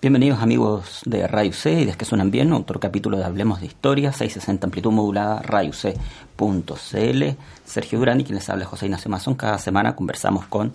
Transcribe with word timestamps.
Bienvenidos 0.00 0.40
amigos 0.40 1.00
de 1.06 1.26
Radio 1.26 1.52
C 1.52 1.72
y 1.72 1.84
de 1.84 1.92
que 1.94 2.04
suenan 2.04 2.30
bien, 2.30 2.52
otro 2.52 2.78
capítulo 2.78 3.18
de 3.18 3.24
Hablemos 3.24 3.60
de 3.60 3.66
Historia, 3.66 4.12
660 4.12 4.64
amplitud 4.68 4.92
modulada, 4.92 5.42
radioc.cl. 5.42 7.24
Sergio 7.64 7.98
Durán 7.98 8.20
y 8.20 8.24
quien 8.24 8.36
les 8.36 8.48
habla 8.48 8.64
José 8.64 8.86
Ignacio 8.86 9.10
Mazón. 9.10 9.34
Cada 9.34 9.58
semana 9.58 9.96
conversamos 9.96 10.46
con 10.46 10.72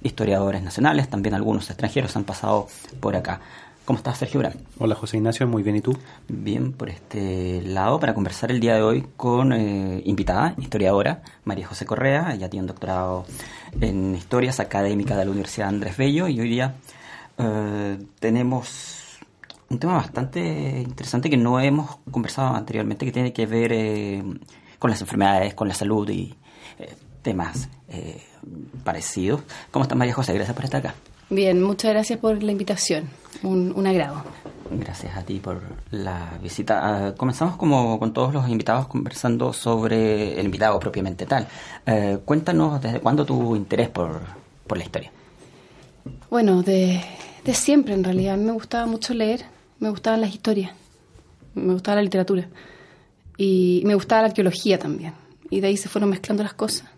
historiadores 0.00 0.62
nacionales, 0.62 1.08
también 1.08 1.34
algunos 1.34 1.68
extranjeros 1.70 2.14
han 2.14 2.22
pasado 2.22 2.68
por 3.00 3.16
acá. 3.16 3.40
¿Cómo 3.84 3.96
estás, 3.96 4.18
Sergio 4.18 4.38
Durán? 4.38 4.54
Hola, 4.78 4.94
José 4.94 5.16
Ignacio, 5.16 5.44
muy 5.48 5.64
bien, 5.64 5.74
¿y 5.74 5.80
tú? 5.80 5.98
Bien, 6.28 6.72
por 6.72 6.88
este 6.88 7.62
lado, 7.62 7.98
para 7.98 8.14
conversar 8.14 8.52
el 8.52 8.60
día 8.60 8.76
de 8.76 8.82
hoy 8.82 9.04
con 9.16 9.52
eh, 9.52 10.00
invitada, 10.04 10.54
historiadora, 10.56 11.22
María 11.44 11.66
José 11.66 11.84
Correa. 11.84 12.32
Ella 12.32 12.48
tiene 12.48 12.62
un 12.62 12.68
doctorado 12.68 13.26
en 13.80 14.14
Historias 14.14 14.60
Académica 14.60 15.16
de 15.16 15.24
la 15.24 15.32
Universidad 15.32 15.66
Andrés 15.66 15.96
Bello 15.96 16.28
y 16.28 16.38
hoy 16.38 16.48
día 16.48 16.76
eh, 17.38 17.98
tenemos 18.18 19.18
un 19.68 19.78
tema 19.78 19.94
bastante 19.94 20.82
interesante 20.86 21.30
que 21.30 21.36
no 21.36 21.60
hemos 21.60 21.96
conversado 22.10 22.54
anteriormente, 22.54 23.06
que 23.06 23.12
tiene 23.12 23.32
que 23.32 23.46
ver 23.46 23.72
eh, 23.72 24.22
con 24.78 24.90
las 24.90 25.00
enfermedades, 25.00 25.54
con 25.54 25.68
la 25.68 25.74
salud 25.74 26.08
y 26.10 26.34
eh, 26.78 26.94
temas 27.22 27.68
parecidos. 28.84 29.42
¿Cómo 29.70 29.82
estás, 29.82 29.98
María 29.98 30.14
José? 30.14 30.32
Gracias 30.32 30.54
por 30.54 30.64
estar 30.64 30.80
acá. 30.80 30.94
Bien, 31.28 31.62
muchas 31.62 31.92
gracias 31.92 32.18
por 32.18 32.42
la 32.42 32.52
invitación. 32.52 33.08
Un, 33.42 33.86
agrado. 33.86 34.22
Gracias 34.70 35.16
a 35.16 35.22
ti 35.22 35.38
por 35.38 35.60
la 35.90 36.38
visita. 36.42 36.80
Ah, 36.82 37.14
comenzamos 37.14 37.56
como 37.56 37.98
con 37.98 38.12
todos 38.12 38.32
los 38.32 38.48
invitados 38.48 38.86
conversando 38.86 39.52
sobre 39.52 40.38
el 40.38 40.46
invitado 40.46 40.80
propiamente 40.80 41.26
tal. 41.26 41.46
cuéntanos 42.24 42.80
desde 42.80 43.00
cuándo 43.00 43.24
tu 43.24 43.54
interés 43.56 43.88
por, 43.88 44.20
por 44.66 44.78
la 44.78 44.84
historia. 44.84 45.12
Bueno, 46.30 46.62
de, 46.62 47.02
de 47.44 47.54
siempre 47.54 47.94
en 47.94 48.04
realidad. 48.04 48.34
A 48.34 48.36
mí 48.36 48.44
me 48.44 48.52
gustaba 48.52 48.86
mucho 48.86 49.14
leer, 49.14 49.44
me 49.78 49.90
gustaban 49.90 50.20
las 50.20 50.32
historias, 50.32 50.72
me 51.54 51.72
gustaba 51.72 51.96
la 51.96 52.02
literatura 52.02 52.48
y 53.36 53.82
me 53.84 53.94
gustaba 53.94 54.22
la 54.22 54.28
arqueología 54.28 54.78
también. 54.78 55.14
Y 55.50 55.60
de 55.60 55.68
ahí 55.68 55.76
se 55.76 55.88
fueron 55.88 56.10
mezclando 56.10 56.42
las 56.42 56.54
cosas. 56.54 56.88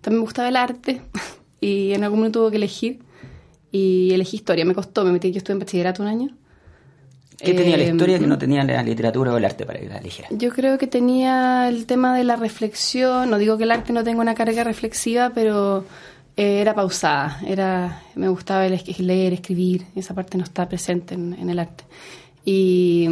También 0.00 0.20
me 0.20 0.24
gustaba 0.24 0.48
el 0.48 0.56
arte 0.56 1.00
y 1.60 1.92
en 1.92 2.04
algún 2.04 2.20
momento 2.20 2.40
tuve 2.40 2.50
que 2.50 2.56
elegir 2.56 3.00
y 3.70 4.10
elegí 4.12 4.36
historia. 4.36 4.64
Me 4.64 4.74
costó, 4.74 5.04
me 5.04 5.12
metí, 5.12 5.30
yo 5.32 5.38
estuve 5.38 5.54
en 5.54 5.60
bachillerato 5.60 6.02
un 6.02 6.08
año. 6.08 6.36
¿Qué 7.38 7.54
tenía 7.54 7.76
la 7.76 7.84
historia 7.84 8.18
que 8.20 8.26
no 8.26 8.34
em, 8.34 8.40
tenía 8.40 8.62
la 8.62 8.82
literatura 8.84 9.32
o 9.32 9.36
el 9.36 9.44
arte 9.44 9.66
para 9.66 9.80
que 9.80 9.88
la 9.88 9.98
eligiera? 9.98 10.28
Yo 10.30 10.50
creo 10.50 10.78
que 10.78 10.86
tenía 10.86 11.68
el 11.68 11.86
tema 11.86 12.16
de 12.16 12.22
la 12.22 12.36
reflexión. 12.36 13.30
No 13.30 13.38
digo 13.38 13.58
que 13.58 13.64
el 13.64 13.72
arte 13.72 13.92
no 13.92 14.04
tenga 14.04 14.20
una 14.20 14.34
carga 14.34 14.62
reflexiva, 14.62 15.32
pero 15.34 15.84
eh, 16.36 16.60
era 16.60 16.74
pausada, 16.74 17.40
era, 17.46 18.02
me 18.14 18.28
gustaba 18.28 18.66
leer, 18.66 19.32
escribir, 19.34 19.84
esa 19.94 20.14
parte 20.14 20.38
no 20.38 20.44
está 20.44 20.66
presente 20.68 21.14
en, 21.14 21.50
el 21.50 21.58
arte. 21.58 21.84
Y, 22.44 23.06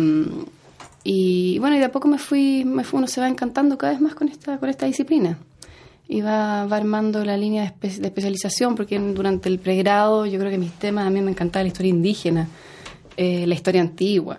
bueno, 1.58 1.76
y 1.76 1.78
de 1.78 1.84
a 1.84 1.92
poco 1.92 2.08
me 2.08 2.18
fui, 2.18 2.64
me 2.64 2.82
uno 2.92 3.06
se 3.06 3.20
va 3.20 3.28
encantando 3.28 3.76
cada 3.76 3.92
vez 3.92 4.00
más 4.00 4.14
con 4.14 4.28
esta, 4.28 4.58
con 4.58 4.68
esta 4.68 4.86
disciplina. 4.86 5.38
Y 6.08 6.22
va, 6.22 6.66
va 6.66 6.76
armando 6.76 7.24
la 7.24 7.36
línea 7.36 7.74
de, 7.80 7.88
especialización, 7.88 8.74
porque 8.74 8.98
durante 8.98 9.48
el 9.48 9.58
pregrado 9.58 10.26
yo 10.26 10.38
creo 10.38 10.50
que 10.50 10.58
mis 10.58 10.72
temas, 10.72 11.06
a 11.06 11.10
mí 11.10 11.20
me 11.20 11.30
encantaba 11.30 11.62
la 11.62 11.68
historia 11.68 11.91
indígena, 11.91 12.48
eh, 13.16 13.46
la 13.46 13.54
historia 13.54 13.82
antigua. 13.82 14.38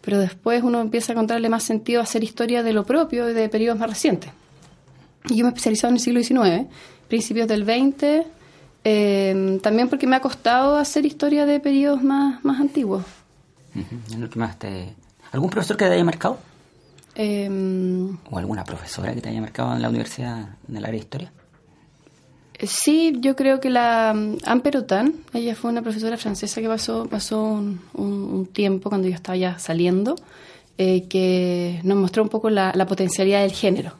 Pero 0.00 0.18
después 0.18 0.62
uno 0.62 0.80
empieza 0.80 1.12
a 1.12 1.14
encontrarle 1.14 1.48
más 1.50 1.62
sentido 1.62 2.00
a 2.00 2.04
hacer 2.04 2.24
historia 2.24 2.62
de 2.62 2.72
lo 2.72 2.84
propio 2.84 3.28
y 3.28 3.34
de 3.34 3.48
periodos 3.50 3.78
más 3.78 3.90
recientes. 3.90 4.30
Y 5.28 5.36
yo 5.36 5.44
me 5.44 5.50
he 5.50 5.54
especializado 5.54 5.90
en 5.90 5.96
el 5.96 6.00
siglo 6.00 6.22
XIX 6.22 6.68
principios 7.08 7.48
del 7.48 7.64
20, 7.64 8.26
em, 8.84 9.58
también 9.60 9.88
porque 9.88 10.06
me 10.06 10.16
ha 10.16 10.20
costado 10.20 10.76
hacer 10.76 11.06
historia 11.06 11.46
de 11.46 11.58
periodos 11.58 12.02
más, 12.02 12.44
más 12.44 12.60
antiguos. 12.60 13.04
¿Algún 15.32 15.50
profesor 15.50 15.76
que 15.76 15.86
te 15.86 15.92
haya 15.92 16.04
marcado? 16.04 16.38
Em, 17.14 18.16
¿O 18.30 18.38
alguna 18.38 18.64
profesora 18.64 19.14
que 19.14 19.20
te 19.20 19.28
haya 19.30 19.40
marcado 19.40 19.74
en 19.74 19.82
la 19.82 19.88
universidad 19.88 20.50
en 20.68 20.76
el 20.76 20.84
área 20.84 20.92
de 20.92 20.98
historia? 20.98 21.32
Sí, 22.60 23.16
yo 23.20 23.36
creo 23.36 23.60
que 23.60 23.70
la 23.70 24.12
um, 24.14 24.36
Anne 24.44 24.60
Perotan, 24.60 25.14
ella 25.32 25.54
fue 25.54 25.70
una 25.70 25.80
profesora 25.82 26.16
francesa 26.16 26.60
que 26.60 26.66
pasó, 26.66 27.06
pasó 27.08 27.42
un, 27.42 28.48
tiempo 28.52 28.88
cuando 28.88 29.06
yo 29.08 29.14
estaba 29.14 29.36
ya 29.36 29.58
saliendo, 29.58 30.16
eh, 30.76 31.06
que 31.08 31.80
nos 31.84 31.96
mostró 31.98 32.22
un 32.22 32.28
poco 32.28 32.50
la 32.50 32.86
potencialidad 32.86 33.42
del 33.42 33.52
género 33.52 33.94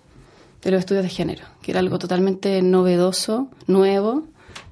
de 0.63 0.71
los 0.71 0.81
estudios 0.81 1.05
de 1.05 1.11
género, 1.11 1.45
que 1.63 1.71
era 1.71 1.81
algo 1.81 1.99
totalmente 1.99 2.63
novedoso, 2.63 3.49
nuevo 3.67 4.25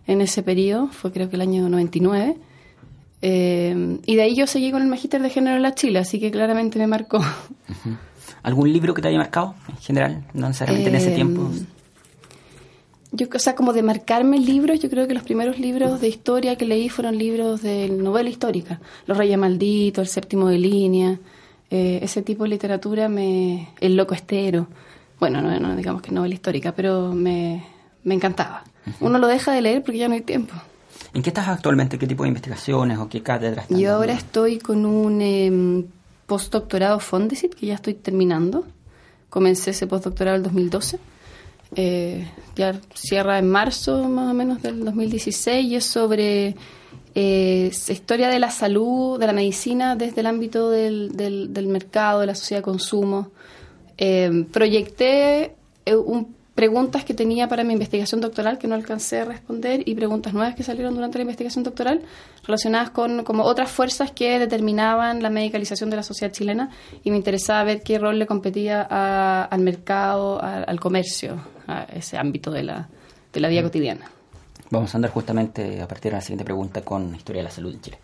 en 0.06 0.20
ese 0.20 0.42
periodo, 0.42 0.88
fue 0.88 1.12
creo 1.12 1.28
que 1.28 1.36
el 1.36 1.42
año 1.42 1.68
99. 1.68 2.36
Eh, 3.22 3.98
y 4.04 4.16
de 4.16 4.22
ahí 4.22 4.34
yo 4.34 4.46
seguí 4.46 4.70
con 4.70 4.82
el 4.82 4.88
magíster 4.88 5.22
de 5.22 5.30
género 5.30 5.56
en 5.56 5.62
la 5.62 5.74
Chile, 5.74 5.98
así 5.98 6.20
que 6.20 6.30
claramente 6.30 6.78
me 6.78 6.86
marcó. 6.86 7.20
¿Algún 8.42 8.72
libro 8.72 8.94
que 8.94 9.02
te 9.02 9.08
haya 9.08 9.18
marcado 9.18 9.54
en 9.68 9.76
general, 9.78 10.24
no 10.32 10.48
necesariamente 10.48 10.90
en 10.90 10.96
ese 10.96 11.10
tiempo? 11.12 11.50
Eh, 11.52 11.64
yo, 13.12 13.26
o 13.34 13.38
sea, 13.38 13.54
como 13.54 13.72
de 13.72 13.82
marcarme 13.82 14.38
libros, 14.38 14.80
yo 14.80 14.90
creo 14.90 15.08
que 15.08 15.14
los 15.14 15.22
primeros 15.22 15.58
libros 15.58 16.00
de 16.00 16.08
historia 16.08 16.56
que 16.56 16.66
leí 16.66 16.88
fueron 16.88 17.16
libros 17.16 17.62
de 17.62 17.88
novela 17.88 18.28
histórica. 18.28 18.80
Los 19.06 19.16
Reyes 19.16 19.38
Malditos, 19.38 20.02
El 20.02 20.08
Séptimo 20.08 20.48
de 20.48 20.58
Línea, 20.58 21.18
eh, 21.70 22.00
ese 22.02 22.22
tipo 22.22 22.44
de 22.44 22.50
literatura, 22.50 23.08
me, 23.08 23.70
El 23.80 23.96
Loco 23.96 24.14
Estero 24.14 24.68
bueno, 25.18 25.40
no, 25.40 25.76
digamos 25.76 26.02
que 26.02 26.12
novela 26.12 26.34
histórica, 26.34 26.72
pero 26.72 27.12
me, 27.12 27.64
encantaba. 28.04 28.64
Uno 29.00 29.18
lo 29.18 29.26
deja 29.26 29.52
de 29.52 29.62
leer 29.62 29.82
porque 29.82 29.98
ya 29.98 30.08
no 30.08 30.14
hay 30.14 30.20
tiempo. 30.20 30.54
¿En 31.14 31.22
qué 31.22 31.30
estás 31.30 31.48
actualmente? 31.48 31.98
¿Qué 31.98 32.06
tipo 32.06 32.24
de 32.24 32.28
investigaciones 32.28 32.98
o 32.98 33.08
qué 33.08 33.22
cátedra 33.22 33.62
estás 33.62 33.78
Yo 33.78 33.94
ahora 33.94 34.12
estoy 34.12 34.58
con 34.58 34.84
un 34.84 35.20
eh, 35.22 35.84
postdoctorado 36.26 37.00
Fondesit 37.00 37.54
que 37.54 37.66
ya 37.66 37.74
estoy 37.74 37.94
terminando. 37.94 38.64
Comencé 39.30 39.70
ese 39.70 39.86
postdoctorado 39.86 40.36
en 40.36 40.40
el 40.40 40.44
2012. 40.44 40.98
Eh, 41.74 42.30
ya 42.54 42.80
cierra 42.94 43.38
en 43.38 43.48
marzo 43.48 44.08
más 44.08 44.30
o 44.30 44.34
menos 44.34 44.62
del 44.62 44.84
2016 44.84 45.66
y 45.66 45.76
es 45.76 45.84
sobre 45.84 46.54
eh, 47.14 47.72
historia 47.88 48.28
de 48.28 48.38
la 48.38 48.50
salud, 48.50 49.18
de 49.18 49.26
la 49.26 49.32
medicina 49.32 49.96
desde 49.96 50.20
el 50.20 50.26
ámbito 50.26 50.70
del, 50.70 51.16
del, 51.16 51.52
del 51.52 51.66
mercado, 51.66 52.20
de 52.20 52.26
la 52.26 52.34
sociedad 52.34 52.60
de 52.60 52.64
consumo. 52.64 53.30
Eh, 53.98 54.46
proyecté 54.52 55.54
eh, 55.86 55.96
preguntas 56.54 57.04
que 57.04 57.14
tenía 57.14 57.48
para 57.48 57.64
mi 57.64 57.74
investigación 57.74 58.20
doctoral 58.20 58.58
que 58.58 58.66
no 58.66 58.74
alcancé 58.74 59.20
a 59.20 59.24
responder 59.26 59.86
y 59.86 59.94
preguntas 59.94 60.32
nuevas 60.32 60.54
que 60.54 60.62
salieron 60.62 60.94
durante 60.94 61.18
la 61.18 61.22
investigación 61.22 61.64
doctoral 61.64 62.00
relacionadas 62.44 62.90
con 62.90 63.24
como 63.24 63.44
otras 63.44 63.70
fuerzas 63.70 64.10
que 64.10 64.38
determinaban 64.38 65.22
la 65.22 65.28
medicalización 65.28 65.90
de 65.90 65.96
la 65.96 66.02
sociedad 66.02 66.32
chilena 66.32 66.70
y 67.04 67.10
me 67.10 67.18
interesaba 67.18 67.62
ver 67.64 67.82
qué 67.82 67.98
rol 67.98 68.18
le 68.18 68.26
competía 68.26 68.82
al 69.44 69.60
mercado, 69.60 70.40
al 70.42 70.80
comercio, 70.80 71.38
a 71.66 71.84
ese 71.84 72.16
ámbito 72.16 72.50
de 72.50 72.62
la, 72.62 72.88
de 73.32 73.40
la 73.40 73.48
vida 73.48 73.62
cotidiana. 73.62 74.10
Vamos 74.70 74.94
a 74.94 74.98
andar 74.98 75.10
justamente 75.10 75.82
a 75.82 75.86
partir 75.86 76.10
de 76.12 76.16
la 76.16 76.22
siguiente 76.22 76.44
pregunta 76.44 76.80
con 76.80 77.14
Historia 77.14 77.40
de 77.40 77.48
la 77.48 77.54
Salud 77.54 77.74
en 77.74 77.80
Chile. 77.82 77.98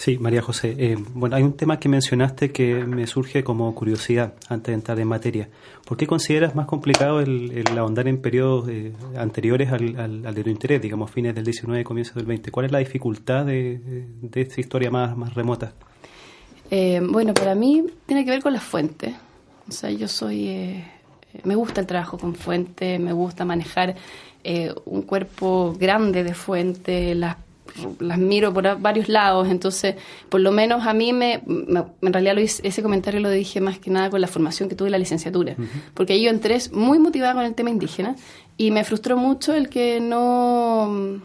Sí, 0.00 0.16
María 0.16 0.40
José. 0.40 0.74
Eh, 0.78 0.96
bueno, 1.12 1.36
hay 1.36 1.42
un 1.42 1.52
tema 1.58 1.78
que 1.78 1.86
mencionaste 1.86 2.52
que 2.52 2.86
me 2.86 3.06
surge 3.06 3.44
como 3.44 3.74
curiosidad 3.74 4.32
antes 4.48 4.68
de 4.68 4.72
entrar 4.72 4.98
en 4.98 5.06
materia. 5.06 5.50
¿Por 5.84 5.98
qué 5.98 6.06
consideras 6.06 6.54
más 6.54 6.64
complicado 6.64 7.20
el, 7.20 7.66
ahondar 7.76 8.08
en 8.08 8.16
periodos 8.16 8.66
eh, 8.70 8.94
anteriores 9.18 9.70
al, 9.70 10.24
al, 10.24 10.34
de 10.34 10.42
tu 10.42 10.48
interés, 10.48 10.80
digamos 10.80 11.10
fines 11.10 11.34
del 11.34 11.44
19, 11.44 11.84
comienzos 11.84 12.14
del 12.14 12.24
20? 12.24 12.50
¿Cuál 12.50 12.64
es 12.64 12.72
la 12.72 12.78
dificultad 12.78 13.44
de, 13.44 14.06
esta 14.32 14.58
historia 14.58 14.90
más, 14.90 15.34
remota? 15.34 15.74
Eh, 16.70 17.02
bueno, 17.06 17.34
para 17.34 17.54
mí 17.54 17.84
tiene 18.06 18.24
que 18.24 18.30
ver 18.30 18.40
con 18.40 18.54
las 18.54 18.62
fuentes. 18.64 19.14
O 19.68 19.70
sea, 19.70 19.90
yo 19.90 20.08
soy... 20.08 20.82
me 21.44 21.54
gusta 21.54 21.82
el 21.82 21.86
trabajo 21.86 22.16
con 22.16 22.34
fuentes, 22.34 22.98
me 22.98 23.12
gusta 23.12 23.44
manejar 23.44 23.96
un 24.86 25.02
cuerpo 25.02 25.76
grande 25.78 26.24
de 26.24 26.32
fuentes, 26.32 27.14
las 27.14 27.36
las 28.00 28.18
miro 28.18 28.52
por 28.52 28.80
varios 28.80 29.08
lados, 29.08 29.48
entonces 29.48 29.94
por 30.28 30.40
lo 30.40 30.50
menos 30.50 30.86
a 30.86 30.92
mí 30.92 31.12
me, 31.12 31.34
en 31.34 32.12
realidad 32.12 32.34
lo 32.34 32.40
ese 32.40 32.82
comentario 32.82 33.20
lo 33.20 33.30
dije 33.30 33.60
más 33.60 33.78
que 33.78 33.90
nada 33.90 34.10
con 34.10 34.20
la 34.20 34.26
formación 34.26 34.68
que 34.68 34.74
tuve 34.74 34.88
en 34.88 34.92
la 34.92 34.98
licenciatura, 34.98 35.56
porque 35.94 36.14
ahí 36.14 36.24
yo 36.24 36.30
entré 36.30 36.58
muy 36.72 36.98
motivada 36.98 37.34
con 37.34 37.44
el 37.44 37.54
tema 37.54 37.70
indígena 37.70 38.16
y 38.56 38.70
me 38.70 38.84
frustró 38.84 39.16
mucho 39.16 39.54
el 39.54 39.68
que 39.68 40.00
no, 40.00 41.20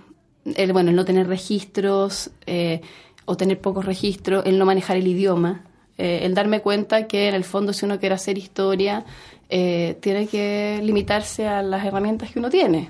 el, 0.46 0.74
bueno, 0.74 0.92
el 0.92 0.96
no 0.96 1.06
tener 1.06 1.28
registros 1.28 2.30
eh, 2.46 2.82
o 3.26 3.36
tener 3.36 3.60
pocos 3.60 3.86
registros, 3.86 4.46
el 4.46 4.58
no 4.58 4.66
manejar 4.66 4.98
el 4.98 5.08
idioma, 5.08 5.64
eh, 5.98 6.22
el 6.24 6.36
darme 6.36 6.62
cuenta 6.62 7.08
que 7.08 7.28
en 7.28 7.36
el 7.36 7.44
fondo 7.44 7.74
si 7.74 7.86
uno 7.86 8.00
quiere 8.00 8.16
hacer 8.16 8.38
historia 8.38 9.06
eh, 9.50 9.98
tiene 10.02 10.28
que 10.28 10.80
limitarse 10.84 11.48
a 11.48 11.62
las 11.62 11.86
herramientas 11.86 12.32
que 12.32 12.40
uno 12.40 12.50
tiene. 12.50 12.90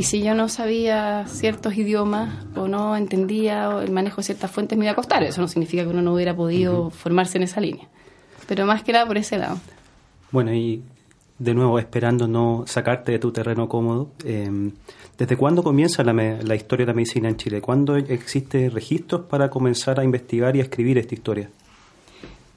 Y 0.00 0.02
si 0.02 0.22
yo 0.22 0.34
no 0.34 0.48
sabía 0.48 1.26
ciertos 1.26 1.76
idiomas 1.76 2.46
o 2.56 2.68
no 2.68 2.96
entendía 2.96 3.82
el 3.82 3.90
manejo 3.90 4.22
de 4.22 4.22
ciertas 4.22 4.50
fuentes, 4.50 4.78
me 4.78 4.86
iba 4.86 4.92
a 4.92 4.94
costar. 4.94 5.22
Eso 5.24 5.42
no 5.42 5.46
significa 5.46 5.82
que 5.82 5.90
uno 5.90 6.00
no 6.00 6.14
hubiera 6.14 6.34
podido 6.34 6.88
formarse 6.88 7.36
en 7.36 7.44
esa 7.44 7.60
línea. 7.60 7.86
Pero 8.48 8.64
más 8.64 8.82
que 8.82 8.94
nada 8.94 9.04
por 9.04 9.18
ese 9.18 9.36
lado. 9.36 9.58
Bueno, 10.30 10.54
y 10.54 10.82
de 11.38 11.52
nuevo 11.52 11.78
esperando 11.78 12.26
no 12.26 12.64
sacarte 12.66 13.12
de 13.12 13.18
tu 13.18 13.30
terreno 13.30 13.68
cómodo. 13.68 14.08
Em, 14.24 14.72
¿Desde 15.18 15.36
cuándo 15.36 15.62
comienza 15.62 16.02
la, 16.02 16.14
la, 16.14 16.54
historia 16.54 16.86
de 16.86 16.92
la 16.92 16.96
medicina 16.96 17.28
en 17.28 17.36
Chile? 17.36 17.60
¿Cuándo 17.60 17.94
existen 17.96 18.70
registros 18.70 19.26
para 19.26 19.50
comenzar 19.50 20.00
a 20.00 20.04
investigar 20.04 20.56
y 20.56 20.60
a 20.60 20.62
escribir 20.62 20.96
esta 20.96 21.14
historia? 21.14 21.50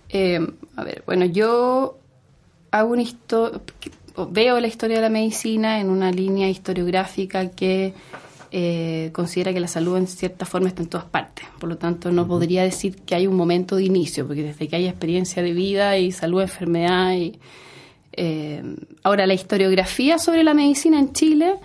Em, 0.08 0.48
a 0.78 0.84
ver, 0.86 1.04
bueno, 1.06 1.26
yo 1.26 1.98
hago 2.72 2.90
una 2.94 3.02
veo 4.30 4.60
la 4.60 4.68
historia 4.68 4.98
de 4.98 5.02
la 5.02 5.10
medicina 5.10 5.80
en 5.80 5.90
una 5.90 6.12
línea 6.12 6.50
historiográfica 6.50 7.50
que 7.50 7.94
eh, 8.52 9.10
considera 9.14 9.52
que 9.52 9.60
la 9.60 9.68
salud 9.68 9.98
en 9.98 10.06
cierta 10.06 10.46
forma 10.46 10.68
está 10.68 10.84
en 10.84 10.90
todas 10.90 11.08
partes. 11.08 11.46
Por 11.60 11.70
lo 11.70 11.78
tanto, 11.78 12.12
no 12.12 12.28
podría 12.28 12.62
decir 12.64 12.98
que 12.98 13.16
hay 13.16 13.26
un 13.26 13.36
momento 13.36 13.76
de 13.76 13.84
inicio, 13.84 14.28
porque 14.28 14.44
desde 14.44 14.68
que 14.68 14.76
hay 14.76 14.88
experiencia 14.88 15.42
de 15.42 15.54
vida 15.54 15.98
y 15.98 16.12
salud, 16.12 16.42
enfermedad 16.42 17.14
y... 17.14 17.40
Eh, 18.16 18.62
ahora, 19.02 19.26
la 19.26 19.34
historiografía 19.34 20.20
sobre 20.20 20.44
la 20.44 20.54
medicina 20.54 21.00
en 21.00 21.14
Chile 21.14 21.56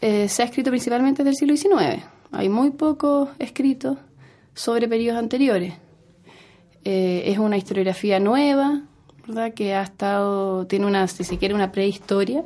eh, 0.00 0.28
se 0.30 0.42
ha 0.42 0.46
escrito 0.46 0.70
principalmente 0.70 1.22
desde 1.22 1.44
el 1.44 1.56
siglo 1.58 1.76
XIX. 1.76 2.02
Hay 2.32 2.48
muy 2.48 2.70
pocos 2.70 3.28
escritos 3.38 3.98
sobre 4.54 4.88
periodos 4.88 5.18
anteriores. 5.18 5.74
es 6.82 7.38
una 7.38 7.58
historiografía 7.58 8.18
nueva, 8.18 8.80
¿verdad? 9.26 9.54
que 9.54 9.74
ha 9.74 9.82
estado, 9.82 10.66
tiene 10.66 10.86
una, 10.86 11.06
si 11.08 11.24
se 11.24 11.38
quiere, 11.38 11.54
una 11.54 11.72
prehistoria 11.72 12.44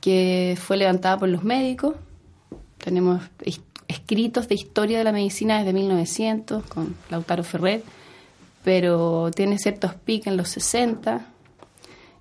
que 0.00 0.58
fue 0.60 0.76
levantada 0.76 1.18
por 1.18 1.28
los 1.28 1.44
médicos 1.44 1.94
tenemos 2.82 3.22
escritos 3.88 4.48
de 4.48 4.56
historia 4.56 4.98
de 4.98 5.04
la 5.04 5.12
medicina 5.12 5.58
desde 5.58 5.72
1900 5.72 6.64
con 6.64 6.94
Lautaro 7.10 7.44
Ferrer, 7.44 7.82
pero 8.64 9.30
tiene 9.34 9.58
ciertos 9.58 9.94
pics 9.94 10.26
en 10.26 10.36
los 10.36 10.48
60 10.48 11.26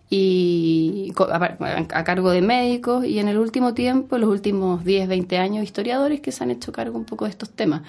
y 0.09 1.13
a, 1.17 2.03
cargo 2.03 2.31
de 2.31 2.41
médicos 2.41 3.05
y 3.05 3.19
en 3.19 3.27
el 3.27 3.37
último 3.37 3.73
tiempo, 3.73 4.17
los 4.17 4.29
últimos 4.29 4.83
10, 4.85 5.07
20 5.07 5.37
años, 5.37 5.63
historiadores 5.63 6.21
que 6.21 6.31
se 6.31 6.43
han 6.43 6.51
hecho 6.51 6.71
cargo 6.71 6.97
un 6.97 7.05
poco 7.05 7.25
de 7.25 7.31
estos 7.31 7.49
temas, 7.49 7.81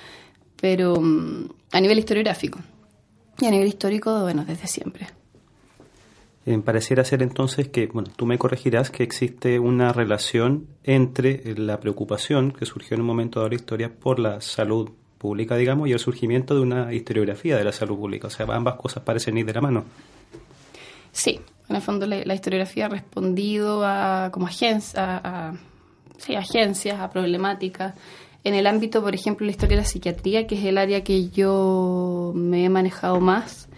pero 0.61 1.01
mm, 1.01 1.49
a 1.73 1.81
nivel 1.81 1.99
historiográfico 1.99 2.59
y 3.39 3.47
a 3.47 3.51
nivel 3.51 3.69
histórico, 3.69 4.23
bueno, 4.23 4.45
desde 4.47 4.67
siempre. 4.67 5.09
Eh, 6.45 6.59
pareciera 6.59 7.05
ser 7.05 7.23
entonces 7.23 7.69
que, 7.69 7.87
bueno, 7.87 8.11
tú 8.17 8.27
me 8.27 8.37
corregirás 8.37 8.91
que 8.91 9.05
existe 9.05 9.61
una 9.61 9.93
relación 9.93 10.67
entre 10.83 11.31
eh, 11.45 11.55
la 11.57 11.79
preocupación 11.79 12.51
que 12.51 12.67
surgió 12.67 12.97
en 12.97 13.03
un 13.03 13.07
momento 13.07 13.43
de 13.43 13.51
la 13.51 13.55
historia 13.55 13.93
por 13.93 14.19
la 14.19 14.41
salud 14.41 14.91
pública, 15.19 15.55
digamos, 15.55 15.89
y 15.89 15.93
el 15.93 16.01
surgimiento 16.01 16.57
de 16.57 16.61
una 16.63 16.93
historiografía 16.93 17.57
de 17.57 17.63
la 17.63 17.71
salud 17.71 17.97
pública. 17.97 18.27
O 18.27 18.31
sea, 18.31 18.45
ambas 18.51 18.75
cosas 18.75 19.05
parecen 19.05 19.39
ir 19.39 19.47
de 19.47 19.53
la 19.53 19.61
mano. 19.61 19.85
Sí, 21.13 21.41
en 21.69 21.77
el 21.77 21.83
fondo 21.83 22.07
la, 22.07 22.35
historiografía 22.35 22.87
ha 22.87 22.89
respondido 22.89 23.85
a, 23.85 24.31
como 24.33 24.47
agencia, 24.47 25.21
a, 25.23 25.55
sí, 26.19 26.35
agencias, 26.35 26.99
a 26.99 27.09
problemáticas. 27.11 27.95
En 28.43 28.55
el 28.55 28.67
ámbito, 28.67 29.01
por 29.01 29.15
ejemplo, 29.15 29.47
la 29.47 29.53
historia 29.53 29.77
de 29.77 29.83
la 29.83 29.89
psiquiatría, 29.89 30.49
que 30.49 30.57
es 30.57 30.65
el 30.65 30.77
área 30.77 31.05
que 31.05 31.29
yo 31.29 32.33
me 32.35 32.65
he 32.65 32.69
manejado 32.69 33.21
más, 33.21 33.69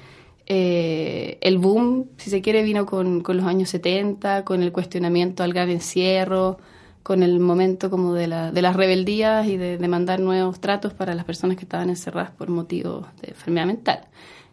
eh, 0.47 1.39
el 1.41 1.59
boom, 1.59 2.11
si 2.17 2.31
se 2.31 2.43
quiere, 2.43 2.63
vino 2.63 2.87
con, 2.87 3.23
los 3.27 3.45
años 3.45 3.71
70, 3.71 4.45
con 4.45 4.63
el 4.63 4.73
cuestionamiento 4.73 5.43
al 5.43 5.53
gran 5.53 5.71
encierro, 5.71 6.59
con 7.03 7.23
el 7.23 7.39
momento 7.41 7.91
como 7.91 8.15
de, 8.15 8.27
la, 8.27 8.51
de 8.51 8.63
las 8.63 8.77
rebeldías 8.77 9.47
y 9.47 9.57
de 9.57 9.79
demandar 9.79 10.21
nuevos 10.21 10.61
tratos 10.61 10.93
para 10.93 11.15
las 11.15 11.25
personas 11.25 11.57
que 11.57 11.65
estaban 11.65 11.91
encerradas 11.91 12.31
por 12.31 12.49
motivos 12.49 13.07
de 13.21 13.29
enfermedad 13.29 13.67
mental. 13.67 14.01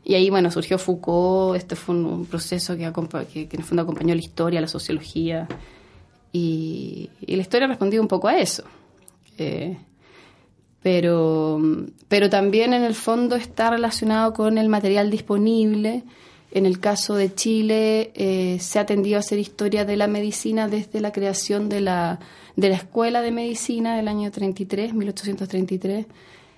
Y 0.04 0.16
ahí, 0.16 0.30
bueno, 0.30 0.50
surgió 0.50 0.78
Foucault, 0.78 1.58
este 1.58 1.76
fue 1.76 1.96
un, 1.96 2.26
proceso 2.26 2.76
que, 2.76 2.92
que, 3.32 3.42
en 3.52 3.60
el 3.60 3.64
fondo 3.64 3.84
acompañó 3.84 4.16
la 4.16 4.22
historia, 4.22 4.60
la 4.60 4.68
sociología, 4.68 5.48
y, 6.34 7.10
la 7.28 7.42
historia 7.42 7.66
ha 7.66 7.70
respondido 7.70 8.02
un 8.02 8.08
poco 8.08 8.28
a 8.28 8.38
eso. 8.38 8.64
Eh, 9.38 9.78
pero, 10.83 11.62
pero 12.07 12.30
también 12.30 12.74
en 12.74 12.83
el 12.83 12.95
fondo 12.95 13.36
está 13.36 13.69
relacionado 13.69 14.33
con 14.33 14.57
el 14.57 14.68
material 14.68 15.12
disponible. 15.12 16.04
En 16.51 16.66
el 16.66 16.80
caso 16.80 17.16
de 17.16 17.33
Chile 17.33 18.12
eh, 18.16 18.57
se 18.60 18.80
ha 18.80 18.86
tendido 18.86 19.18
a 19.18 19.19
hacer 19.19 19.39
historia 19.39 19.86
de 19.86 19.95
la 19.95 20.07
medicina 20.07 20.68
desde 20.68 21.00
la 21.00 21.12
creación 21.12 21.69
de 21.69 21.81
la, 21.81 22.19
de 22.56 22.69
la 22.69 22.75
Escuela 22.75 23.22
de 23.22 23.31
Medicina 23.31 23.95
del 23.95 24.07
año 24.07 24.31
33, 24.31 24.94
1833, 24.94 26.07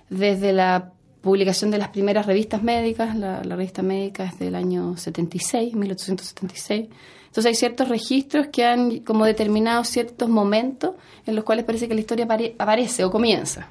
desde 0.08 0.52
la 0.52 0.92
publicación 1.20 1.70
de 1.70 1.78
las 1.78 1.88
primeras 1.88 2.26
revistas 2.26 2.62
médicas, 2.62 3.16
la, 3.16 3.42
revista 3.42 3.82
médica 3.82 4.24
es 4.24 4.38
del 4.38 4.54
año 4.54 4.96
76, 4.96 5.74
1876. 5.74 6.88
Entonces 7.26 7.46
hay 7.46 7.54
ciertos 7.54 7.88
registros 7.88 8.48
que 8.48 8.64
han 8.64 9.00
como 9.00 9.24
determinado 9.24 9.84
ciertos 9.84 10.28
momentos 10.28 10.92
en 11.26 11.34
los 11.34 11.44
cuales 11.44 11.64
parece 11.64 11.88
que 11.88 11.94
la 11.94 12.00
historia 12.00 12.26
aparece 12.58 13.04
o 13.04 13.10
comienza. 13.10 13.68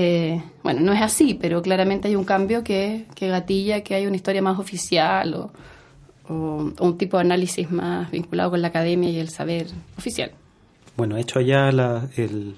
Eh, 0.00 0.40
bueno, 0.62 0.80
no 0.80 0.92
es 0.92 1.02
así, 1.02 1.34
pero 1.34 1.60
claramente 1.60 2.06
hay 2.06 2.14
un 2.14 2.22
cambio 2.22 2.62
que, 2.62 3.06
gatilla 3.20 3.80
que 3.82 3.96
hay 3.96 4.06
una 4.06 4.14
historia 4.14 4.40
más 4.40 4.56
oficial 4.60 5.34
o, 5.34 5.50
un 6.28 6.98
tipo 6.98 7.16
de 7.16 7.22
análisis 7.22 7.68
más 7.72 8.08
vinculado 8.12 8.50
con 8.50 8.62
la 8.62 8.68
academia 8.68 9.10
y 9.10 9.18
el 9.18 9.28
saber 9.28 9.66
oficial. 9.96 10.30
Bueno, 10.96 11.16
hecho 11.16 11.40
ya 11.40 11.68
el, 11.70 12.54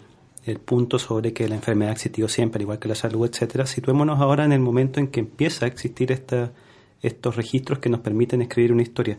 punto 0.67 0.99
sobre 0.99 1.33
que 1.33 1.49
la 1.49 1.55
enfermedad 1.55 1.91
ha 1.91 1.95
existido 1.95 2.29
siempre, 2.29 2.63
igual 2.63 2.79
que 2.79 2.89
la 2.89 2.95
salud, 2.95 3.27
etcétera, 3.27 3.65
situémonos 3.65 4.21
ahora 4.21 4.45
en 4.45 4.53
el 4.53 4.61
momento 4.61 5.01
en 5.01 5.07
que 5.07 5.21
empieza 5.21 5.65
a 5.65 5.69
existir 5.69 6.13
esta, 6.13 6.53
estos 7.01 7.37
registros 7.37 7.79
que 7.79 7.89
nos 7.89 8.01
permiten 8.01 8.43
escribir 8.43 8.73
una 8.73 8.83
historia. 8.83 9.19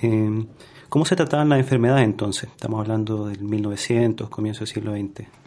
Eh, 0.00 0.46
¿Cómo 0.88 1.04
se 1.04 1.16
trataban 1.16 1.50
las 1.50 1.58
enfermedades 1.58 2.04
entonces? 2.04 2.48
Estamos 2.48 2.80
hablando 2.80 3.26
del 3.26 3.42
1900, 3.42 4.30
comienzo 4.30 4.60
del 4.60 4.68
siglo 4.68 4.92
XX. 4.92 5.41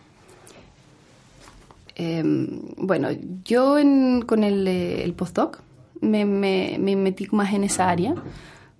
Em, 1.95 2.61
bueno, 2.77 3.09
yo 3.45 3.77
con 4.25 4.43
el, 4.43 5.13
postdoc 5.15 5.61
me, 6.01 6.25
me, 6.25 6.77
metí 6.77 7.27
más 7.31 7.53
en 7.53 7.63
esa 7.63 7.89
área 7.89 8.15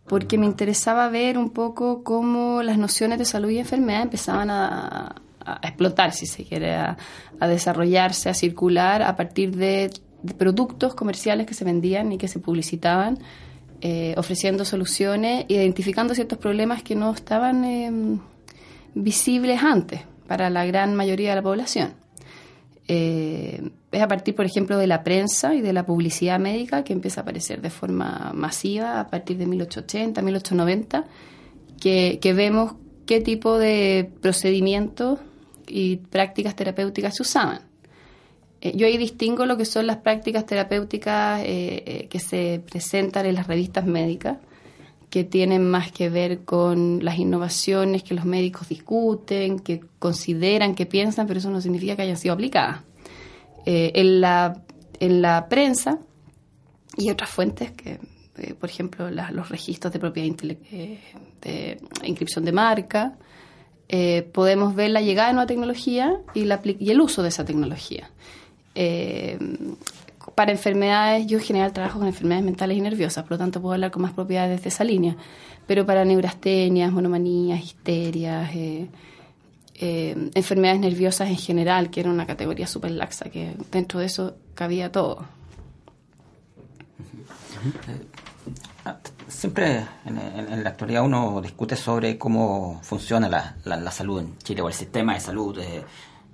porque 0.06 0.38
me 0.38 0.46
interesaba 0.46 1.10
ver 1.10 1.38
un 1.38 1.50
poco 1.50 2.04
cómo 2.04 2.62
las 2.62 2.78
nociones 2.78 3.18
de 3.18 3.26
salud 3.26 3.50
y 3.50 3.58
enfermedad 3.58 4.04
empezaban 4.04 4.50
a, 4.52 5.16
explotar, 5.62 6.12
si 6.12 6.26
se 6.26 6.44
quiere, 6.44 6.76
a, 6.76 6.98
desarrollarse, 7.40 8.30
a 8.30 8.34
circular 8.34 9.02
a 9.02 9.16
partir 9.16 9.56
de, 9.56 9.92
productos 10.38 10.96
comerciales 10.96 11.46
que 11.46 11.54
se 11.54 11.64
vendían 11.64 12.12
y 12.12 12.18
que 12.18 12.28
se 12.28 12.40
publicitaban, 12.40 13.20
eh, 13.82 14.16
ofreciendo 14.18 14.66
soluciones, 14.66 15.46
identificando 15.48 16.16
ciertos 16.16 16.40
problemas 16.40 16.82
que 16.82 16.96
no 16.96 17.14
estaban 17.14 17.64
em, 17.64 18.20
visibles 18.96 19.62
antes 19.62 20.02
para 20.28 20.50
la 20.50 20.66
gran 20.66 20.96
mayoría 20.96 21.30
de 21.30 21.36
la 21.36 21.44
población. 21.44 22.05
Eh, 22.88 23.72
es 23.92 24.02
a 24.02 24.08
partir, 24.08 24.36
por 24.36 24.46
ejemplo, 24.46 24.78
de 24.78 24.88
la 24.88 25.04
prensa 25.04 25.56
y 25.56 25.62
de 25.62 25.74
la 25.74 25.86
publicidad 25.86 26.40
médica 26.40 26.84
que 26.84 26.94
empieza 26.94 27.21
a 27.21 27.24
aparecer 27.24 27.62
de 27.62 27.69
forma 27.69 28.31
masiva 28.33 29.00
a 29.00 29.09
partir 29.09 29.38
de 29.38 29.48
1880, 29.48 30.21
1890, 30.21 31.06
que, 31.80 32.19
que 32.21 32.33
vemos 32.33 32.76
qué 33.06 33.21
tipo 33.21 33.57
de 33.57 34.12
procedimientos 34.21 35.19
y 35.68 35.98
prácticas 35.98 36.56
terapéuticas 36.56 37.16
se 37.16 37.24
usaban. 37.24 37.62
Eh, 38.62 38.74
yo 38.76 38.86
ahí 38.86 38.98
distingo 38.98 39.45
lo 39.45 39.57
que 39.57 39.66
son 39.66 39.88
las 39.88 39.98
prácticas 39.98 40.45
terapéuticas 40.45 41.42
eh, 41.44 42.07
que 42.09 42.19
se 42.19 42.62
presentan 42.69 43.26
en 43.26 43.36
las 43.36 43.48
revistas 43.48 43.86
médicas, 43.86 44.38
que 45.09 45.24
tienen 45.24 45.69
más 45.69 45.92
que 45.92 46.09
ver 46.09 46.42
con 46.42 47.04
las 47.04 47.18
innovaciones 47.18 48.04
que 48.04 48.14
los 48.14 48.26
médicos 48.26 48.69
discuten, 48.69 49.59
que 49.59 49.81
consideran, 50.00 50.76
que 50.76 50.85
piensan, 50.85 51.28
pero 51.28 51.40
eso 51.40 51.50
no 51.50 51.62
significa 51.62 51.95
que 51.95 52.04
hayan 52.04 52.18
sido 52.18 52.33
aplicadas. 52.33 52.81
Eh, 53.66 53.92
en, 53.95 54.21
la, 54.21 54.62
en 55.00 55.21
la 55.21 55.47
prensa 55.50 56.00
y 56.97 57.09
otras 57.09 57.30
fuentes 57.30 57.71
que, 57.71 58.00
eh, 58.38 58.54
por 58.54 58.69
ejemplo, 58.69 59.09
los 59.09 59.50
registros 59.50 59.92
de 59.92 60.00
propiedad 60.00 60.30
eh, 60.71 61.00
de 61.42 61.80
inscripción 62.04 62.45
de 62.45 62.52
marca, 62.52 63.18
podemos 64.33 64.76
ver 64.76 64.90
la 64.90 65.02
llegada 65.02 65.28
de 65.28 65.33
nueva 65.35 65.47
tecnología 65.47 66.19
y, 66.33 66.45
la, 66.45 66.59
y 66.64 66.90
el 66.90 67.00
uso 67.00 67.21
de 67.21 67.30
esa 67.30 67.45
tecnología 67.45 68.09
para 70.34 70.52
enfermedades, 70.52 71.28
yo 71.28 71.38
en 71.38 71.44
general 71.44 71.74
trabajo 71.74 72.00
con 72.00 72.08
enfermedades 72.08 72.46
mentales 72.46 72.78
y 72.78 72.82
nerviosas, 72.82 73.24
por 73.24 73.34
lo 73.34 73.38
tanto 73.38 73.62
puedo 73.62 73.74
hablar 73.74 73.92
con 73.92 74.02
más 74.02 74.14
propiedades 74.14 74.64
de 74.64 74.70
esa 74.70 74.84
línea. 74.84 75.16
Pero 75.68 75.86
para 75.86 76.06
neurastenias, 76.06 76.92
monomanías, 76.92 77.64
histerias, 77.64 78.50
eh, 78.56 78.88
eh, 79.76 80.32
enfermedades 80.34 80.80
nerviosas 80.80 81.30
en 81.30 81.38
general, 81.38 81.90
que 81.90 82.00
era 82.00 82.10
una 82.10 82.26
categoría 82.26 82.66
súper 82.66 82.92
laxa, 82.92 83.30
que 83.30 83.56
dentro 83.72 84.00
de 84.00 84.06
eso 84.06 84.36
cabía 84.54 84.92
todo. 84.92 85.26
Siempre 89.28 89.86
en, 90.06 90.64
la 90.64 90.70
actualidad 90.70 91.04
uno 91.04 91.42
discute 91.42 91.76
sobre 91.76 92.18
cómo 92.18 92.80
funciona 92.84 93.28
la, 93.28 93.92
salud 93.92 94.22
en 94.22 94.38
Chile 94.40 94.62
o 94.62 94.68
el 94.68 94.74
sistema 94.74 95.16
de 95.16 95.20
salud. 95.20 95.60
Eh, 95.60 95.84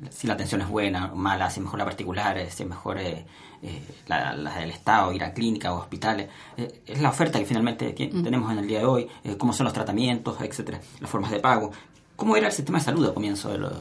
si 0.10 0.28
la 0.28 0.34
atención 0.34 0.62
es 0.62 0.68
buena 0.68 1.12
o 1.14 1.16
mala, 1.16 1.50
si 1.50 1.60
es 1.60 1.64
mejor 1.64 1.80
la 1.80 1.86
particular, 1.86 2.38
si 2.50 2.64
es 2.64 2.70
mejor 2.70 2.98
la, 4.08 4.36
del 4.60 4.72
Estado, 4.72 5.14
ir 5.14 5.24
a 5.24 5.34
clínicas 5.34 5.72
o 5.72 5.76
hospitales. 5.78 6.30
es 6.58 7.02
la 7.02 7.10
oferta 7.10 7.40
que 7.40 7.46
finalmente 7.46 7.96
mm. 8.12 8.24
tenemos 8.24 8.52
en 8.52 8.60
el 8.60 8.68
día 8.68 8.80
de 8.80 8.86
hoy, 8.86 9.08
cómo 9.38 9.54
son 9.54 9.66
los 9.66 9.74
tratamientos, 9.74 10.40
etcétera, 10.42 10.80
las 11.00 11.10
formas 11.10 11.32
de 11.32 11.40
pago. 11.40 11.72
¿Cómo 12.16 12.36
era 12.36 12.48
el 12.48 12.54
sistema 12.54 12.80
de 12.80 12.86
salud 12.86 13.08
a 13.08 13.14
comienzo 13.14 13.50
de 13.50 13.58
los 13.58 13.74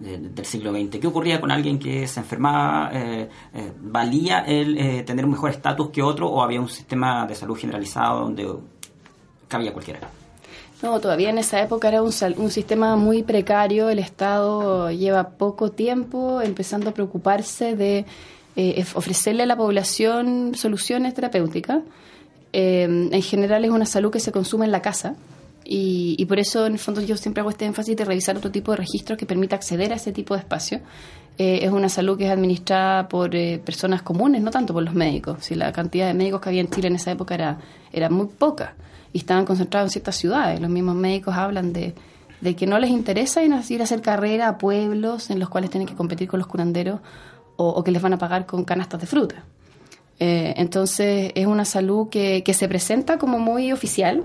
del 0.00 0.44
siglo 0.46 0.72
XX. 0.72 0.98
¿Qué 0.98 1.06
ocurría 1.06 1.40
con 1.40 1.50
alguien 1.50 1.78
que 1.78 2.06
se 2.08 2.20
enfermaba? 2.20 2.90
Eh, 2.92 3.28
eh, 3.52 3.72
¿Valía 3.80 4.40
el 4.40 4.78
eh, 4.78 5.02
tener 5.02 5.24
un 5.24 5.32
mejor 5.32 5.50
estatus 5.50 5.90
que 5.90 6.02
otro 6.02 6.28
o 6.28 6.42
había 6.42 6.60
un 6.60 6.68
sistema 6.68 7.26
de 7.26 7.34
salud 7.34 7.56
generalizado 7.56 8.20
donde 8.20 8.48
cabía 9.46 9.72
cualquiera? 9.72 10.00
No, 10.82 10.98
todavía 10.98 11.28
en 11.28 11.36
esa 11.36 11.60
época 11.60 11.88
era 11.88 12.02
un, 12.02 12.12
un 12.38 12.50
sistema 12.50 12.96
muy 12.96 13.22
precario. 13.22 13.90
El 13.90 13.98
Estado 13.98 14.90
lleva 14.90 15.30
poco 15.30 15.70
tiempo 15.70 16.40
empezando 16.40 16.88
a 16.88 16.94
preocuparse 16.94 17.76
de 17.76 18.06
ofrecerle 18.94 19.44
a 19.44 19.46
la 19.46 19.56
población 19.56 20.54
soluciones 20.54 21.14
terapéuticas. 21.14 21.82
en 22.52 23.22
general 23.22 23.64
es 23.64 23.70
una 23.70 23.86
salud 23.86 24.10
que 24.10 24.20
se 24.20 24.32
consume 24.32 24.66
en 24.66 24.72
la 24.72 24.82
casa 24.82 25.16
y, 25.72 26.24
por 26.26 26.40
eso, 26.40 26.66
en 26.66 26.72
el 26.72 26.78
fondo, 26.80 27.00
yo 27.00 27.16
siempre 27.16 27.42
hago 27.42 27.50
este 27.50 27.64
énfasis 27.64 27.96
de 27.96 28.04
revisar 28.04 28.36
otro 28.36 28.50
tipo 28.50 28.72
de 28.72 28.78
registros 28.78 29.16
que 29.16 29.24
permita 29.24 29.54
acceder 29.54 29.92
a 29.92 29.96
ese 29.96 30.10
tipo 30.10 30.34
de 30.34 30.40
espacio. 30.40 30.80
Eh, 31.38 31.60
es 31.62 31.70
una 31.70 31.88
salud 31.88 32.18
que 32.18 32.26
es 32.26 32.30
administrada 32.32 33.06
por 33.08 33.36
eh, 33.36 33.60
personas 33.64 34.02
comunes, 34.02 34.42
no 34.42 34.50
tanto 34.50 34.74
por 34.74 34.82
los 34.82 34.94
médicos. 34.94 35.44
Si 35.44 35.54
la 35.54 35.70
cantidad 35.72 36.08
de 36.08 36.14
médicos 36.14 36.40
que 36.40 36.48
había 36.48 36.60
en 36.60 36.70
Chile 36.70 36.88
en 36.88 36.96
esa 36.96 37.12
época 37.12 37.36
era, 37.36 37.58
era 37.92 38.10
muy 38.10 38.26
poca 38.26 38.74
y 39.12 39.18
estaban 39.18 39.44
concentrados 39.44 39.90
en 39.90 39.92
ciertas 39.92 40.16
ciudades. 40.16 40.60
Los 40.60 40.70
mismos 40.70 40.96
médicos 40.96 41.36
hablan 41.36 41.72
de, 41.72 41.94
de 42.40 42.56
que 42.56 42.66
no 42.66 42.78
les 42.80 42.90
interesa 42.90 43.40
ir 43.44 43.52
a 43.52 43.84
hacer 43.84 44.02
carrera 44.02 44.48
a 44.48 44.58
pueblos 44.58 45.30
en 45.30 45.38
los 45.38 45.50
cuales 45.50 45.70
tienen 45.70 45.86
que 45.86 45.94
competir 45.94 46.26
con 46.26 46.40
los 46.40 46.48
curanderos 46.48 46.98
o, 47.60 47.84
que 47.84 47.90
les 47.90 48.02
van 48.02 48.14
a 48.14 48.18
pagar 48.18 48.46
con 48.46 48.64
canastas 48.64 49.00
de 49.00 49.06
fruta. 49.06 49.44
Eh, 50.18 50.54
entonces 50.56 51.32
es 51.34 51.46
una 51.46 51.64
salud 51.64 52.08
que, 52.08 52.42
que 52.44 52.54
se 52.54 52.68
presenta 52.68 53.18
como 53.18 53.38
muy 53.38 53.72
oficial, 53.72 54.24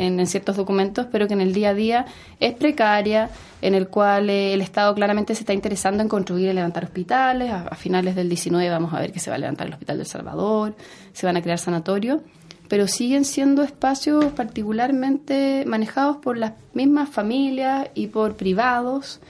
en, 0.00 0.26
ciertos 0.26 0.56
documentos, 0.56 1.06
pero 1.10 1.28
que 1.28 1.34
en 1.34 1.40
el 1.40 1.52
día 1.52 1.70
a 1.70 1.74
día 1.74 2.06
es 2.38 2.54
precaria, 2.54 3.30
en 3.60 3.74
el 3.74 3.88
cual 3.88 4.30
eh, 4.30 4.54
el 4.54 4.60
Estado 4.60 4.94
claramente 4.94 5.34
se 5.34 5.40
está 5.40 5.52
interesando 5.52 6.02
en 6.02 6.08
construir 6.08 6.48
y 6.48 6.52
levantar 6.52 6.84
hospitales. 6.84 7.50
A, 7.50 7.74
finales 7.74 8.14
del 8.16 8.28
19 8.28 8.68
vamos 8.70 8.94
a 8.94 9.00
ver 9.00 9.12
que 9.12 9.20
se 9.20 9.30
va 9.30 9.36
a 9.36 9.38
levantar 9.38 9.66
el 9.66 9.72
Hospital 9.74 9.98
del 9.98 10.06
Salvador, 10.06 10.74
se 11.12 11.26
van 11.26 11.36
a 11.36 11.42
crear 11.42 11.58
sanatorios, 11.58 12.20
pero 12.68 12.86
siguen 12.86 13.24
siendo 13.24 13.62
espacios 13.62 14.24
particularmente 14.26 15.64
manejados 15.66 16.18
por 16.18 16.38
las 16.38 16.52
mismas 16.72 17.08
familias 17.08 17.88
y 17.94 18.06
por 18.08 18.36
privados 18.36 19.20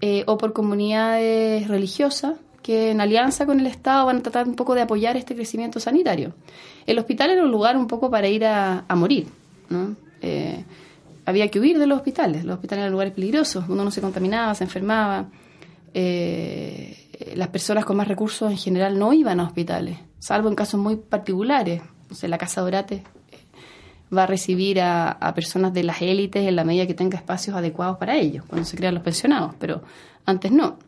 eh, 0.00 0.24
o 0.26 0.38
por 0.38 0.52
comunidades 0.52 1.68
religiosas 1.68 2.34
que 2.66 2.90
en 2.90 3.00
alianza 3.00 3.46
con 3.46 3.60
el 3.60 3.66
Estado 3.66 4.06
van 4.06 4.16
a 4.16 4.22
tratar 4.22 4.48
un 4.48 4.56
poco 4.56 4.74
de 4.74 4.80
apoyar 4.80 5.16
este 5.16 5.36
crecimiento 5.36 5.78
sanitario. 5.78 6.34
El 6.84 6.98
hospital 6.98 7.30
era 7.30 7.44
un 7.44 7.52
lugar 7.52 7.76
un 7.76 7.86
poco 7.86 8.10
para 8.10 8.26
ir 8.26 8.44
a 8.44 8.84
morir, 8.96 9.28
eh, 10.22 10.64
había 11.24 11.48
que 11.48 11.60
huir 11.60 11.78
de 11.78 11.86
los 11.86 11.98
hospitales. 11.98 12.44
Los 12.44 12.54
hospitales 12.54 12.82
eran 12.82 12.92
lugares 12.92 13.12
peligrosos, 13.12 13.64
uno 13.68 13.84
no 13.84 13.90
se 13.90 14.00
contaminaba, 14.00 14.54
se 14.54 14.64
enfermaba. 14.64 15.28
Eh, 15.94 17.34
las 17.34 17.48
personas 17.48 17.84
con 17.84 17.96
más 17.96 18.06
recursos 18.06 18.50
en 18.50 18.58
general 18.58 18.98
no 18.98 19.12
iban 19.12 19.40
a 19.40 19.44
hospitales, 19.44 19.98
salvo 20.18 20.48
en 20.48 20.54
casos 20.54 20.80
muy 20.80 20.96
particulares. 20.96 21.82
O 22.08 22.26
la 22.28 22.38
Casa 22.38 22.60
Dorate 22.60 23.02
eh, 23.32 23.38
va 24.14 24.24
a 24.24 24.26
recibir 24.26 24.80
a, 24.80 25.32
personas 25.34 25.72
de 25.72 25.82
las 25.82 26.00
élites 26.00 26.46
en 26.46 26.54
la 26.54 26.62
medida 26.62 26.86
que 26.86 26.94
tenga 26.94 27.16
espacios 27.16 27.56
adecuados 27.56 27.96
para 27.96 28.16
ellos, 28.16 28.44
cuando 28.46 28.64
se 28.64 28.76
crean 28.76 28.94
los 28.94 29.02
pensionados, 29.02 29.54
pero 29.58 29.82
antes 30.24 30.52
no. 30.52 30.78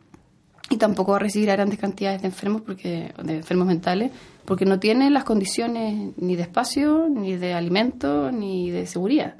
Y 0.70 0.76
tampoco 0.76 1.12
va 1.12 1.16
a 1.16 1.20
recibir 1.20 1.50
a 1.50 1.54
grandes 1.54 1.78
cantidades 1.78 2.20
de 2.20 2.28
enfermos, 2.28 2.62
porque, 2.62 3.12
de 3.22 3.36
enfermos 3.36 3.66
mentales, 3.66 4.12
porque 4.44 4.64
no 4.64 4.78
tiene 4.78 5.10
las 5.10 5.24
condiciones 5.24 6.12
ni 6.16 6.36
de 6.36 6.42
espacio, 6.42 7.08
ni 7.08 7.36
de 7.36 7.54
alimento, 7.54 8.30
ni 8.30 8.70
de 8.70 8.86
seguridad. 8.86 9.34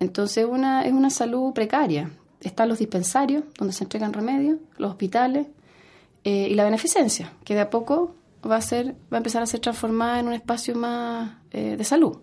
Entonces 0.00 0.46
una, 0.48 0.84
es 0.84 0.92
una 0.92 1.10
salud 1.10 1.52
precaria. 1.52 2.10
Están 2.40 2.68
los 2.68 2.78
dispensarios, 2.78 3.44
donde 3.58 3.72
se 3.72 3.84
entregan 3.84 4.12
remedios, 4.12 4.58
los 4.76 4.90
hospitales 4.90 5.46
eh, 6.24 6.48
y 6.50 6.54
la 6.54 6.64
beneficencia, 6.64 7.32
que 7.44 7.54
de 7.54 7.60
a 7.60 7.70
poco 7.70 8.14
va 8.48 8.56
a, 8.56 8.60
ser, 8.60 8.94
va 9.12 9.16
a 9.16 9.16
empezar 9.18 9.42
a 9.42 9.46
ser 9.46 9.60
transformada 9.60 10.20
en 10.20 10.26
un 10.26 10.34
espacio 10.34 10.74
más 10.74 11.32
eh, 11.50 11.76
de 11.76 11.84
salud. 11.84 12.18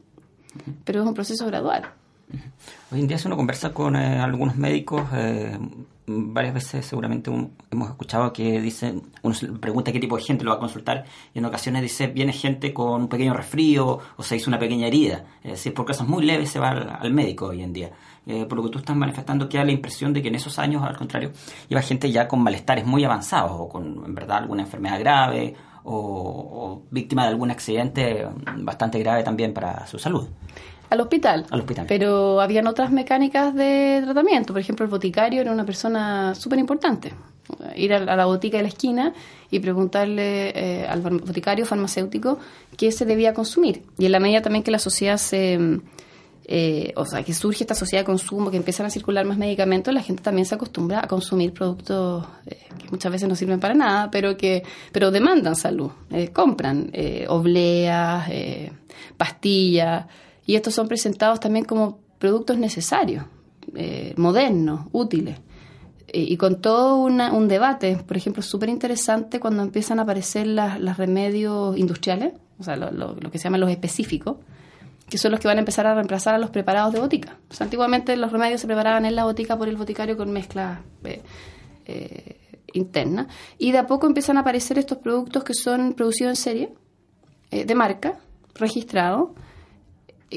Pero 0.84 1.02
es 1.02 1.08
un 1.08 1.14
proceso 1.14 1.46
gradual. 1.48 1.84
Hoy 2.92 3.00
en 3.00 3.08
día, 3.08 3.18
si 3.18 3.28
uno 3.28 3.38
conversa 3.38 3.74
con 3.74 3.96
eh, 3.96 4.20
algunos 4.20 4.56
médicos, 4.56 5.04
varias 6.34 6.53
veces 6.53 6.86
seguramente 6.86 7.32
hemos 7.72 7.89
escuchado 7.89 8.32
que 8.34 8.62
dicen, 8.62 9.03
uno 9.22 9.36
pregunta 9.60 9.91
qué 9.91 10.00
tipo 10.00 10.18
de 10.18 10.24
gente 10.24 10.44
lo 10.44 10.51
va 10.51 10.58
a 10.58 10.60
consultar 10.60 11.06
y 11.34 11.39
en 11.39 11.46
ocasiones 11.46 11.82
dice, 11.82 12.08
viene 12.08 12.34
gente 12.34 12.74
con 12.74 13.01
un 13.01 13.08
pequeño 13.08 13.34
resfrío 13.34 14.00
o 14.15 14.24
se 14.24 14.36
hizo 14.36 14.50
una 14.50 14.60
pequeña 14.60 14.88
herida. 14.88 15.25
Es 15.44 15.51
decir, 15.51 15.74
por 15.74 15.86
casos 15.86 16.08
muy 16.08 16.25
leves 16.25 16.50
se 16.50 16.60
va 16.60 16.70
al, 16.70 17.13
médico 17.13 17.48
hoy 17.48 17.62
en 17.62 17.74
día. 17.74 17.91
Eh, 18.25 18.46
por 18.46 18.58
lo 18.58 18.63
que 18.63 18.70
tú 18.70 18.80
estás 18.80 18.96
manifestando, 18.96 19.50
queda 19.50 19.65
la 19.65 19.72
impresión 19.72 20.13
de 20.13 20.22
que 20.22 20.27
en 20.27 20.36
esos 20.36 20.60
años, 20.60 20.84
al 20.84 20.96
contrario, 20.96 21.32
iba 21.70 21.82
gente 21.82 22.12
ya 22.12 22.27
con 22.27 22.41
malestares 22.41 22.86
muy 22.86 23.03
avanzados 23.03 23.51
o 23.53 23.68
con, 23.68 24.03
en 24.06 24.13
verdad, 24.15 24.39
alguna 24.39 24.63
enfermedad 24.63 25.00
grave 25.00 25.56
o 25.84 26.84
víctima 26.91 27.24
de 27.24 27.30
algún 27.30 27.50
accidente 27.50 28.27
bastante 28.58 29.00
grave 29.00 29.24
también 29.24 29.53
para 29.53 29.88
su 29.88 29.98
salud. 29.98 30.27
Al 30.91 31.00
hospital. 31.00 31.45
Al 31.50 31.62
hospital. 31.62 31.86
Pero 31.88 32.41
habían 32.41 32.67
otras 32.67 32.91
mecánicas 32.91 33.55
de 33.55 34.01
tratamiento. 34.03 34.51
Por 34.51 34.60
ejemplo, 34.60 34.83
el 34.83 34.91
boticario 34.91 35.39
era 35.39 35.50
una 35.50 35.65
persona 35.65 36.36
súper 36.36 36.60
importante. 36.60 37.13
Ir 37.77 37.93
a 37.93 38.17
la 38.17 38.25
botica 38.25 38.57
de 38.57 38.63
la 38.63 38.69
esquina 38.69 39.13
y 39.50 39.60
preguntarle 39.60 40.50
eh, 40.50 40.86
al 40.86 41.00
boticario 41.00 41.65
farmacéutico 41.65 42.39
qué 42.75 42.91
se 42.91 43.05
debía 43.05 43.33
consumir. 43.33 43.83
Y 43.98 44.05
en 44.05 44.12
la 44.12 44.19
medida 44.19 44.41
también 44.41 44.63
que 44.63 44.71
la 44.71 44.79
sociedad 44.79 45.15
se... 45.15 45.79
Eh, 46.43 46.91
o 46.98 47.05
sea, 47.05 47.24
que 47.24 47.33
surge 47.33 47.63
esta 47.63 47.75
sociedad 47.75 48.01
de 48.01 48.05
consumo, 48.05 48.51
que 48.51 48.57
empiezan 48.57 48.86
a 48.86 48.89
circular 48.89 49.24
más 49.24 49.38
medicamentos, 49.38 49.93
la 49.93 50.01
gente 50.01 50.21
también 50.21 50.45
se 50.45 50.55
acostumbra 50.55 51.00
a 51.01 51.07
consumir 51.07 51.53
productos 51.53 52.25
eh, 52.48 52.57
que 52.77 52.89
muchas 52.89 53.13
veces 53.13 53.29
no 53.29 53.36
sirven 53.36 53.62
para 53.62 53.75
nada, 53.75 54.12
pero 54.12 54.36
que 54.36 54.63
pero 54.91 55.10
demandan 55.10 55.55
salud. 55.55 55.91
compran 56.33 56.91
obleas, 57.29 58.29
pastillas, 59.15 60.05
y 60.51 60.55
estos 60.58 60.74
son 60.74 60.89
presentados 60.89 61.39
también 61.39 61.63
como 61.63 62.00
productos 62.20 62.58
necesarios, 62.58 63.24
eh, 63.74 64.13
modernos, 64.17 64.88
útiles. 64.91 65.39
Eh, 66.10 66.25
y 66.27 66.36
con 66.36 66.60
todo 66.60 66.98
un 66.98 67.48
debate, 67.48 67.96
por 68.05 68.17
ejemplo, 68.17 68.43
súper 68.43 68.67
interesante 68.67 69.39
cuando 69.39 69.63
empiezan 69.63 70.00
a 70.00 70.01
aparecer 70.01 70.48
los 70.48 70.98
remedios 70.98 71.77
industriales, 71.77 72.34
o 72.60 72.63
sea, 72.63 72.75
lo, 72.75 73.15
que 73.31 73.38
se 73.38 73.46
llaman 73.46 73.62
los 73.62 73.70
específicos, 73.70 74.39
que 75.10 75.17
son 75.17 75.31
los 75.31 75.39
que 75.39 75.48
van 75.48 75.55
a 75.55 75.62
empezar 75.62 75.88
a 75.88 75.96
reemplazar 75.96 76.36
a 76.36 76.38
los 76.38 76.50
preparados 76.50 76.91
de 76.91 77.00
botica. 77.00 77.38
antiguamente 77.62 78.17
los 78.17 78.34
remedios 78.34 78.60
se 78.60 78.67
preparaban 78.67 79.05
en 79.05 79.15
la 79.15 79.24
botica 79.24 79.58
por 79.58 79.70
el 79.70 79.77
boticario 79.77 80.17
con 80.17 80.34
mezcla 80.34 80.81
eh, 81.05 82.36
interna. 82.74 83.29
Y 83.58 83.72
de 83.72 83.77
a 83.77 83.88
poco 83.88 84.05
empiezan 84.05 84.36
a 84.36 84.41
aparecer 84.41 84.77
estos 84.77 84.98
productos 84.98 85.46
que 85.46 85.53
son 85.53 85.93
producidos 85.93 86.31
en 86.31 86.36
serie, 86.36 86.74
de 87.51 87.75
marca, 87.75 88.20
registrados, 88.55 89.29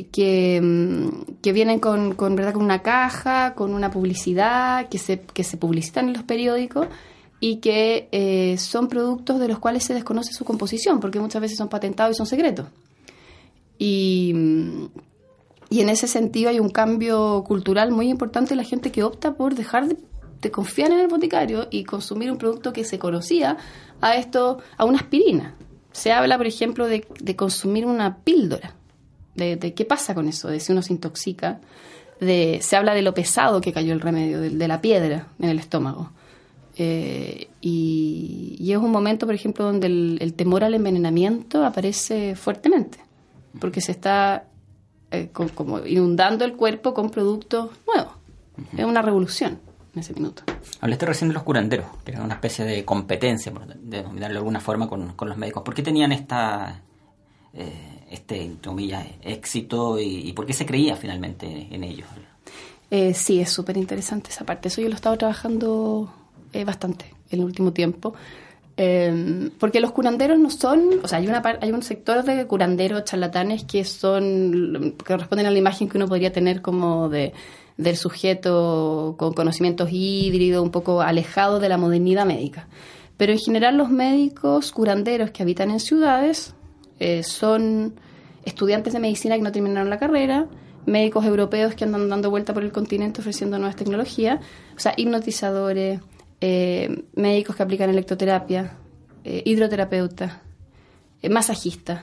que, 0.02 0.60
mm, 0.60 1.40
que 1.40 1.52
vienen 1.52 1.78
con, 1.78 2.14
con, 2.14 2.34
¿verdad? 2.34 2.54
con 2.54 2.64
una 2.64 2.82
caja, 2.82 3.54
con 3.54 3.72
una 3.72 3.90
publicidad, 3.90 4.88
que 4.88 4.98
se, 4.98 5.20
que 5.20 5.44
se 5.44 5.56
publicitan 5.56 6.08
en 6.08 6.14
los 6.14 6.24
periódicos 6.24 6.88
y 7.40 7.56
que 7.56 8.08
eh, 8.10 8.56
son 8.58 8.88
productos 8.88 9.38
de 9.38 9.48
los 9.48 9.58
cuales 9.58 9.84
se 9.84 9.94
desconoce 9.94 10.32
su 10.32 10.44
composición, 10.44 11.00
porque 11.00 11.20
muchas 11.20 11.40
veces 11.40 11.58
son 11.58 11.68
patentados 11.68 12.16
y 12.16 12.18
son 12.18 12.26
secretos. 12.26 12.66
Y, 13.78 14.32
mm, 14.34 14.86
y 15.70 15.80
en 15.80 15.88
ese 15.88 16.08
sentido 16.08 16.50
hay 16.50 16.60
un 16.60 16.70
cambio 16.70 17.44
cultural 17.46 17.92
muy 17.92 18.08
importante 18.08 18.56
la 18.56 18.64
gente 18.64 18.90
que 18.90 19.04
opta 19.04 19.34
por 19.34 19.54
dejar 19.54 19.88
de, 19.88 19.96
de, 20.40 20.50
confiar 20.50 20.90
en 20.90 21.00
el 21.00 21.08
boticario 21.08 21.68
y 21.70 21.84
consumir 21.84 22.30
un 22.30 22.38
producto 22.38 22.72
que 22.72 22.84
se 22.84 22.98
conocía 22.98 23.56
a 24.00 24.16
esto, 24.16 24.58
a 24.76 24.84
una 24.84 24.98
aspirina. 24.98 25.54
Se 25.92 26.12
habla, 26.12 26.36
por 26.36 26.46
ejemplo, 26.46 26.86
de, 26.86 27.06
de 27.20 27.36
consumir 27.36 27.86
una 27.86 28.18
píldora 28.18 28.74
de, 29.34 29.74
qué 29.74 29.84
pasa 29.84 30.14
con 30.14 30.28
eso, 30.28 30.48
de 30.48 30.60
si 30.60 30.72
uno 30.72 30.82
se 30.82 30.92
intoxica, 30.92 31.60
de, 32.20 32.58
se 32.62 32.76
habla 32.76 32.94
de 32.94 33.02
lo 33.02 33.14
pesado 33.14 33.60
que 33.60 33.72
cayó 33.72 33.92
el 33.92 34.00
remedio, 34.00 34.40
de, 34.40 34.68
la 34.68 34.80
piedra 34.80 35.28
en 35.38 35.50
el 35.50 35.58
estómago. 35.58 36.10
Eh, 36.76 37.48
y, 37.60 38.70
es 38.70 38.78
un 38.78 38.90
momento, 38.90 39.26
por 39.26 39.34
ejemplo, 39.34 39.64
donde 39.64 39.86
el, 39.86 40.34
temor 40.34 40.64
al 40.64 40.74
envenenamiento 40.74 41.64
aparece 41.64 42.34
fuertemente, 42.34 42.98
porque 43.60 43.80
se 43.80 43.92
está 43.92 44.46
eh, 45.10 45.30
como 45.32 45.84
inundando 45.86 46.44
el 46.44 46.54
cuerpo 46.54 46.94
con 46.94 47.10
productos 47.10 47.70
nuevos. 47.86 48.12
Es 48.76 48.84
una 48.84 49.02
revolución 49.02 49.58
en 49.94 50.00
ese 50.00 50.14
minuto. 50.14 50.42
Hablaste 50.80 51.06
recién 51.06 51.28
de 51.28 51.34
los 51.34 51.42
curanderos, 51.42 51.86
que 52.04 52.12
era 52.12 52.22
una 52.22 52.34
especie 52.34 52.64
de 52.64 52.84
competencia, 52.84 53.52
de 53.52 53.98
denominarlo 53.98 54.34
de 54.34 54.38
alguna 54.38 54.60
forma, 54.60 54.88
con, 54.88 55.12
con 55.12 55.28
los 55.28 55.36
médicos. 55.36 55.62
¿Por 55.62 55.74
qué 55.74 55.82
tenían 55.82 56.12
esta... 56.12 56.82
Eh, 57.52 57.93
este, 58.14 58.42
entre 58.42 58.70
comillas, 58.70 59.06
éxito 59.22 59.98
y, 59.98 60.32
por 60.32 60.46
qué 60.46 60.52
se 60.52 60.66
creía 60.66 60.96
finalmente 60.96 61.68
en 61.70 61.84
ellos. 61.84 62.08
Eh, 62.90 63.14
sí, 63.14 63.40
es 63.40 63.50
súper 63.50 63.76
interesante 63.76 64.30
esa 64.30 64.44
parte. 64.44 64.68
Eso 64.68 64.80
yo 64.80 64.88
lo 64.88 64.94
he 64.94 64.96
estado 64.96 65.16
trabajando 65.18 66.12
bastante 66.64 67.06
en 67.30 67.40
el 67.40 67.44
último 67.44 67.72
tiempo. 67.72 68.14
Eh, 68.76 69.50
porque 69.60 69.80
los 69.80 69.92
curanderos 69.92 70.38
no 70.38 70.50
son, 70.50 71.00
o 71.02 71.06
sea, 71.06 71.18
hay, 71.18 71.28
una, 71.28 71.42
hay 71.60 71.70
un 71.70 71.82
sector 71.82 72.24
de 72.24 72.44
curanderos 72.46 73.04
charlatanes 73.04 73.64
que 73.64 73.84
son, 73.84 74.94
que 74.98 75.04
corresponden 75.04 75.46
a 75.46 75.50
la 75.50 75.58
imagen 75.58 75.88
que 75.88 75.96
uno 75.96 76.08
podría 76.08 76.32
tener 76.32 76.60
como 76.60 77.08
de, 77.08 77.32
del 77.76 77.96
sujeto 77.96 79.14
con 79.16 79.32
conocimientos 79.32 79.90
híbridos, 79.92 80.62
un 80.62 80.72
poco 80.72 81.02
alejado 81.02 81.60
de 81.60 81.68
la 81.68 81.76
modernidad 81.78 82.26
médica. 82.26 82.66
Pero 83.16 83.32
en 83.32 83.38
general 83.38 83.76
los 83.76 83.90
médicos 83.90 84.72
curanderos 84.72 85.30
que 85.30 85.44
habitan 85.44 85.70
en 85.70 85.78
ciudades 85.78 86.54
eh, 87.00 87.22
son 87.22 87.94
estudiantes 88.44 88.92
de 88.92 88.98
medicina 88.98 89.36
que 89.36 89.42
no 89.42 89.52
terminaron 89.52 89.90
la 89.90 89.98
carrera, 89.98 90.46
médicos 90.86 91.24
europeos 91.24 91.74
que 91.74 91.84
andan 91.84 92.08
dando 92.08 92.30
vuelta 92.30 92.52
por 92.52 92.62
el 92.62 92.72
continente 92.72 93.20
ofreciendo 93.20 93.58
nuevas 93.58 93.76
tecnologías, 93.76 94.40
o 94.76 94.80
sea, 94.80 94.94
hipnotizadores, 94.96 96.00
eh, 96.40 97.04
médicos 97.14 97.56
que 97.56 97.62
aplican 97.62 97.90
electroterapia, 97.90 98.76
eh, 99.24 99.42
hidroterapeutas, 99.46 100.32
eh, 101.22 101.28
masajistas, 101.30 102.02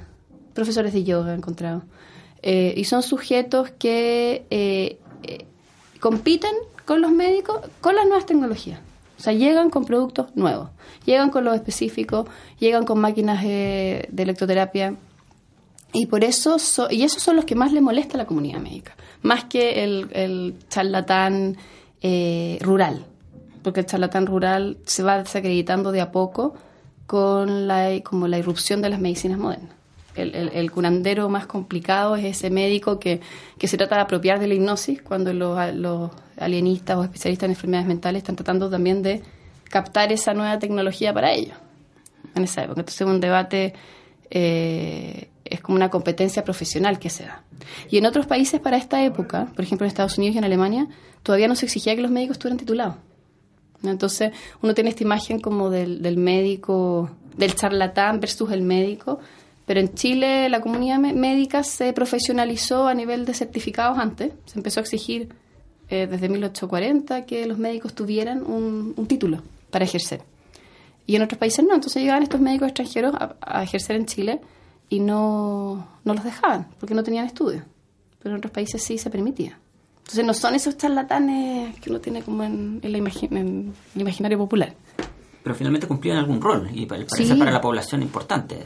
profesores 0.53 0.93
de 0.93 1.03
yoga 1.03 1.33
he 1.33 1.35
encontrado. 1.35 1.83
y 2.43 2.83
son 2.85 3.03
sujetos 3.03 3.69
que 3.77 4.97
compiten 5.99 6.55
con 6.85 6.99
los 6.99 7.11
médicos 7.11 7.61
con 7.81 7.93
las 7.93 8.05
nuevas 8.05 8.25
tecnologías. 8.25 8.79
O 9.21 9.23
sea, 9.23 9.33
llegan 9.33 9.69
con 9.69 9.85
productos 9.85 10.35
nuevos, 10.35 10.71
llegan 11.05 11.29
con 11.29 11.45
los 11.45 11.53
específicos, 11.53 12.25
llegan 12.57 12.85
con 12.85 12.99
máquinas 12.99 13.43
de 13.43 14.09
electroterapia. 14.17 14.95
Y 15.93 16.07
por 16.07 16.23
eso, 16.23 16.57
y 16.89 17.03
esos 17.03 17.21
son 17.21 17.35
los 17.35 17.45
que 17.45 17.53
más 17.53 17.71
le 17.71 17.81
molesta 17.81 18.15
a 18.15 18.17
la 18.17 18.25
comunidad 18.25 18.59
médica, 18.59 18.95
más 19.21 19.43
que 19.43 19.83
el, 19.83 20.55
charlatán 20.69 21.55
rural 22.61 23.05
porque 23.61 23.81
el 23.81 23.85
charlatán 23.85 24.25
rural 24.25 24.79
se 24.87 25.03
va 25.03 25.19
desacreditando 25.19 25.91
de 25.91 26.01
a 26.01 26.11
poco 26.11 26.55
con 27.05 27.67
la, 27.67 27.91
como 28.03 28.27
la 28.27 28.39
irrupción 28.39 28.81
de 28.81 28.89
las 28.89 28.99
medicinas 28.99 29.37
modernas. 29.37 29.75
El, 30.15 30.71
curandero 30.71 31.29
más 31.29 31.45
complicado 31.45 32.15
es 32.15 32.25
ese 32.25 32.49
médico 32.49 32.99
que, 32.99 33.21
se 33.61 33.77
trata 33.77 33.95
de 33.95 34.01
apropiar 34.01 34.39
de 34.39 34.47
la 34.47 34.53
hipnosis 34.53 35.01
cuando 35.01 35.33
los, 35.33 36.11
alienistas 36.37 36.97
o 36.97 37.03
especialistas 37.03 37.45
en 37.45 37.51
enfermedades 37.51 37.87
mentales 37.87 38.21
están 38.23 38.35
tratando 38.35 38.69
también 38.69 39.01
de 39.03 39.21
captar 39.69 40.11
esa 40.11 40.33
nueva 40.33 40.59
tecnología 40.59 41.13
para 41.13 41.31
ellos 41.31 41.55
en 42.35 42.43
esa 42.43 42.63
época. 42.63 42.81
Entonces 42.81 43.07
un 43.07 43.19
debate 43.19 43.73
eh, 44.29 45.29
es 45.45 45.61
como 45.61 45.75
una 45.75 45.89
competencia 45.89 46.43
profesional 46.43 46.99
que 46.99 47.09
se 47.09 47.25
da. 47.25 47.43
Y 47.89 47.97
en 47.97 48.05
otros 48.05 48.25
países 48.25 48.59
para 48.59 48.77
esta 48.77 49.03
época, 49.03 49.47
por 49.55 49.63
ejemplo 49.63 49.85
en 49.85 49.89
Estados 49.89 50.17
Unidos 50.17 50.35
y 50.35 50.37
en 50.39 50.45
Alemania, 50.45 50.87
todavía 51.23 51.47
no 51.47 51.55
se 51.55 51.65
exigía 51.65 51.95
que 51.95 52.01
los 52.01 52.11
médicos 52.11 52.35
estuvieran 52.35 52.57
titulados. 52.57 52.95
Entonces 53.83 54.31
uno 54.61 54.73
tiene 54.73 54.89
esta 54.89 55.03
imagen 55.03 55.39
como 55.39 55.69
del, 55.69 56.17
médico, 56.17 57.09
del 57.35 57.55
charlatán 57.55 58.19
versus 58.19 58.51
el 58.51 58.61
médico, 58.61 59.19
pero 59.65 59.79
en 59.79 59.93
Chile 59.93 60.49
la 60.49 60.61
comunidad 60.61 60.99
médica 60.99 61.63
se 61.63 61.93
profesionalizó 61.93 62.87
a 62.87 62.93
nivel 62.93 63.25
de 63.25 63.33
certificados 63.33 63.97
antes, 63.97 64.33
se 64.45 64.59
empezó 64.59 64.79
a 64.79 64.83
exigir 64.83 65.29
eh, 65.89 66.07
desde 66.09 66.29
1840 66.29 67.25
que 67.25 67.45
los 67.45 67.57
médicos 67.57 67.93
tuvieran 67.93 68.43
un, 68.43 68.95
título 69.07 69.41
para 69.69 69.85
ejercer. 69.85 70.21
Y 71.05 71.15
en 71.15 71.21
otros 71.21 71.37
países 71.37 71.65
no, 71.65 71.73
entonces 71.73 72.01
llegaban 72.01 72.23
estos 72.23 72.39
médicos 72.39 72.69
extranjeros 72.69 73.13
a, 73.41 73.63
ejercer 73.63 73.95
en 73.95 74.05
Chile 74.05 74.41
y 74.89 74.99
no, 74.99 75.87
no 76.03 76.13
los 76.13 76.23
dejaban 76.23 76.67
porque 76.79 76.95
no 76.95 77.03
tenían 77.03 77.25
estudios, 77.25 77.63
pero 78.19 78.35
en 78.35 78.39
otros 78.39 78.51
países 78.51 78.81
sí 78.81 78.97
se 78.97 79.09
permitía. 79.09 79.59
Entonces 79.99 80.25
no 80.25 80.33
son 80.33 80.55
esos 80.55 80.77
charlatanes 80.77 81.79
que 81.79 81.89
uno 81.89 82.01
tiene 82.01 82.21
como 82.23 82.43
en, 82.43 82.79
el 82.83 82.95
imaginario 82.95 84.37
popular. 84.37 84.73
Pero 85.43 85.55
finalmente 85.55 85.87
cumplían 85.87 86.17
algún 86.17 86.39
rol 86.39 86.69
y 86.71 86.85
parece 86.85 87.35
para 87.35 87.51
la 87.51 87.61
población 87.61 88.01
importante. 88.03 88.59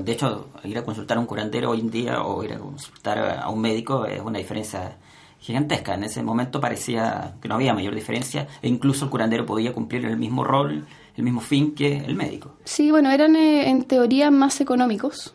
De 0.00 0.12
hecho, 0.12 0.50
ir 0.64 0.78
a 0.78 0.84
consultar 0.84 1.16
a 1.16 1.20
un 1.20 1.26
curandero 1.26 1.70
hoy 1.70 1.80
en 1.80 1.90
día 1.90 2.22
o 2.22 2.44
ir 2.44 2.52
a 2.52 2.58
consultar 2.58 3.40
a 3.40 3.48
un 3.48 3.60
médico 3.60 4.06
es 4.06 4.20
una 4.20 4.38
diferencia 4.38 4.98
gigantesca. 5.42 5.94
En 5.94 6.04
ese 6.04 6.22
momento 6.22 6.60
parecía 6.60 7.34
que 7.42 7.48
no 7.48 7.56
había 7.56 7.74
mayor 7.74 7.94
diferencia 7.94 8.46
e 8.62 8.68
incluso 8.68 9.06
el 9.06 9.10
curandero 9.10 9.44
podía 9.44 9.72
cumplir 9.72 10.04
el 10.04 10.16
mismo 10.16 10.44
rol, 10.44 10.86
el 11.16 11.24
mismo 11.24 11.40
fin 11.40 11.74
que 11.74 11.98
el 11.98 12.14
médico. 12.14 12.56
Sí, 12.64 12.90
bueno, 12.90 13.10
eran 13.10 13.34
eh, 13.34 13.68
en 13.68 13.82
teoría 13.82 14.30
más 14.30 14.60
económicos 14.60 15.34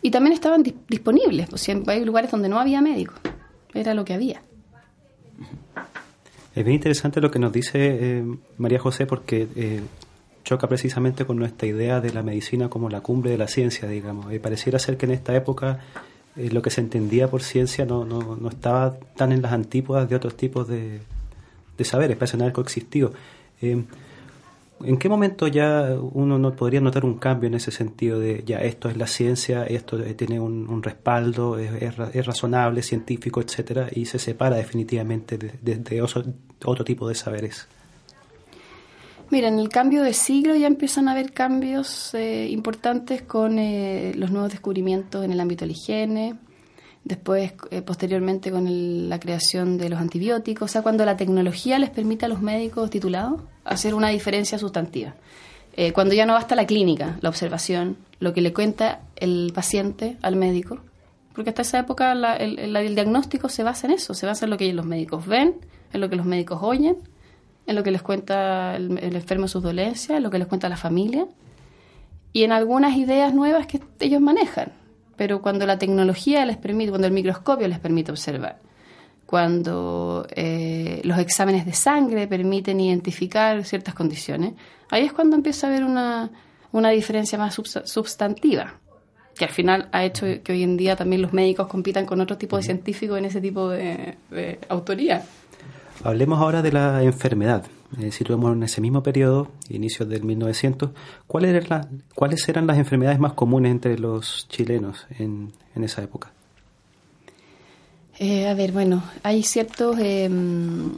y 0.00 0.10
también 0.12 0.32
estaban 0.32 0.62
disponibles. 0.88 1.48
Pues, 1.50 1.68
hay 1.68 2.04
lugares 2.04 2.30
donde 2.30 2.48
no 2.48 2.60
había 2.60 2.80
médicos, 2.80 3.18
era 3.74 3.94
lo 3.94 4.04
que 4.04 4.14
había. 4.14 4.42
Es 6.58 6.64
bien 6.64 6.74
interesante 6.74 7.20
lo 7.20 7.30
que 7.30 7.38
nos 7.38 7.52
dice 7.52 7.78
eh, 7.78 8.24
María 8.56 8.80
José 8.80 9.06
porque 9.06 9.46
eh, 9.54 9.80
choca 10.42 10.66
precisamente 10.66 11.24
con 11.24 11.36
nuestra 11.36 11.68
idea 11.68 12.00
de 12.00 12.12
la 12.12 12.24
medicina 12.24 12.68
como 12.68 12.90
la 12.90 13.00
cumbre 13.00 13.30
de 13.30 13.38
la 13.38 13.46
ciencia, 13.46 13.88
digamos. 13.88 14.26
Pareciera 14.42 14.80
ser 14.80 14.96
que 14.96 15.06
en 15.06 15.12
esta 15.12 15.36
época 15.36 15.78
eh, 16.34 16.50
lo 16.50 16.60
que 16.60 16.70
se 16.70 16.80
entendía 16.80 17.30
por 17.30 17.44
ciencia 17.44 17.84
no, 17.84 18.04
no, 18.04 18.34
no, 18.34 18.48
estaba 18.48 18.96
tan 19.14 19.30
en 19.30 19.40
las 19.40 19.52
antípodas 19.52 20.10
de 20.10 20.16
otros 20.16 20.36
tipos 20.36 20.66
de, 20.66 20.98
de 21.76 21.84
saberes, 21.84 22.34
haber 22.34 22.52
coexistido. 22.52 23.12
¿En 24.84 24.96
qué 24.96 25.08
momento 25.08 25.48
ya 25.48 25.96
uno 26.00 26.38
no 26.38 26.54
podría 26.54 26.80
notar 26.80 27.04
un 27.04 27.18
cambio 27.18 27.48
en 27.48 27.54
ese 27.54 27.72
sentido 27.72 28.20
de 28.20 28.44
ya 28.46 28.58
esto 28.58 28.88
es 28.88 28.96
la 28.96 29.08
ciencia, 29.08 29.64
esto 29.64 29.98
tiene 30.14 30.38
un, 30.38 30.82
respaldo, 30.82 31.58
es, 31.58 31.96
razonable, 32.26 32.82
científico, 32.82 33.40
etcétera, 33.40 33.88
y 33.90 34.06
se 34.06 34.18
separa 34.18 34.56
definitivamente 34.56 35.36
de, 35.36 36.02
otro, 36.02 36.84
tipo 36.84 37.08
de 37.08 37.14
saberes? 37.16 37.66
Mira, 39.30 39.48
en 39.48 39.58
el 39.58 39.68
cambio 39.68 40.02
de 40.02 40.14
siglo 40.14 40.54
ya 40.54 40.68
empiezan 40.68 41.08
a 41.08 41.12
haber 41.12 41.32
cambios 41.32 42.14
eh, 42.14 42.48
importantes 42.48 43.22
con 43.22 43.58
eh, 43.58 44.12
los 44.14 44.30
nuevos 44.30 44.50
descubrimientos 44.50 45.24
en 45.24 45.32
el 45.32 45.40
ámbito 45.40 45.64
de 45.64 45.66
la 45.66 45.72
higiene, 45.72 46.34
después 47.04 47.52
eh, 47.70 47.82
posteriormente 47.82 48.50
con 48.50 49.08
la 49.08 49.18
creación 49.18 49.78
de 49.78 49.88
los 49.88 50.00
antibióticos, 50.00 50.70
o 50.70 50.72
sea, 50.72 50.82
cuando 50.82 51.04
la 51.04 51.16
tecnología 51.16 51.78
les 51.78 51.90
permite 51.90 52.26
a 52.26 52.28
los 52.28 52.42
médicos 52.42 52.90
titulados 52.90 53.40
hacer 53.64 53.94
una 53.94 54.08
diferencia 54.08 54.58
sustantiva. 54.58 55.14
Eh, 55.74 55.92
cuando 55.92 56.14
ya 56.14 56.26
no 56.26 56.34
basta 56.34 56.54
la 56.54 56.66
clínica, 56.66 57.18
la 57.20 57.28
observación, 57.28 57.96
lo 58.20 58.32
que 58.32 58.40
le 58.40 58.52
cuenta 58.52 59.00
el 59.16 59.52
paciente 59.54 60.16
al 60.22 60.36
médico, 60.36 60.80
porque 61.34 61.50
hasta 61.50 61.62
esa 61.62 61.78
época 61.78 62.12
el, 62.36 62.94
diagnóstico 62.94 63.48
se 63.48 63.62
basa 63.62 63.86
en 63.86 63.92
eso, 63.92 64.12
se 64.12 64.26
basa 64.26 64.46
en 64.46 64.50
lo 64.50 64.56
que 64.56 64.72
los 64.72 64.84
médicos 64.84 65.24
ven, 65.26 65.54
en 65.92 66.00
lo 66.00 66.10
que 66.10 66.16
los 66.16 66.26
médicos 66.26 66.58
oyen, 66.62 66.96
en 67.66 67.76
lo 67.76 67.84
que 67.84 67.92
les 67.92 68.02
cuenta 68.02 68.74
el, 68.74 68.98
el 68.98 69.14
enfermo 69.14 69.46
sus 69.46 69.62
dolencias, 69.62 70.16
en 70.16 70.22
lo 70.24 70.30
que 70.30 70.38
les 70.38 70.48
cuenta 70.48 70.68
la 70.68 70.76
familia 70.76 71.26
y 72.32 72.42
en 72.42 72.52
algunas 72.52 72.96
ideas 72.96 73.32
nuevas 73.32 73.66
que 73.66 73.80
ellos 74.00 74.20
manejan 74.20 74.72
pero 75.18 75.42
cuando 75.42 75.66
la 75.66 75.78
tecnología 75.78 76.46
les 76.46 76.56
permite, 76.56 76.90
cuando 76.90 77.08
el 77.08 77.12
microscopio 77.12 77.66
les 77.66 77.80
permite 77.80 78.12
observar, 78.12 78.60
cuando 79.26 80.26
eh, 80.30 81.02
los 81.04 81.18
exámenes 81.18 81.66
de 81.66 81.74
sangre 81.74 82.28
permiten 82.28 82.80
identificar 82.80 83.64
ciertas 83.64 83.94
condiciones, 83.94 84.54
ahí 84.90 85.04
es 85.04 85.12
cuando 85.12 85.36
empieza 85.36 85.66
a 85.66 85.70
haber 85.70 85.84
una, 85.84 86.30
una 86.72 86.90
diferencia 86.90 87.36
más 87.36 87.60
sustantiva, 87.84 88.74
que 89.36 89.44
al 89.44 89.50
final 89.50 89.88
ha 89.92 90.04
hecho 90.04 90.24
que 90.42 90.52
hoy 90.52 90.62
en 90.62 90.76
día 90.76 90.94
también 90.94 91.20
los 91.20 91.32
médicos 91.32 91.66
compitan 91.66 92.06
con 92.06 92.20
otro 92.20 92.38
tipo 92.38 92.56
de 92.56 92.62
científicos 92.62 93.18
en 93.18 93.24
ese 93.24 93.40
tipo 93.40 93.68
de 93.68 94.16
autoría. 94.68 95.24
Hablemos 96.04 96.40
ahora 96.40 96.62
de 96.62 96.72
la 96.72 97.02
enfermedad. 97.02 97.64
Eh, 97.96 98.12
situemos 98.12 98.52
en 98.52 98.62
ese 98.62 98.82
mismo 98.82 99.02
periodo, 99.02 99.50
inicios 99.70 100.08
del 100.08 100.22
1900, 100.22 100.90
¿cuáles 101.26 101.54
eran, 101.64 102.02
¿cuáles 102.14 102.46
eran 102.48 102.66
las 102.66 102.76
enfermedades 102.76 103.18
más 103.18 103.32
comunes 103.32 103.72
entre 103.72 103.98
los 103.98 104.46
chilenos 104.48 105.06
en, 105.18 105.52
esa 105.74 106.02
época? 106.02 106.30
Eh, 108.18 108.46
a 108.46 108.54
ver, 108.54 108.72
bueno, 108.72 109.02
hay 109.22 109.42
ciertos 109.42 109.98
em, 110.00 110.90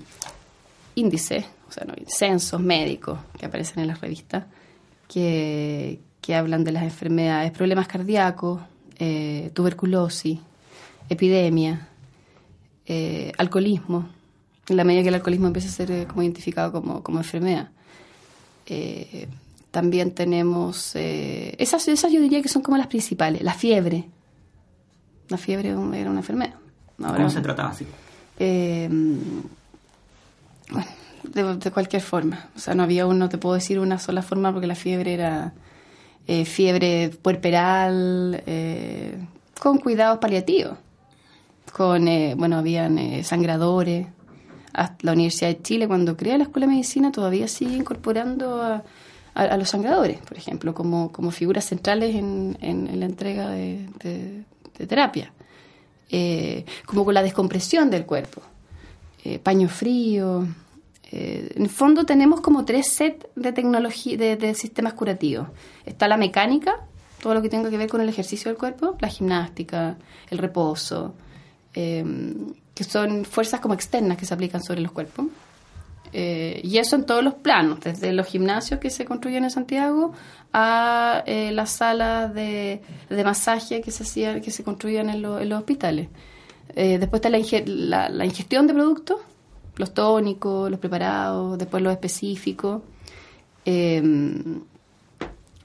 índices, 0.96 1.44
o 1.68 1.72
sea, 1.72 1.86
censos 2.08 2.60
médicos 2.60 3.20
que 3.38 3.46
aparecen 3.46 3.80
en 3.80 3.86
las 3.86 4.00
revistas 4.00 4.46
que, 5.06 6.00
que 6.20 6.34
hablan 6.34 6.64
de 6.64 6.72
las 6.72 6.82
enfermedades, 6.82 7.52
problemas 7.52 7.86
cardíacos, 7.86 8.62
eh, 8.98 9.50
tuberculosis, 9.54 10.40
epidemia, 11.08 11.86
alcoholismo 13.38 14.08
en 14.70 14.76
la 14.76 14.84
medida 14.84 15.02
que 15.02 15.08
el 15.08 15.16
alcoholismo 15.16 15.48
empieza 15.48 15.68
a 15.68 15.72
ser 15.72 15.90
eh, 15.90 16.06
como 16.06 16.22
identificado 16.22 16.72
como, 16.72 17.18
enfermedad. 17.18 17.70
Eh, 18.66 19.28
también 19.70 20.12
tenemos, 20.12 20.94
eh, 20.94 21.54
esas, 21.58 21.86
esas 21.88 22.12
yo 22.12 22.20
diría 22.20 22.40
que 22.40 22.48
son 22.48 22.62
como 22.62 22.76
las 22.76 22.86
principales, 22.86 23.42
la 23.42 23.54
fiebre. 23.54 24.08
La 25.28 25.36
fiebre 25.36 25.70
era 25.70 25.78
una 25.78 26.20
enfermedad. 26.20 26.54
¿Cómo 26.96 27.30
se 27.30 27.40
trataba 27.40 27.70
así? 27.70 27.86
bueno, 30.70 31.56
de, 31.56 31.70
cualquier 31.70 32.02
forma. 32.02 32.48
O 32.56 32.58
sea, 32.58 32.74
no 32.74 32.82
había 32.82 33.06
uno, 33.06 33.28
te 33.28 33.38
puedo 33.38 33.54
decir 33.54 33.78
una 33.78 33.98
sola 33.98 34.22
forma 34.22 34.52
porque 34.52 34.66
la 34.66 34.74
fiebre 34.74 35.14
era 35.14 35.52
fiebre 36.44 37.10
puerperal, 37.22 38.42
con 39.60 39.78
cuidados 39.78 40.18
paliativos. 40.18 40.78
Con, 41.72 42.06
bueno, 42.36 42.58
habían 42.58 43.22
sangradores, 43.24 44.06
la 44.72 45.12
Universidad 45.12 45.48
de 45.48 45.62
Chile, 45.62 45.88
cuando 45.88 46.16
crea 46.16 46.38
la 46.38 46.44
Escuela 46.44 46.66
de 46.66 46.72
Medicina, 46.72 47.12
todavía 47.12 47.48
sigue 47.48 47.76
incorporando 47.76 48.62
a, 48.62 48.82
los 49.56 49.70
sangradores, 49.70 50.18
por 50.18 50.36
ejemplo, 50.36 50.74
como, 50.74 51.12
como 51.12 51.30
figuras 51.30 51.64
centrales 51.64 52.14
en, 52.14 53.00
la 53.00 53.06
entrega 53.06 53.50
de, 53.50 54.44
terapia. 54.86 55.32
Eh, 56.12 56.64
como 56.86 57.04
con 57.04 57.14
la 57.14 57.22
descompresión 57.22 57.88
del 57.88 58.04
cuerpo. 58.04 58.42
Eh, 59.24 59.38
paño 59.38 59.68
frío. 59.68 60.46
Eh, 61.12 61.52
en 61.54 61.62
el 61.62 61.68
fondo 61.68 62.04
tenemos 62.04 62.40
como 62.40 62.64
tres 62.64 62.88
sets 62.88 63.26
de 63.36 63.52
tecnología, 63.52 64.16
de, 64.16 64.54
sistemas 64.54 64.94
curativos. 64.94 65.48
Está 65.86 66.08
la 66.08 66.16
mecánica, 66.16 66.80
todo 67.22 67.34
lo 67.34 67.42
que 67.42 67.48
tenga 67.48 67.70
que 67.70 67.76
ver 67.76 67.88
con 67.88 68.00
el 68.00 68.08
ejercicio 68.08 68.50
del 68.50 68.58
cuerpo, 68.58 68.96
la 69.00 69.08
gimnástica, 69.08 69.98
el 70.30 70.38
reposo, 70.38 71.14
que 72.80 72.84
son 72.84 73.26
fuerzas 73.26 73.60
como 73.60 73.74
externas 73.74 74.16
que 74.16 74.24
se 74.24 74.32
aplican 74.32 74.62
sobre 74.62 74.80
los 74.80 74.90
cuerpos. 74.90 75.26
y 76.14 76.78
eso 76.78 76.96
en 76.96 77.04
todos 77.04 77.22
los 77.22 77.34
planos, 77.34 77.80
desde 77.80 78.10
los 78.14 78.26
gimnasios 78.26 78.80
que 78.80 78.88
se 78.88 79.04
construyen 79.04 79.44
en 79.44 79.50
Santiago 79.50 80.14
a 80.54 81.22
las 81.26 81.70
salas 81.72 82.32
de, 82.32 82.80
masaje 83.22 83.82
que 83.82 83.90
se 83.90 84.04
hacían, 84.04 84.40
que 84.40 84.50
se 84.50 84.64
construían 84.64 85.10
en 85.10 85.20
los 85.20 85.58
hospitales. 85.58 86.08
Eh, 86.74 86.96
después 86.98 87.20
está 87.20 87.28
la, 87.28 88.24
ingestión 88.24 88.66
de 88.66 88.72
productos, 88.72 89.18
los 89.76 89.92
tónicos, 89.92 90.70
los 90.70 90.80
preparados, 90.80 91.58
después 91.58 91.82
los 91.82 91.92
específicos. 91.92 92.80
Eh, 93.66 94.02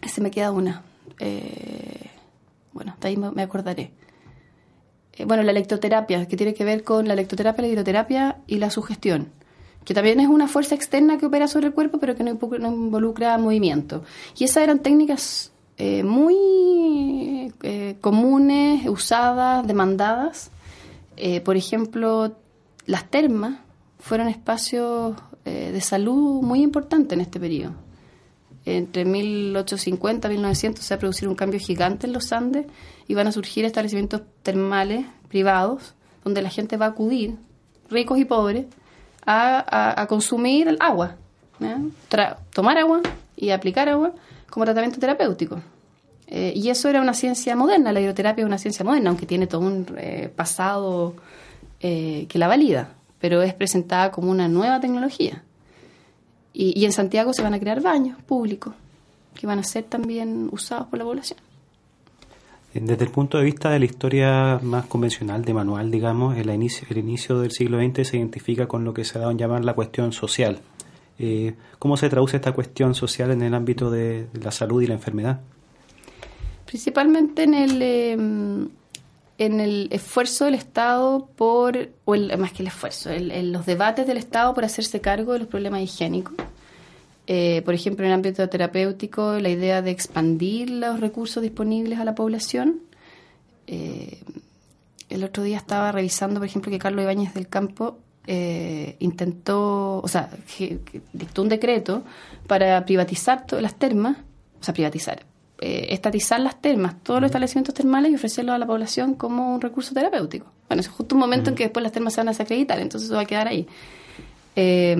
se 0.06 0.21
me 0.21 0.32
queda 0.32 0.51
una. 0.51 0.84
Eh, 1.17 2.10
bueno, 2.73 2.97
de 2.99 3.08
ahí 3.08 3.15
me 3.15 3.41
acordaré. 3.41 3.93
Eh, 5.17 5.25
bueno, 5.25 5.43
la 5.43 5.51
electroterapia, 5.51 6.28
que 6.28 6.38
tiene 6.38 6.54
que 6.54 6.63
ver 6.63 6.84
con 6.84 7.08
la 7.08 7.13
electroterapia, 7.13 7.62
la 7.62 7.67
hidroterapia 7.67 8.38
y 8.47 8.58
la 8.58 8.69
sugestión, 8.69 9.30
que 9.84 9.93
también 9.93 10.19
es 10.19 10.28
una 10.28 10.47
fuerza 10.47 10.75
externa 10.75 11.17
que 11.17 11.25
opera 11.25 11.47
sobre 11.47 11.67
el 11.67 11.73
cuerpo, 11.73 11.99
pero 11.99 12.15
que 12.15 12.23
no, 12.23 12.32
involucra 12.32 13.38
movimiento. 13.38 14.04
Y 14.38 14.45
esas 14.45 14.63
eran 14.63 14.80
técnicas 14.80 15.51
muy 16.04 17.54
comunes, 18.01 18.88
usadas, 18.88 19.67
demandadas 19.67 20.51
eh, 21.17 21.41
por 21.41 21.56
ejemplo, 21.56 22.36
las 22.86 23.10
termas 23.10 23.60
fueron 23.99 24.28
espacios 24.28 25.15
eh, 25.45 25.71
de 25.71 25.82
salud 25.82 26.41
muy 26.41 26.62
importantes 26.62 27.13
en 27.13 27.21
este 27.21 27.39
periodo. 27.39 27.73
Entre 28.65 29.06
1850 29.06 30.28
y 30.28 30.32
1900 30.32 30.84
se 30.84 30.93
va 30.93 30.97
a 30.97 30.99
producir 30.99 31.28
un 31.28 31.36
cambio 31.36 31.60
gigante 31.60 32.08
en 32.08 32.13
los 32.13 32.32
Andes 32.32 32.65
y 33.08 33.13
van 33.13 33.28
a 33.28 33.32
surgir 33.32 33.63
establecimientos 33.63 34.21
termales 34.41 35.06
privados 35.30 35.93
donde 36.23 36.41
la 36.41 36.49
gente 36.49 36.75
va 36.75 36.88
a 36.88 36.89
acudir, 36.89 37.36
ricos 37.89 38.17
y 38.17 38.25
pobres, 38.25 38.65
a, 39.25 40.06
consumir 40.10 40.67
el 40.67 40.78
agua, 40.80 41.15
tomar 42.54 42.78
agua 42.78 43.01
y 43.36 43.51
aplicar 43.51 43.89
agua 43.89 44.13
como 44.49 44.65
tratamiento 44.65 44.99
terapéutico. 44.99 45.62
Eh, 46.28 46.54
y 46.56 46.69
eso 46.69 46.89
era 46.89 47.01
una 47.01 47.13
ciencia 47.13 47.56
moderna, 47.56 47.91
la 47.91 48.01
hidroterapia 48.01 48.41
es 48.41 48.47
una 48.47 48.58
ciencia 48.58 48.84
moderna, 48.84 49.10
aunque 49.10 49.28
tiene 49.28 49.45
todo 49.45 49.62
un 49.62 49.86
eh, 49.97 50.32
pasado 50.36 51.15
eh, 51.80 52.25
que 52.28 52.39
la 52.39 52.47
valida, 52.47 52.89
pero 53.19 53.43
es 53.43 53.54
presentada 53.54 54.12
como 54.12 54.32
una 54.32 54.47
nueva 54.47 54.80
tecnología. 54.80 55.43
Y, 56.58 56.80
y, 56.80 56.86
en 56.86 56.94
Santiago 56.94 57.34
se 57.34 57.41
van 57.41 57.54
a 57.54 57.60
crear 57.60 57.82
baños 57.82 58.22
públicos 58.24 58.74
que 59.34 59.46
van 59.46 59.60
a 59.60 59.63
ser 59.63 59.84
también 59.84 60.48
usados 60.52 60.88
por 60.88 60.98
la 60.98 61.06
población. 61.06 61.39
Desde 62.74 63.06
el 63.06 63.12
punto 63.12 63.38
de 63.38 63.44
vista 63.44 63.70
de 63.70 63.80
la 63.80 63.86
historia 63.86 64.60
más 64.62 64.86
convencional, 64.86 65.44
de 65.44 65.54
manual, 65.54 65.91
digamos, 65.91 66.38
el 66.38 66.50
inicio, 66.50 66.88
el 66.89 66.98
inicio 66.98 67.39
del 67.39 67.52
siglo 67.52 67.80
XX 67.80 68.08
se 68.08 68.18
identifica 68.18 68.68
con 68.68 68.84
lo 68.84 68.94
que 68.94 69.04
se 69.04 69.18
ha 69.18 69.22
dado 69.22 69.32
en 69.32 69.38
llamar 69.38 69.63
la 69.63 69.74
cuestión 69.74 70.12
social. 70.12 70.60
¿Cómo 71.80 71.96
se 71.96 72.10
traduce 72.10 72.36
esta 72.36 72.52
cuestión 72.54 72.94
social 72.94 73.32
en 73.32 73.41
el 73.41 73.54
ámbito 73.54 73.89
de 73.89 74.28
la 74.34 74.52
salud 74.52 74.82
y 74.82 74.88
la 74.88 74.96
enfermedad? 74.96 75.39
principalmente 76.65 77.44
en 77.44 77.54
el, 77.54 77.82
em, 77.82 78.70
en 79.38 79.60
el 79.60 79.89
esfuerzo 79.91 80.45
del 80.45 80.56
Estado 80.56 81.30
por, 81.36 81.89
o 82.06 82.15
más 82.38 82.54
que 82.54 82.63
el 82.63 82.67
esfuerzo, 82.67 83.10
en, 83.10 83.52
los 83.52 83.65
debates 83.65 84.08
del 84.08 84.17
Estado 84.17 84.54
por 84.54 84.63
hacerse 84.63 85.02
cargo 85.02 85.34
de 85.34 85.39
los 85.39 85.48
problemas 85.48 85.82
higiénicos. 85.82 86.36
Eh, 87.28 87.62
por 87.65 87.74
ejemplo, 87.74 88.06
en 88.06 88.12
el 88.12 88.15
ámbito 88.15 88.48
terapéutico, 88.48 89.39
la 89.39 89.50
idea 89.50 89.82
de 89.82 89.91
expandir 89.91 90.69
los 90.69 91.00
recursos 91.00 91.41
disponibles 91.41 92.00
a 92.00 92.06
la 92.06 92.15
población. 92.15 92.82
Eh, 93.67 94.19
el 95.10 95.24
otro 95.24 95.43
día 95.43 95.58
estaba 95.58 95.91
revisando, 95.91 96.39
por 96.39 96.48
ejemplo, 96.48 96.71
que 96.71 96.80
Carlos 96.80 97.04
Ibáñez 97.04 97.34
del 97.34 97.48
Campo 97.48 97.98
eh, 98.28 98.95
intentó, 99.00 100.00
o 100.00 100.08
sea, 100.08 100.30
dictó 101.13 101.41
un 101.41 101.50
decreto 101.50 102.04
para 102.48 102.86
privatizar 102.86 103.45
todas 103.45 103.62
las 103.62 103.76
termas, 103.76 104.17
o 104.60 104.63
sea, 104.63 104.74
privatizar, 104.74 105.26
eh, 105.67 105.93
estatizar 105.93 106.39
las 106.39 106.62
termas, 106.62 107.01
todos 107.01 107.19
los 107.19 107.30
establecimientos 107.30 107.73
termales 107.73 108.12
y 108.12 108.15
ofrecerlos 108.15 108.54
a 108.54 108.60
la 108.60 108.67
población 108.67 109.15
como 109.15 109.56
un 109.56 109.62
recurso 109.62 109.95
terapéutico. 109.95 110.45
Bueno, 110.69 110.82
es 110.82 110.88
justo 110.88 111.15
un 111.15 111.21
momento 111.21 111.49
en 111.49 111.56
que 111.56 111.63
después 111.63 111.82
las 111.82 111.91
termas 111.91 112.13
se 112.13 112.19
van 112.19 112.28
a 112.28 112.32
desacreditar, 112.34 112.80
entonces 112.80 113.10
eso 113.10 113.15
va 113.15 113.23
a 113.23 113.25
quedar 113.25 113.47
ahí. 113.47 113.65
Eh, 114.56 114.95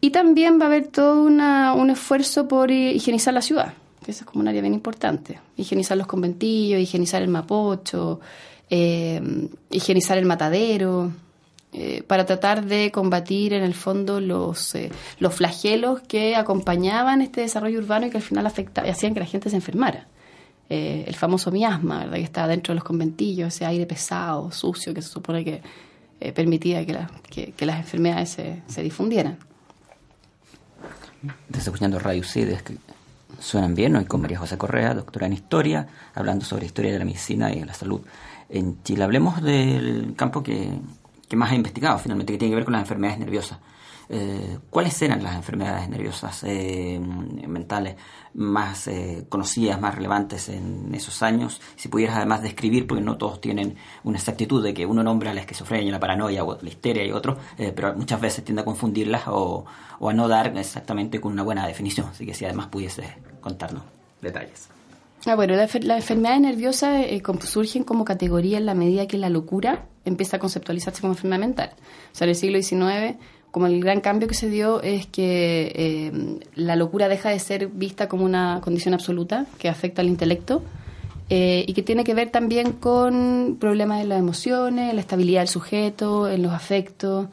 y 0.00 0.10
también 0.10 0.60
va 0.60 0.64
a 0.64 0.66
haber 0.66 0.86
todo 0.88 1.22
un 1.24 1.90
esfuerzo 1.90 2.46
por 2.46 2.70
higienizar 2.70 3.34
la 3.34 3.42
ciudad, 3.42 3.74
que 4.04 4.12
eso 4.12 4.20
es 4.20 4.26
como 4.30 4.42
un 4.42 4.48
área 4.48 4.60
bien 4.60 4.74
importante. 4.74 5.40
Higienizar 5.56 5.96
los 5.96 6.06
conventillos, 6.06 6.80
higienizar 6.80 7.22
el 7.22 7.28
mapocho, 7.28 8.20
eh, 8.70 9.20
higienizar 9.70 10.18
el 10.18 10.26
matadero, 10.26 11.10
eh, 11.76 12.04
para 12.06 12.24
tratar 12.24 12.64
de 12.66 12.92
combatir 12.92 13.52
en 13.52 13.64
el 13.64 13.74
fondo 13.74 14.20
los, 14.20 14.76
eh, 14.76 14.92
los 15.18 15.34
flagelos 15.34 16.00
que 16.02 16.36
acompañaban 16.36 17.20
este 17.20 17.40
desarrollo 17.40 17.80
urbano 17.80 18.06
y 18.06 18.10
que 18.10 18.18
al 18.18 18.22
final 18.22 18.46
afectaban, 18.46 18.88
hacían 18.88 19.12
que 19.12 19.18
la 19.18 19.26
gente 19.26 19.50
se 19.50 19.56
enfermara. 19.56 20.06
Eh, 20.70 21.02
el 21.08 21.16
famoso 21.16 21.50
miasma, 21.50 21.98
¿verdad? 21.98 22.14
que 22.14 22.22
estaba 22.22 22.46
dentro 22.46 22.72
de 22.72 22.76
los 22.76 22.84
conventillos, 22.84 23.48
ese 23.48 23.66
aire 23.66 23.86
pesado, 23.86 24.52
sucio, 24.52 24.94
que 24.94 25.02
se 25.02 25.08
supone 25.08 25.44
que 25.44 25.62
permitía 26.32 26.86
que, 26.86 27.52
que, 27.52 27.66
las 27.66 27.80
enfermedades 27.80 28.30
se, 28.30 28.62
se 28.68 28.82
difundieran. 28.82 29.36
Estás 31.48 31.64
escuchando 31.64 31.98
Radio 31.98 32.20
Ustedes 32.20 32.62
que 32.62 32.76
suenan 33.40 33.74
bien 33.74 33.96
hoy 33.96 34.04
con 34.04 34.22
María 34.22 34.38
José 34.38 34.56
Correa, 34.56 34.94
doctora 34.94 35.26
en 35.26 35.32
Historia, 35.32 35.88
hablando 36.14 36.44
sobre 36.44 36.66
historia 36.66 36.92
de 36.92 37.00
la 37.00 37.04
medicina 37.04 37.52
y 37.52 37.58
de 37.58 37.66
la 37.66 37.74
salud 37.74 38.00
en 38.48 38.80
Chile. 38.84 39.02
Hablemos 39.02 39.42
del 39.42 40.14
campo 40.16 40.42
que 40.42 40.78
que 41.28 41.36
más 41.36 41.50
ha 41.50 41.54
investigado 41.54 41.98
finalmente, 41.98 42.32
que 42.32 42.38
tiene 42.38 42.52
que 42.52 42.56
ver 42.56 42.64
con 42.64 42.72
las 42.72 42.82
enfermedades 42.82 43.18
nerviosas. 43.18 43.58
Eh, 44.08 44.58
¿Cuáles 44.68 45.00
eran 45.00 45.22
las 45.22 45.34
enfermedades 45.34 45.88
nerviosas 45.88 46.44
eh, 46.44 47.00
mentales 47.00 47.96
más 48.34 48.86
eh, 48.88 49.24
conocidas, 49.28 49.80
más 49.80 49.94
relevantes 49.94 50.48
en 50.50 50.94
esos 50.94 51.22
años? 51.22 51.60
Si 51.76 51.88
pudieras 51.88 52.16
además 52.16 52.42
describir, 52.42 52.86
porque 52.86 53.02
no 53.02 53.16
todos 53.16 53.40
tienen 53.40 53.76
una 54.02 54.18
exactitud 54.18 54.62
de 54.62 54.74
que 54.74 54.84
uno 54.84 55.02
nombra 55.02 55.32
la 55.32 55.40
esquizofrenia, 55.40 55.90
la 55.90 56.00
paranoia 56.00 56.44
o 56.44 56.58
la 56.60 56.68
histeria 56.68 57.04
y 57.04 57.12
otros, 57.12 57.38
pero 57.56 57.94
muchas 57.94 58.20
veces 58.20 58.44
tiende 58.44 58.62
a 58.62 58.64
confundirlas 58.64 59.22
o, 59.28 59.64
a 60.00 60.12
no 60.12 60.28
dar 60.28 60.56
exactamente 60.58 61.20
con 61.20 61.32
una 61.32 61.42
buena 61.42 61.66
definición. 61.66 62.08
Así 62.08 62.26
que 62.26 62.34
si 62.34 62.44
además 62.44 62.66
pudiese 62.66 63.16
contarnos 63.40 63.82
detalles. 64.20 64.68
Ah, 65.26 65.36
bueno, 65.36 65.54
las 65.54 65.74
la 65.82 65.96
enfermedades 65.96 66.42
nerviosas 66.42 67.06
eh, 67.06 67.22
surgen 67.40 67.84
como 67.84 68.04
categoría 68.04 68.58
en 68.58 68.66
la 68.66 68.74
medida 68.74 69.06
que 69.06 69.16
la 69.16 69.30
locura 69.30 69.86
empieza 70.04 70.36
a 70.36 70.40
conceptualizarse 70.40 71.00
como 71.00 71.12
enfermedad 71.12 71.40
mental. 71.40 71.70
O 72.12 72.14
sea, 72.14 72.26
en 72.26 72.30
el 72.30 72.36
siglo 72.36 72.62
XIX, 72.62 73.16
como 73.50 73.66
el 73.66 73.82
gran 73.82 74.00
cambio 74.00 74.28
que 74.28 74.34
se 74.34 74.48
dio 74.48 74.82
es 74.82 75.06
que 75.06 75.72
eh, 75.74 76.40
la 76.54 76.76
locura 76.76 77.08
deja 77.08 77.30
de 77.30 77.38
ser 77.38 77.68
vista 77.68 78.08
como 78.08 78.24
una 78.24 78.60
condición 78.62 78.94
absoluta 78.94 79.46
que 79.58 79.68
afecta 79.68 80.02
al 80.02 80.08
intelecto 80.08 80.62
eh, 81.30 81.64
y 81.66 81.72
que 81.72 81.82
tiene 81.82 82.04
que 82.04 82.14
ver 82.14 82.30
también 82.30 82.72
con 82.72 83.56
problemas 83.60 84.02
en 84.02 84.08
las 84.08 84.18
emociones, 84.18 84.90
en 84.90 84.96
la 84.96 85.00
estabilidad 85.00 85.40
del 85.40 85.48
sujeto, 85.48 86.28
en 86.28 86.42
los 86.42 86.52
afectos, 86.52 87.28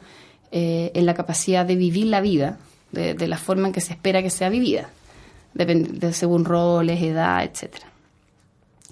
en 0.54 1.06
la 1.06 1.14
capacidad 1.14 1.64
de 1.64 1.76
vivir 1.76 2.08
la 2.08 2.20
vida 2.20 2.58
de, 2.90 3.14
de 3.14 3.26
la 3.26 3.38
forma 3.38 3.68
en 3.68 3.72
que 3.72 3.80
se 3.80 3.94
espera 3.94 4.22
que 4.22 4.28
sea 4.28 4.50
vivida 4.50 4.90
de, 5.54 6.12
según 6.12 6.44
roles, 6.44 7.00
edad, 7.02 7.44
etcétera. 7.44 7.86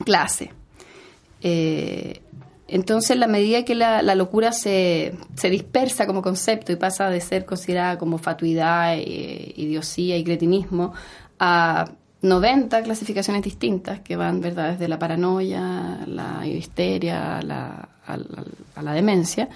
Clase. 0.05 0.51
Entonces, 2.73 3.17
la 3.17 3.27
medida 3.27 3.65
que 3.65 3.75
la, 3.75 4.03
locura 4.15 4.53
se, 4.53 5.15
se, 5.35 5.51
dispersa 5.51 6.07
como 6.07 6.23
concepto 6.23 6.73
y 6.73 6.77
pasa 6.77 7.11
de 7.11 7.21
ser 7.21 7.45
considerada 7.45 7.99
como 7.99 8.17
fatuidad, 8.19 8.97
eh, 8.97 9.53
idiosía 9.57 10.17
y 10.17 10.25
cretinismo 10.25 10.93
a 11.39 11.91
90 12.23 12.83
clasificaciones 12.83 13.43
distintas 13.43 14.01
que 14.01 14.15
van 14.15 14.41
desde 14.41 14.87
la 14.89 14.99
paranoia, 14.99 16.01
la 16.07 16.47
histeria, 16.47 17.41
la, 17.43 17.89
a 18.07 18.83
la 18.83 18.93
demencia, 18.93 19.49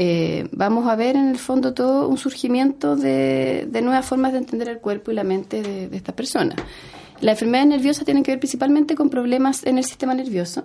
eh, 0.00 0.48
vamos 0.52 0.86
a 0.86 0.94
ver 0.94 1.16
en 1.16 1.26
el 1.26 1.38
fondo 1.38 1.74
todo 1.74 2.06
un 2.06 2.18
surgimiento 2.18 2.94
de, 2.94 3.68
nuevas 3.82 4.06
formas 4.06 4.32
de 4.32 4.38
entender 4.38 4.68
el 4.68 4.78
cuerpo 4.78 5.10
y 5.10 5.14
la 5.14 5.24
mente 5.24 5.60
de, 5.60 5.96
estas 5.96 6.14
personas. 6.14 6.56
La 7.20 7.32
enfermedad 7.32 7.66
nerviosa 7.66 8.04
tiene 8.04 8.22
que 8.22 8.30
ver 8.30 8.38
principalmente 8.38 8.94
con 8.94 9.10
problemas 9.10 9.66
en 9.66 9.76
el 9.76 9.82
sistema 9.82 10.14
nervioso, 10.14 10.62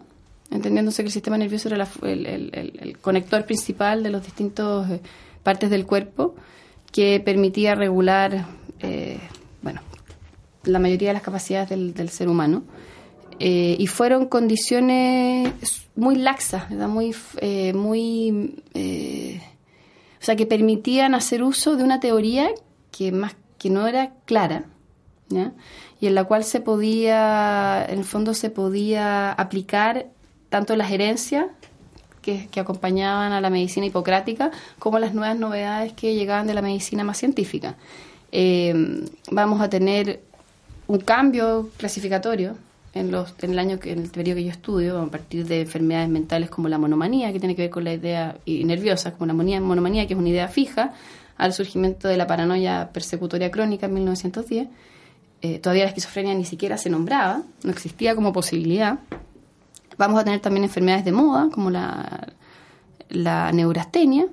entendiéndose 0.52 1.04
que 1.04 1.08
el 1.08 1.14
sistema 1.14 1.38
nervioso 1.38 1.70
era 1.70 1.88
el, 2.04 2.98
conector 3.02 3.46
principal 3.46 4.04
de 4.04 4.10
los 4.10 4.24
distintos 4.24 4.90
eh, 4.90 5.02
partes 5.44 5.70
del 5.70 5.86
cuerpo 5.86 6.36
que 6.94 7.20
permitía 7.20 7.76
regular, 7.76 8.46
eh, 8.80 9.20
bueno, 9.62 9.82
la 10.64 10.80
mayoría 10.80 11.10
de 11.10 11.16
las 11.16 11.24
capacidades 11.24 11.70
del, 11.70 12.10
ser 12.10 12.30
humano. 12.30 12.64
Eh, 13.40 13.76
y 13.80 13.88
fueron 13.88 14.28
condiciones 14.28 15.52
muy 15.96 16.16
laxas, 16.16 16.70
¿verdad? 16.70 16.88
muy, 16.88 17.16
eh, 17.38 17.74
muy 17.74 18.64
o 18.76 20.26
sea, 20.26 20.36
que 20.36 20.46
permitían 20.46 21.16
hacer 21.16 21.44
uso 21.44 21.76
de 21.76 21.84
una 21.84 22.00
teoría 22.00 22.52
que 22.92 23.12
más 23.12 23.36
que 23.58 23.72
no 23.72 23.88
era 23.88 24.14
clara, 24.26 24.66
y 26.00 26.08
en 26.08 26.16
la 26.16 26.26
cual 26.26 26.44
se 26.44 26.60
podía, 26.60 27.84
en 27.90 27.98
el 27.98 28.06
fondo 28.06 28.36
se 28.36 28.52
podía 28.52 29.32
aplicar 29.32 30.12
tanto 30.54 30.76
las 30.76 30.92
herencias 30.92 31.48
que, 32.22 32.48
acompañaban 32.58 33.32
a 33.32 33.42
la 33.42 33.50
medicina 33.50 33.88
hipocrática 33.88 34.52
como 34.78 35.00
las 35.00 35.16
nuevas 35.16 35.36
novedades 35.36 35.94
que 35.94 36.14
llegaban 36.14 36.46
de 36.46 36.54
la 36.54 36.62
medicina 36.62 37.04
más 37.04 37.18
científica. 37.18 37.74
Eh, 38.32 39.04
vamos 39.32 39.62
a 39.62 39.70
tener 39.72 40.20
un 40.86 41.00
cambio 41.00 41.72
clasificatorio 41.76 42.56
en, 42.94 43.10
los, 43.10 43.34
en 43.42 43.54
el 43.54 43.58
año 43.58 43.80
que, 43.80 43.94
en 43.94 44.04
el 44.04 44.10
periodo 44.12 44.36
que 44.36 44.44
yo 44.44 44.52
estudio, 44.52 45.02
a 45.02 45.08
partir 45.08 45.48
de 45.48 45.62
enfermedades 45.62 46.10
mentales 46.10 46.52
como 46.52 46.70
la 46.70 46.78
monomanía, 46.78 47.34
que 47.34 47.40
tiene 47.40 47.56
que 47.56 47.64
ver 47.64 47.72
con 47.72 47.84
la 47.84 47.94
idea, 47.94 48.38
y 48.46 48.64
nerviosa, 48.64 49.14
como 49.14 49.26
la 49.26 49.34
monomanía, 49.34 50.06
que 50.06 50.14
es 50.14 50.20
una 50.20 50.30
idea 50.30 50.50
fija, 50.50 50.94
al 51.36 51.52
surgimiento 51.52 52.08
de 52.08 52.18
la 52.18 52.28
paranoia 52.28 52.92
persecutoria 52.94 53.50
crónica 53.50 53.88
en 53.88 53.96
1910. 53.96 54.68
Eh, 55.42 55.58
todavía 55.58 55.86
la 55.86 55.90
esquizofrenia 55.90 56.36
ni 56.36 56.46
siquiera 56.46 56.78
se 56.78 56.92
nombraba, 56.92 57.42
no 57.64 57.72
existía 57.72 58.14
como 58.14 58.32
posibilidad. 58.32 59.00
Vamos 59.98 60.20
a 60.20 60.24
tener 60.24 60.40
también 60.40 60.64
enfermedades 60.64 61.06
de 61.06 61.12
moda, 61.12 61.50
como 61.52 61.70
la, 61.70 62.34
la 63.10 63.52
neurastenia. 63.52 64.28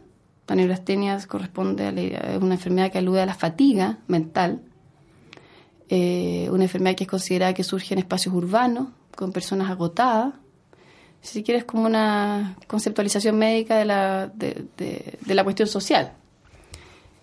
La 0.46 0.57
neurastenia 0.57 1.18
corresponde 1.29 1.87
a 1.87 1.92
la, 1.92 2.38
una 2.38 2.55
enfermedad 2.55 2.90
que 2.90 2.99
alude 2.99 3.23
a 3.23 3.27
la 3.27 3.35
fatiga 3.35 3.99
mental, 4.09 4.62
eh, 5.88 6.49
una 6.51 6.64
enfermedad 6.64 6.96
que 6.96 7.05
es 7.05 7.11
considerada 7.11 7.55
que 7.55 7.62
surge 7.62 7.94
en 7.94 7.99
espacios 8.01 8.35
urbanos, 8.35 8.88
con 9.14 9.33
personas 9.33 9.70
agotadas. 9.70 10.35
Si 11.20 11.42
quieres, 11.42 11.64
como 11.64 11.85
una 11.85 12.57
conceptualización 12.66 13.37
médica 13.37 13.77
de 13.77 13.85
la, 13.85 14.27
de, 14.27 15.18
la 15.27 15.44
cuestión 15.44 15.68
social. 15.68 16.14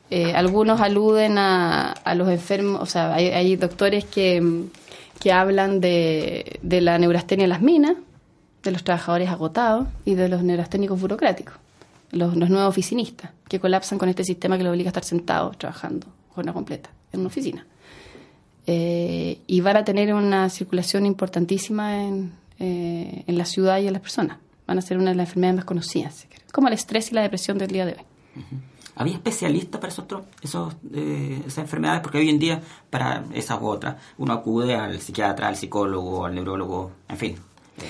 Eh, 0.10 0.34
algunos 0.34 0.80
aluden 0.80 1.38
a, 1.38 1.92
a, 1.92 2.16
los 2.16 2.30
enfermos, 2.30 2.82
o 2.82 2.86
sea, 2.86 3.14
hay, 3.14 3.56
doctores 3.58 4.06
que, 4.06 4.68
que 5.20 5.34
hablan 5.34 5.82
de, 5.82 6.60
de, 6.62 6.80
la 6.80 6.98
neurastenia 6.98 7.44
en 7.44 7.50
las 7.50 7.62
minas, 7.62 7.96
de 8.64 8.72
los 8.72 8.84
trabajadores 8.84 9.30
agotados 9.30 9.88
y 10.06 10.16
de 10.16 10.30
los 10.30 10.44
neurasténicos 10.44 11.00
burocráticos, 11.00 11.56
los, 12.12 12.36
nuevos 12.36 12.70
oficinistas, 12.70 13.32
que 13.48 13.60
colapsan 13.60 13.98
con 13.98 14.10
este 14.10 14.24
sistema 14.24 14.58
que 14.58 14.64
los 14.64 14.72
obliga 14.72 14.90
a 14.90 14.92
estar 14.92 15.04
sentados 15.04 15.58
trabajando 15.58 16.08
jornada 16.30 16.54
completa 16.54 16.90
en 17.12 17.22
una 17.22 17.28
oficina. 17.28 17.66
Eh, 18.66 19.40
y 19.48 19.62
van 19.62 19.78
a 19.78 19.86
tener 19.86 20.14
una 20.14 20.50
circulación 20.50 21.06
importantísima 21.06 22.04
en, 22.04 22.34
eh, 22.60 23.24
en, 23.26 23.38
la 23.38 23.46
ciudad 23.46 23.80
y 23.80 23.88
en 23.88 23.94
las 23.94 24.02
personas. 24.02 24.38
Van 24.66 24.78
a 24.78 24.82
ser 24.82 24.98
una 24.98 25.12
de 25.12 25.16
las 25.16 25.30
enfermedades 25.30 25.56
más 25.58 25.66
conocidas, 25.66 26.28
como 26.52 26.68
el 26.68 26.74
estrés 26.74 27.12
y 27.12 27.16
la 27.16 27.22
depresión 27.22 27.58
del 27.58 27.70
día 27.70 27.86
de 27.86 27.94
hoy. 27.94 28.44
¿Había 28.96 29.14
especialistas 29.14 29.80
para 29.80 29.94
esos, 29.94 30.06
esos, 30.42 30.76
eh, 30.94 31.44
esas 31.46 31.60
enfermedades? 31.60 32.02
Porque 32.02 32.18
hoy 32.18 32.30
en 32.30 32.40
día, 32.40 32.62
para 32.90 33.24
esas 33.34 33.62
u 33.62 33.68
otras, 33.68 33.96
uno 34.18 34.34
acude 34.34 34.76
al 34.76 35.00
psiquiatra, 35.00 35.48
al 35.48 35.56
psicólogo, 35.56 36.26
al 36.26 36.34
neurólogo, 36.34 36.92
en 37.08 37.18
fin, 37.18 37.36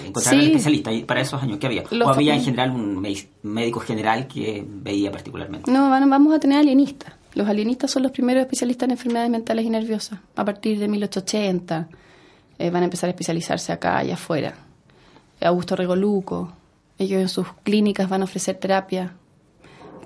encontrar 0.05 0.35
al 0.35 0.41
especialista. 0.41 0.91
¿Y 0.91 1.03
para 1.03 1.21
esos 1.21 1.41
años 1.41 1.57
qué 1.59 1.67
había? 1.67 1.83
¿O 2.05 2.09
había 2.09 2.35
en 2.35 2.43
general 2.43 2.71
un 2.71 3.01
médico 3.43 3.79
general 3.79 4.27
que 4.27 4.63
veía 4.67 5.11
particularmente? 5.11 5.71
No, 5.71 5.89
vamos 5.89 6.33
a 6.33 6.39
tener 6.39 6.59
alienistas. 6.59 7.13
Los 7.33 7.47
alienistas 7.47 7.91
son 7.91 8.03
los 8.03 8.11
primeros 8.11 8.41
especialistas 8.41 8.87
en 8.87 8.91
enfermedades 8.91 9.29
mentales 9.29 9.65
y 9.65 9.69
nerviosas. 9.69 10.19
A 10.35 10.43
partir 10.43 10.79
de 10.79 10.87
1880 10.87 11.87
eh, 12.57 12.69
van 12.69 12.81
a 12.81 12.85
empezar 12.85 13.07
a 13.07 13.11
especializarse 13.11 13.71
acá 13.71 14.03
y 14.03 14.11
afuera. 14.11 14.55
Augusto 15.41 15.75
Regoluco, 15.75 16.51
ellos 16.97 17.21
en 17.21 17.29
sus 17.29 17.47
clínicas 17.63 18.09
van 18.09 18.21
a 18.21 18.23
ofrecer 18.25 18.55
terapia 18.55 19.13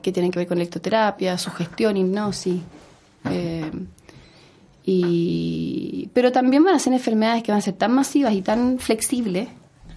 que 0.01 0.11
tienen 0.11 0.31
que 0.31 0.39
ver 0.39 0.47
con 0.47 0.57
lectoterapia, 0.57 1.37
sugestión, 1.37 1.95
hipnosis. 1.95 2.61
Eh, 3.29 3.71
y, 4.83 6.09
pero 6.13 6.31
también 6.31 6.63
van 6.63 6.75
a 6.75 6.79
ser 6.79 6.91
enfermedades 6.91 7.43
que 7.43 7.51
van 7.51 7.59
a 7.59 7.61
ser 7.61 7.75
tan 7.75 7.93
masivas 7.93 8.33
y 8.33 8.41
tan 8.41 8.79
flexibles 8.79 9.47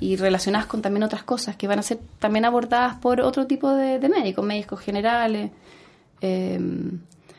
y 0.00 0.16
relacionadas 0.16 0.66
con 0.66 0.82
también 0.82 1.02
otras 1.02 1.22
cosas 1.22 1.56
que 1.56 1.66
van 1.66 1.78
a 1.78 1.82
ser 1.82 1.98
también 2.18 2.44
abordadas 2.44 2.96
por 2.96 3.20
otro 3.20 3.46
tipo 3.46 3.72
de, 3.72 3.98
médicos, 4.08 4.44
médicos 4.44 4.80
generales. 4.80 5.50
Eh, 6.20 6.58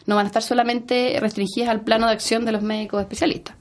no 0.06 0.16
van 0.16 0.26
a 0.26 0.28
estar 0.28 0.44
solamente 0.44 1.18
restringidas 1.20 1.70
al 1.70 1.82
plano 1.82 2.08
de 2.08 2.14
acción 2.14 2.46
de 2.46 2.52
los 2.52 2.62
médicos 2.62 3.02
especialistas. 3.02 3.56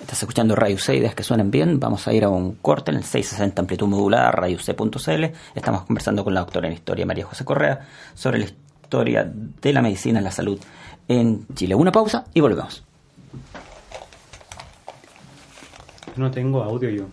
Estás 0.00 0.22
escuchando 0.22 0.54
Radio 0.54 0.78
C, 0.78 0.96
ideas 0.96 1.14
que 1.14 1.22
suenan 1.22 1.50
bien. 1.50 1.78
Vamos 1.80 2.06
a 2.08 2.14
ir 2.14 2.24
a 2.24 2.30
un 2.30 2.54
corte 2.54 2.90
en 2.90 2.96
el 2.96 3.04
660 3.04 3.60
amplitud 3.60 3.86
modulada, 3.88 4.30
radioc.cl. 4.30 5.24
Estamos 5.54 5.82
conversando 5.82 6.24
con 6.24 6.32
la 6.32 6.40
doctora 6.40 6.68
en 6.68 6.72
historia 6.72 7.04
María 7.04 7.26
José 7.26 7.44
Correa 7.44 7.86
sobre 8.14 8.38
la 8.38 8.44
historia 8.46 9.30
de 9.30 9.72
la 9.72 9.82
medicina 9.82 10.20
y 10.20 10.24
la 10.24 10.30
salud 10.30 10.58
en 11.08 11.46
Chile. 11.54 11.74
Una 11.74 11.92
pausa 11.92 12.24
y 12.32 12.40
volvemos. 12.40 12.82
No 16.16 16.30
tengo 16.30 16.62
audio 16.62 16.88
yo. 16.88 17.04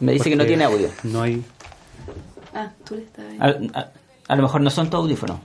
Me 0.00 0.12
dice 0.12 0.30
que 0.30 0.36
no 0.36 0.46
tiene 0.46 0.64
audio. 0.64 0.90
No 1.02 1.22
hay. 1.22 1.44
Ah, 2.54 2.70
tú 2.84 2.94
le 2.94 3.02
estás 3.02 3.24
ahí. 3.26 3.70
A 4.28 4.36
lo 4.36 4.42
mejor 4.42 4.60
no 4.60 4.70
son 4.70 4.90
tu 4.90 4.96
audífonos. 4.96 5.38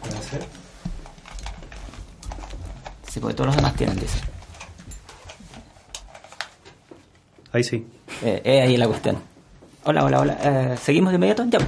¿Puede 0.00 0.22
ser? 0.22 0.46
Sí, 3.10 3.20
porque 3.20 3.34
todos 3.34 3.46
los 3.46 3.56
demás 3.56 3.74
tienen, 3.74 3.98
dice. 3.98 4.18
Ahí 7.52 7.64
sí. 7.64 7.86
Eh, 8.22 8.42
eh, 8.44 8.62
ahí 8.62 8.76
la 8.76 8.86
cuestión. 8.86 9.18
Hola, 9.84 10.04
hola, 10.04 10.20
hola. 10.20 10.38
Eh, 10.42 10.76
¿Seguimos 10.76 11.10
de 11.10 11.16
inmediato? 11.16 11.44
Ya. 11.46 11.58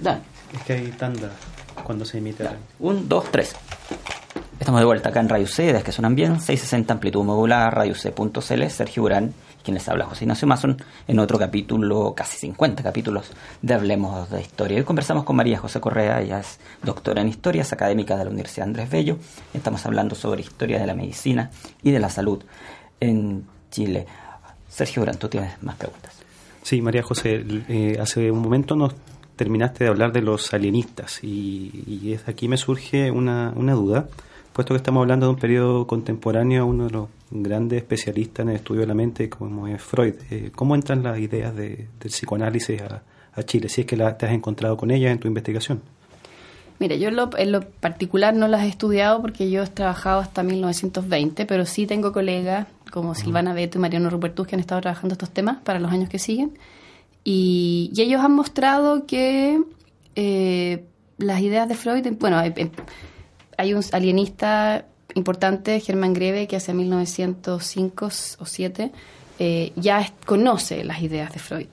Dale. 0.00 0.20
Es 0.52 0.62
que 0.62 0.72
hay 0.72 0.86
tanda 0.88 1.30
cuando 1.84 2.04
se 2.04 2.18
emite. 2.18 2.48
Un, 2.80 3.08
dos, 3.08 3.30
tres. 3.30 3.54
Estamos 4.70 4.82
de 4.82 4.86
vuelta 4.86 5.08
acá 5.08 5.18
en 5.18 5.28
Radio 5.28 5.48
C, 5.48 5.64
desde 5.64 5.82
que 5.82 5.90
suenan 5.90 6.14
bien, 6.14 6.40
660 6.40 6.94
amplitud 6.94 7.24
modular, 7.24 7.74
radioc.cl, 7.74 8.68
Sergio 8.68 9.02
Urán 9.02 9.34
quien 9.64 9.74
les 9.74 9.88
habla 9.88 10.04
José 10.04 10.22
Ignacio 10.22 10.46
Mason, 10.46 10.76
en 11.08 11.18
otro 11.18 11.40
capítulo, 11.40 12.14
casi 12.14 12.38
50 12.38 12.80
capítulos 12.84 13.32
de 13.62 13.74
Hablemos 13.74 14.30
de 14.30 14.40
Historia. 14.40 14.76
Hoy 14.76 14.84
conversamos 14.84 15.24
con 15.24 15.34
María 15.34 15.58
José 15.58 15.80
Correa, 15.80 16.20
ella 16.20 16.38
es 16.38 16.60
doctora 16.84 17.20
en 17.20 17.26
Historia, 17.26 17.62
es 17.62 17.72
académica 17.72 18.16
de 18.16 18.22
la 18.22 18.30
Universidad 18.30 18.68
Andrés 18.68 18.88
Bello. 18.88 19.16
Estamos 19.52 19.84
hablando 19.86 20.14
sobre 20.14 20.42
historia 20.42 20.78
de 20.78 20.86
la 20.86 20.94
medicina 20.94 21.50
y 21.82 21.90
de 21.90 21.98
la 21.98 22.08
salud 22.08 22.40
en 23.00 23.46
Chile. 23.72 24.06
Sergio 24.68 25.02
Durán, 25.02 25.18
tú 25.18 25.26
tienes 25.26 25.60
más 25.64 25.74
preguntas. 25.74 26.14
Sí, 26.62 26.80
María 26.80 27.02
José, 27.02 27.44
eh, 27.68 27.98
hace 28.00 28.30
un 28.30 28.38
momento 28.38 28.76
nos 28.76 28.94
terminaste 29.34 29.82
de 29.82 29.90
hablar 29.90 30.12
de 30.12 30.22
los 30.22 30.54
alienistas 30.54 31.24
y, 31.24 31.26
y 31.88 32.20
aquí 32.24 32.46
me 32.46 32.56
surge 32.56 33.10
una, 33.10 33.52
una 33.56 33.72
duda 33.72 34.06
puesto 34.60 34.74
que 34.74 34.76
estamos 34.76 35.00
hablando 35.00 35.24
de 35.24 35.30
un 35.30 35.38
periodo 35.38 35.86
contemporáneo, 35.86 36.66
uno 36.66 36.84
de 36.84 36.90
los 36.90 37.08
grandes 37.30 37.78
especialistas 37.78 38.44
en 38.44 38.50
el 38.50 38.56
estudio 38.56 38.82
de 38.82 38.88
la 38.88 38.92
mente, 38.92 39.30
como 39.30 39.66
es 39.66 39.80
Freud, 39.82 40.16
eh, 40.30 40.50
¿cómo 40.54 40.74
entran 40.74 41.02
las 41.02 41.18
ideas 41.18 41.56
de, 41.56 41.88
del 41.98 42.10
psicoanálisis 42.10 42.82
a, 42.82 43.42
Chile? 43.44 43.70
Si 43.70 43.80
es 43.80 43.86
que 43.86 43.96
la, 43.96 44.18
te 44.18 44.26
has 44.26 44.32
encontrado 44.32 44.76
con 44.76 44.90
ellas 44.90 45.12
en 45.12 45.18
tu 45.18 45.28
investigación. 45.28 45.80
Mira, 46.78 46.94
yo 46.96 47.08
en 47.08 47.16
lo, 47.16 47.30
en 47.38 47.52
lo, 47.52 47.62
particular 47.62 48.34
no 48.34 48.48
las 48.48 48.64
he 48.64 48.68
estudiado 48.68 49.22
porque 49.22 49.50
yo 49.50 49.62
he 49.62 49.66
trabajado 49.66 50.20
hasta 50.20 50.42
1920, 50.42 51.46
pero 51.46 51.64
sí 51.64 51.86
tengo 51.86 52.12
colegas 52.12 52.66
como 52.90 53.14
Silvana 53.14 53.54
Beto 53.54 53.78
y 53.78 53.80
Mariano 53.80 54.10
Rupertus 54.10 54.46
que 54.46 54.56
han 54.56 54.60
estado 54.60 54.82
trabajando 54.82 55.14
estos 55.14 55.30
temas 55.30 55.56
para 55.64 55.80
los 55.80 55.90
años 55.90 56.10
que 56.10 56.18
siguen. 56.18 56.58
Y, 57.24 57.92
ellos 57.96 58.20
han 58.22 58.32
mostrado 58.32 59.06
que 59.06 59.58
eh, 60.16 60.84
las 61.16 61.40
ideas 61.40 61.66
de 61.66 61.76
Freud, 61.76 62.06
bueno, 62.18 62.42
hay 63.60 63.74
un 63.74 63.84
alienista 63.92 64.86
importante, 65.14 65.80
Germán 65.80 66.14
Greve, 66.14 66.46
que 66.46 66.56
hace 66.56 66.72
1905 66.72 68.06
o 68.38 68.46
7 68.46 68.90
eh, 69.38 69.72
ya 69.76 70.10
conoce 70.24 70.82
las 70.82 71.02
ideas 71.02 71.30
de 71.32 71.38
Freud. 71.38 71.66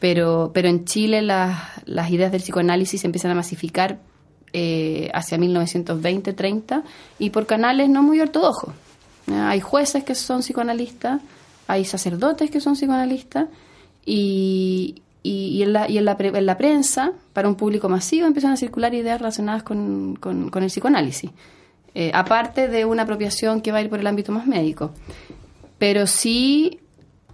Pero, 0.00 0.50
pero 0.52 0.68
en 0.68 0.84
Chile 0.84 1.22
las, 1.22 1.56
las 1.84 2.10
ideas 2.10 2.32
del 2.32 2.42
psicoanálisis 2.42 3.00
se 3.00 3.06
empiezan 3.06 3.30
a 3.30 3.34
masificar 3.36 4.00
eh, 4.52 5.08
hacia 5.14 5.38
1920-30 5.38 6.82
y 7.20 7.30
por 7.30 7.46
canales 7.46 7.88
no 7.88 8.02
muy 8.02 8.20
ortodoxos. 8.20 8.74
Hay 9.28 9.60
jueces 9.60 10.02
que 10.02 10.16
son 10.16 10.40
psicoanalistas, 10.40 11.20
hay 11.68 11.84
sacerdotes 11.84 12.50
que 12.50 12.60
son 12.60 12.74
psicoanalistas 12.74 13.46
y, 14.04 15.02
y, 15.28 15.62
en, 15.62 15.72
la, 15.72 15.90
y 15.90 15.98
en, 15.98 16.04
la, 16.04 16.16
en, 16.18 16.46
la, 16.46 16.56
prensa, 16.56 17.12
para 17.32 17.48
un 17.48 17.56
público 17.56 17.88
masivo, 17.88 18.26
empiezan 18.26 18.52
a 18.52 18.56
circular 18.56 18.94
ideas 18.94 19.18
relacionadas 19.18 19.64
con, 19.64 20.14
con, 20.16 20.62
el 20.62 20.68
psicoanálisis, 20.68 21.30
eh, 21.94 22.12
aparte 22.14 22.68
de 22.68 22.84
una 22.84 23.02
apropiación 23.02 23.60
que 23.60 23.72
va 23.72 23.78
a 23.78 23.82
ir 23.82 23.90
por 23.90 23.98
el 23.98 24.06
ámbito 24.06 24.30
más 24.30 24.46
médico. 24.46 24.92
Pero 25.78 26.06
sí, 26.06 26.78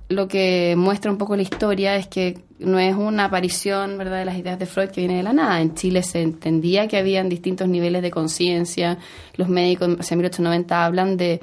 lo 0.09 0.27
que 0.27 0.75
muestra 0.77 1.11
un 1.11 1.19
poco 1.19 1.37
la 1.37 1.43
historia 1.43 1.97
es 1.97 2.07
que 2.07 2.41
no 2.59 2.79
es 2.79 2.97
una 2.97 3.27
aparición 3.27 3.99
¿verdad? 3.99 4.21
de 4.21 4.25
las 4.25 4.39
ideas 4.39 4.59
de 4.59 4.67
Freud 4.67 4.89
que 4.89 5.03
viene 5.03 5.17
de 5.19 5.23
la 5.23 5.35
nada. 5.35 5.61
En 5.61 5.75
Chile 5.75 6.03
se 6.03 6.23
entendía 6.23 6.89
que 6.89 6.97
habían 6.97 7.29
distintos 7.29 7.69
niveles 7.69 8.01
de 8.01 8.11
conciencia. 8.11 8.99
Los 9.37 9.49
médicos 9.49 9.97
hacia 10.01 10.17
1890 10.17 10.85
hablan 10.85 11.17
de, 11.19 11.41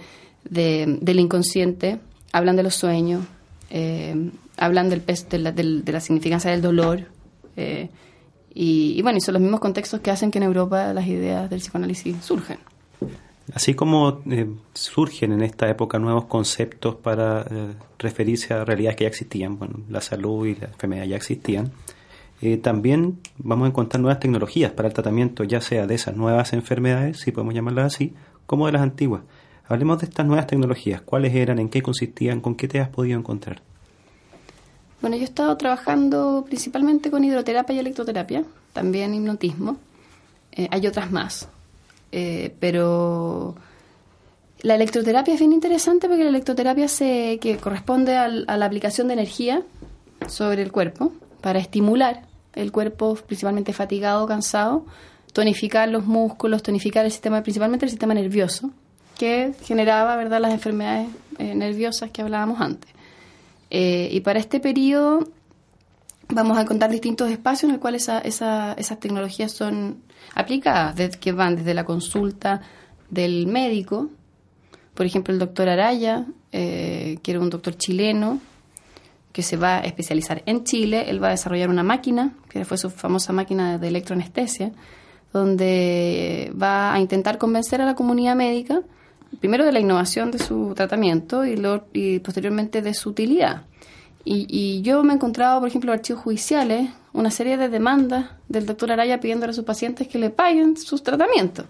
del 0.50 1.20
inconsciente, 1.20 2.00
hablan 2.32 2.56
de 2.56 2.64
los 2.64 2.74
sueños, 2.74 3.24
eh, 3.70 4.32
hablan 4.58 4.90
del 4.90 5.02
peso, 5.02 5.26
de, 5.30 5.40
la, 5.40 5.52
de 5.52 5.92
la 5.92 6.00
significancia 6.00 6.52
del 6.52 6.62
dolor. 6.62 7.06
Eh, 7.56 7.90
y, 8.54 9.02
bueno, 9.02 9.20
son 9.22 9.34
los 9.34 9.42
mismos 9.42 9.60
contextos 9.60 10.02
que 10.02 10.12
hacen 10.12 10.32
que 10.32 10.40
en 10.40 10.44
Europa 10.44 10.94
las 10.94 11.08
ideas 11.08 11.50
del 11.50 11.60
psicoanálisis 11.60 12.18
surgen. 12.24 12.58
Así 13.54 13.74
como 13.74 14.22
eh, 14.30 14.48
surgen 14.74 15.32
en 15.32 15.42
esta 15.42 15.70
época 15.70 15.98
nuevos 15.98 16.26
conceptos 16.26 16.96
para 16.96 17.42
eh, 17.50 17.74
referirse 17.98 18.54
a 18.54 18.66
realidades 18.66 18.98
que 18.98 19.04
ya 19.06 19.10
existían, 19.10 19.58
bueno, 19.58 19.80
la 19.90 20.02
salud 20.02 20.46
y 20.46 20.56
la 20.56 20.68
enfermedad 20.68 21.06
ya 21.06 21.16
existían, 21.16 21.72
también 22.62 23.20
vamos 23.38 23.66
a 23.66 23.68
encontrar 23.68 24.00
nuevas 24.00 24.22
tecnologías 24.22 24.72
para 24.72 24.88
el 24.88 24.94
tratamiento, 24.94 25.44
ya 25.44 25.60
sea 25.60 25.88
de 25.88 25.96
esas 25.96 26.16
nuevas 26.16 26.54
enfermedades, 26.54 27.20
si 27.20 27.34
podemos 27.34 27.54
llamarlas 27.54 27.94
así, 27.94 28.14
como 28.46 28.66
de 28.68 28.72
las 28.72 28.82
antiguas. 28.82 29.24
Hablemos 29.70 30.00
de 30.00 30.08
estas 30.08 30.26
nuevas 30.26 30.48
tecnologías, 30.48 31.02
cuáles 31.02 31.36
eran, 31.36 31.60
en 31.60 31.70
qué 31.70 31.82
consistían, 31.84 32.42
con 32.42 32.56
qué 32.56 32.68
te 32.68 32.80
has 32.80 32.90
podido 32.90 33.18
encontrar. 33.18 33.62
Bueno, 35.00 35.16
yo 35.16 35.22
he 35.22 35.26
estado 35.26 35.56
trabajando 35.58 36.44
principalmente 36.46 37.12
con 37.12 37.24
hidroterapia 37.24 37.76
y 37.76 37.80
electroterapia, 37.80 38.44
también 38.74 39.14
hipnotismo. 39.14 39.78
hay 40.72 40.88
otras 40.88 41.12
más, 41.12 41.48
eh, 42.12 42.54
pero 42.60 43.56
la 44.62 44.76
electroterapia 44.76 45.36
es 45.36 45.40
bien 45.40 45.54
interesante 45.54 46.08
porque 46.08 46.24
la 46.24 46.30
electroterapia 46.32 46.88
se, 46.88 47.38
que 47.40 47.58
corresponde 47.58 48.18
a 48.18 48.28
la 48.28 48.66
aplicación 48.66 49.08
de 49.08 49.14
energía 49.14 49.62
sobre 50.28 50.64
el 50.64 50.72
cuerpo 50.72 51.14
para 51.42 51.60
estimular 51.60 52.24
el 52.56 52.72
cuerpo 52.72 53.16
principalmente 53.16 53.72
fatigado, 53.72 54.28
cansado, 54.28 54.86
tonificar 55.32 55.88
los 55.90 56.06
músculos, 56.06 56.64
tonificar 56.64 57.06
el 57.06 57.12
sistema, 57.12 57.42
principalmente 57.44 57.86
el 57.86 57.92
sistema 57.92 58.14
nervioso, 58.14 58.72
que 59.20 59.54
generaba 59.64 60.16
¿verdad? 60.16 60.40
las 60.40 60.54
enfermedades 60.54 61.10
eh, 61.38 61.54
nerviosas 61.54 62.10
que 62.10 62.22
hablábamos 62.22 62.62
antes. 62.62 62.90
Eh, 63.70 64.08
y 64.12 64.22
para 64.22 64.40
este 64.40 64.62
periodo 64.62 65.28
vamos 66.30 66.58
a 66.58 66.64
contar 66.66 66.90
distintos 66.90 67.30
espacios 67.30 67.66
en 67.66 67.74
los 67.74 67.82
cuales 67.82 68.10
esas 68.24 69.00
tecnologías 69.00 69.52
son 69.52 70.02
aplicadas, 70.34 71.18
que 71.18 71.34
van 71.34 71.58
desde 71.58 71.74
la 71.74 71.84
consulta 71.84 72.62
del 73.10 73.46
médico, 73.46 74.10
por 74.94 75.06
ejemplo, 75.06 75.34
el 75.34 75.40
doctor 75.40 75.68
Araya, 75.68 76.26
eh, 76.54 77.20
que 77.22 77.32
era 77.32 77.42
un 77.42 77.50
doctor 77.50 77.76
chileno, 77.76 78.40
que 79.34 79.42
se 79.44 79.58
va 79.58 79.78
a 79.78 79.82
especializar 79.82 80.44
en 80.46 80.64
Chile, 80.64 81.10
él 81.10 81.22
va 81.22 81.28
a 81.28 81.32
desarrollar 81.32 81.70
una 81.70 81.84
máquina, 81.84 82.36
que 82.50 82.64
fue 82.64 82.78
su 82.78 82.90
famosa 82.90 83.34
máquina 83.34 83.78
de 83.78 83.88
electroanestesia, 83.90 84.72
donde 85.34 86.54
va 86.60 86.94
a 86.94 87.00
intentar 87.00 87.38
convencer 87.38 87.82
a 87.82 87.86
la 87.86 87.96
comunidad 87.96 88.36
médica, 88.36 88.82
primero 89.40 89.66
de 89.66 89.72
la 89.72 89.80
innovación 89.80 90.32
de 90.32 90.40
su 90.40 90.74
tratamiento 90.76 91.46
y, 91.46 91.62
y 91.94 92.20
posteriormente 92.20 92.82
de 92.82 92.94
su 92.94 93.10
utilidad. 93.10 93.64
Y, 94.26 94.82
yo 94.82 95.04
me 95.04 95.14
he 95.14 95.16
encontrado, 95.16 95.60
por 95.60 95.70
ejemplo, 95.70 95.92
en 95.92 96.00
archivos 96.00 96.22
judiciales, 96.22 96.90
una 97.14 97.32
serie 97.32 97.58
de 97.58 97.70
demandas 97.70 98.28
del 98.48 98.66
doctor 98.66 98.92
Araya 98.92 99.20
pidiéndole 99.20 99.52
a 99.52 99.54
sus 99.54 99.66
pacientes 99.66 100.08
que 100.08 100.20
le 100.20 100.30
paguen 100.30 100.78
sus 100.78 101.02
tratamientos. 101.02 101.66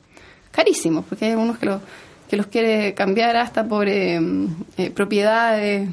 Carísimos, 0.52 1.06
porque 1.06 1.26
hay 1.26 1.32
algunos 1.32 1.58
que, 1.58 1.68
lo, 1.68 1.80
que 2.28 2.36
los 2.36 2.48
quiere 2.48 2.94
cambiar 2.96 3.38
hasta 3.38 3.66
por 3.66 3.88
eh, 3.88 4.20
eh, 4.78 4.90
propiedades, 4.90 5.90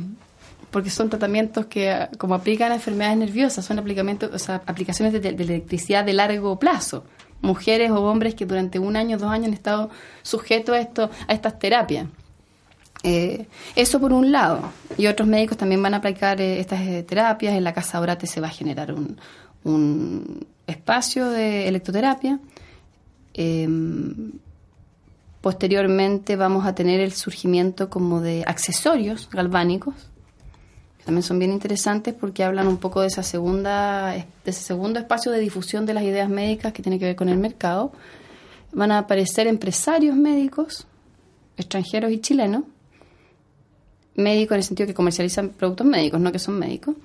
porque 0.70 0.90
son 0.90 1.08
tratamientos 1.08 1.66
que, 1.66 2.08
como 2.18 2.34
aplican 2.34 2.72
a 2.72 2.76
enfermedades 2.76 3.18
nerviosas, 3.18 3.64
son 3.64 3.78
aplicamientos, 3.78 4.30
o 4.32 4.38
sea, 4.38 4.62
aplicaciones 4.66 5.12
de, 5.12 5.20
de 5.20 5.42
electricidad 5.44 6.04
de 6.04 6.14
largo 6.14 6.58
plazo. 6.58 7.04
Mujeres 7.42 7.90
o 7.90 8.00
hombres 8.02 8.34
que 8.34 8.46
durante 8.46 8.78
un 8.78 8.96
año, 8.96 9.18
dos 9.18 9.30
años 9.30 9.48
han 9.48 9.54
estado 9.54 9.90
sujetos 10.22 10.74
a, 10.74 10.80
esto, 10.80 11.10
a 11.28 11.32
estas 11.32 11.58
terapias. 11.58 12.06
Eh, 13.02 13.46
eso 13.76 14.00
por 14.00 14.12
un 14.12 14.32
lado. 14.32 14.70
Y 14.96 15.06
otros 15.06 15.28
médicos 15.28 15.56
también 15.56 15.82
van 15.82 15.94
a 15.94 15.98
aplicar 15.98 16.40
eh, 16.40 16.58
estas 16.58 16.80
eh, 16.80 17.02
terapias. 17.02 17.54
En 17.54 17.64
la 17.64 17.72
casa 17.72 18.00
Orate 18.00 18.26
se 18.26 18.40
va 18.40 18.48
a 18.48 18.50
generar 18.50 18.92
un, 18.92 20.46
espacio 20.66 21.30
de 21.30 21.68
electroterapia. 21.68 22.40
Em, 23.34 24.32
posteriormente 25.40 26.34
vamos 26.34 26.66
a 26.66 26.74
tener 26.74 26.98
el 26.98 27.12
surgimiento 27.12 27.88
como 27.88 28.20
de 28.20 28.42
accesorios 28.46 29.28
galvánicos. 29.30 29.94
También 31.06 31.22
son 31.22 31.38
bien 31.38 31.52
interesantes 31.52 32.14
porque 32.14 32.42
hablan 32.42 32.66
un 32.66 32.78
poco 32.78 33.00
de 33.00 33.06
ese 33.06 33.22
segundo 33.22 34.98
espacio 34.98 35.30
de 35.30 35.38
difusión 35.38 35.86
de 35.86 35.94
las 35.94 36.02
ideas 36.02 36.28
médicas 36.28 36.72
que 36.72 36.82
tiene 36.82 36.98
que 36.98 37.04
ver 37.04 37.14
con 37.14 37.28
el 37.28 37.38
mercado. 37.38 37.92
Van 38.72 38.90
a 38.90 38.98
aparecer 38.98 39.46
empresarios 39.46 40.16
médicos, 40.16 40.88
extranjeros 41.56 42.10
y 42.10 42.18
chilenos, 42.18 42.64
médicos 44.16 44.56
en 44.56 44.58
el 44.58 44.64
sentido 44.64 44.88
que 44.88 44.94
comercializan 44.94 45.50
productos 45.50 45.86
médicos, 45.86 46.20
no 46.20 46.32
que 46.32 46.40
son 46.40 46.58
médicos, 46.58 46.96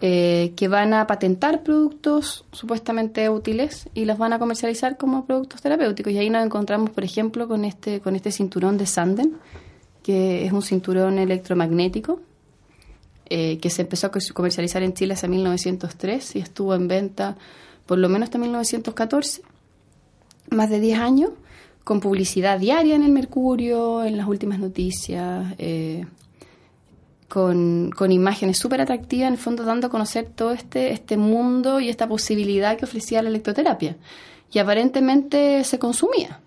eh, 0.00 0.52
que 0.56 0.66
van 0.66 0.92
a 0.92 1.06
patentar 1.06 1.62
productos 1.62 2.44
supuestamente 2.50 3.30
útiles 3.30 3.88
y 3.94 4.06
los 4.06 4.18
van 4.18 4.32
a 4.32 4.40
comercializar 4.40 4.96
como 4.96 5.24
productos 5.24 5.62
terapéuticos. 5.62 6.12
Y 6.12 6.18
ahí 6.18 6.30
nos 6.30 6.44
encontramos, 6.44 6.90
por 6.90 7.04
ejemplo, 7.04 7.46
con 7.46 7.64
este, 7.64 8.00
con 8.00 8.16
este 8.16 8.32
cinturón 8.32 8.76
de 8.76 8.86
Sanden, 8.86 9.36
que 10.02 10.44
es 10.44 10.52
un 10.52 10.62
cinturón 10.62 11.20
electromagnético, 11.20 12.20
eh, 13.30 13.58
que 13.58 13.70
se 13.70 13.82
empezó 13.82 14.08
a 14.08 14.10
comercializar 14.34 14.82
en 14.82 14.92
Chile 14.92 15.14
hace 15.14 15.28
1903 15.28 16.34
y 16.36 16.40
estuvo 16.40 16.74
en 16.74 16.88
venta 16.88 17.36
por 17.86 17.98
lo 17.98 18.08
menos 18.08 18.26
hasta 18.26 18.38
1914, 18.38 19.42
más 20.50 20.68
de 20.68 20.80
10 20.80 20.98
años, 20.98 21.30
con 21.84 22.00
publicidad 22.00 22.58
diaria 22.58 22.94
en 22.94 23.02
el 23.02 23.10
Mercurio, 23.10 24.04
en 24.04 24.16
las 24.16 24.28
últimas 24.28 24.58
noticias, 24.58 25.54
eh, 25.58 26.06
con, 27.28 27.90
con 27.96 28.12
imágenes 28.12 28.58
súper 28.58 28.80
atractivas, 28.80 29.28
en 29.28 29.34
el 29.34 29.38
fondo 29.40 29.64
dando 29.64 29.86
a 29.86 29.90
conocer 29.90 30.26
todo 30.26 30.52
este, 30.52 30.92
este 30.92 31.16
mundo 31.16 31.80
y 31.80 31.88
esta 31.88 32.08
posibilidad 32.08 32.76
que 32.76 32.84
ofrecía 32.84 33.22
la 33.22 33.28
electroterapia. 33.28 33.96
Y 34.52 34.58
aparentemente 34.58 35.64
se 35.64 35.78
consumía. 35.78 36.40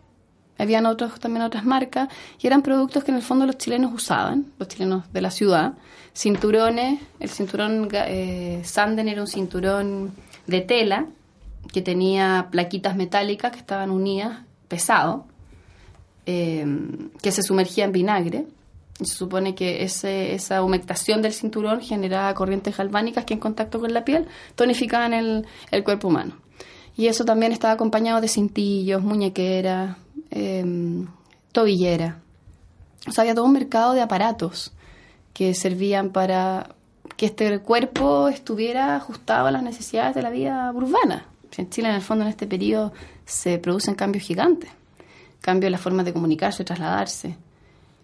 Habían 0.57 0.85
otros, 0.85 1.19
también 1.19 1.43
otras 1.43 1.65
marcas 1.65 2.09
y 2.39 2.47
eran 2.47 2.61
productos 2.61 3.03
que 3.03 3.11
en 3.11 3.17
el 3.17 3.23
fondo 3.23 3.45
los 3.45 3.57
chilenos 3.57 3.91
usaban, 3.93 4.51
los 4.59 4.67
chilenos 4.67 5.11
de 5.11 5.21
la 5.21 5.31
ciudad. 5.31 5.73
Cinturones, 6.15 7.01
el 7.19 7.29
cinturón 7.29 7.89
eh, 7.91 8.61
Sanden 8.63 9.07
era 9.09 9.21
un 9.21 9.27
cinturón 9.27 10.13
de 10.45 10.61
tela 10.61 11.07
que 11.71 11.81
tenía 11.81 12.49
plaquitas 12.51 12.95
metálicas 12.95 13.51
que 13.51 13.59
estaban 13.59 13.89
unidas, 13.89 14.41
pesado, 14.67 15.25
eh, 16.25 16.65
que 17.21 17.31
se 17.31 17.41
sumergía 17.41 17.85
en 17.85 17.91
vinagre 17.91 18.45
se 18.99 19.15
supone 19.15 19.55
que 19.55 19.83
ese, 19.83 20.35
esa 20.35 20.63
humectación 20.63 21.21
del 21.21 21.33
cinturón 21.33 21.81
generaba 21.81 22.33
corrientes 22.33 22.77
galvánicas 22.77 23.25
que 23.25 23.33
en 23.33 23.39
contacto 23.39 23.79
con 23.79 23.93
la 23.93 24.05
piel 24.05 24.27
tonificaban 24.55 25.13
el, 25.13 25.45
el 25.71 25.83
cuerpo 25.83 26.09
humano. 26.09 26.35
Y 26.95 27.07
eso 27.07 27.25
también 27.25 27.51
estaba 27.51 27.73
acompañado 27.73 28.21
de 28.21 28.27
cintillos, 28.27 29.01
muñequeras, 29.01 29.97
eh, 30.34 31.06
tobillera. 31.52 32.19
O 33.08 33.12
sea, 33.12 33.22
había 33.22 33.36
todo 33.36 33.46
un 33.46 33.54
mercado 33.54 33.93
de 33.93 34.02
aparatos 34.02 34.74
que 35.34 35.54
servían 35.54 36.10
para 36.10 36.76
que 37.15 37.28
este 37.28 37.60
cuerpo 37.60 38.28
estuviera 38.28 38.96
ajustado 38.96 39.48
a 39.48 39.52
las 39.52 39.63
necesidades 39.63 40.15
de 40.15 40.22
la 40.22 40.30
vida 40.30 40.72
urbana. 40.74 41.26
En 41.56 41.69
Chile, 41.69 41.89
en 41.89 41.96
el 41.96 42.02
fondo, 42.02 42.24
en 42.24 42.30
este 42.30 42.48
periodo 42.48 42.93
se 43.26 43.60
producen 43.60 43.96
cambios 43.96 44.26
gigantes. 44.26 44.72
Cambios 45.41 45.67
en 45.67 45.74
la 45.74 45.78
forma 45.78 46.04
de 46.04 46.13
comunicarse, 46.13 46.63
trasladarse. 46.63 47.38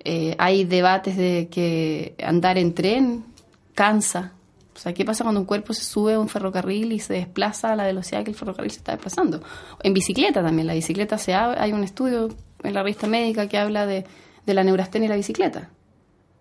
Eh, 0.04 0.36
hay 0.38 0.66
debates 0.66 1.18
de 1.18 1.48
que 1.50 2.16
andar 2.24 2.58
en 2.58 2.74
tren 2.74 3.26
cansa. 3.74 4.34
O 4.80 4.82
sea, 4.82 4.94
¿qué 4.94 5.04
pasa 5.04 5.26
cuando 5.26 5.42
un 5.42 5.46
cuerpo 5.46 5.74
se 5.74 5.84
sube 5.84 6.14
a 6.14 6.20
un 6.22 6.30
ferrocarril 6.30 6.94
y 6.94 7.00
se 7.00 7.12
desplaza 7.12 7.74
a 7.74 7.76
la 7.76 7.84
velocidad 7.84 8.24
que 8.24 8.32
el 8.32 8.38
ferrocarril 8.38 8.72
se 8.72 8.78
está 8.78 8.94
desplazando? 8.94 9.44
En 9.84 9.94
bicicleta 9.94 10.42
también, 10.42 10.68
la 10.68 10.74
bicicleta 10.74 11.18
se 11.18 11.34
hay 11.34 11.74
un 11.74 11.84
estudio 11.84 12.30
en 12.64 12.74
la 12.74 12.82
revista 12.82 13.06
médica 13.06 13.50
que 13.50 13.58
habla 13.58 13.86
de, 13.86 14.06
la 14.46 14.64
neurastenia 14.64 15.08
y 15.08 15.10
la 15.10 15.18
bicicleta, 15.18 15.70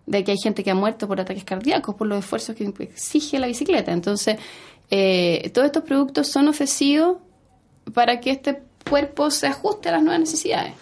de 0.05 0.23
que 0.23 0.31
hay 0.31 0.37
gente 0.41 0.63
que 0.63 0.71
ha 0.71 0.75
muerto 0.75 1.05
por 1.05 1.19
ataques 1.19 1.43
cardíacos, 1.43 1.95
por 1.95 2.07
los 2.07 2.19
esfuerzos 2.19 2.55
que 2.55 2.63
exige 2.79 3.39
la 3.39 3.47
bicicleta. 3.47 3.91
Entonces, 3.91 4.37
eh, 4.89 5.51
todos 5.53 5.65
estos 5.65 5.83
productos 5.83 6.29
son 6.29 6.47
ofrecidos 6.47 7.17
para 7.93 8.21
que 8.21 8.31
este 8.31 8.63
cuerpo 8.89 9.31
se 9.31 9.47
ajuste 9.47 9.89
a 9.89 9.91
las 9.91 10.01
nuevas 10.01 10.21
necesidades. 10.21 10.75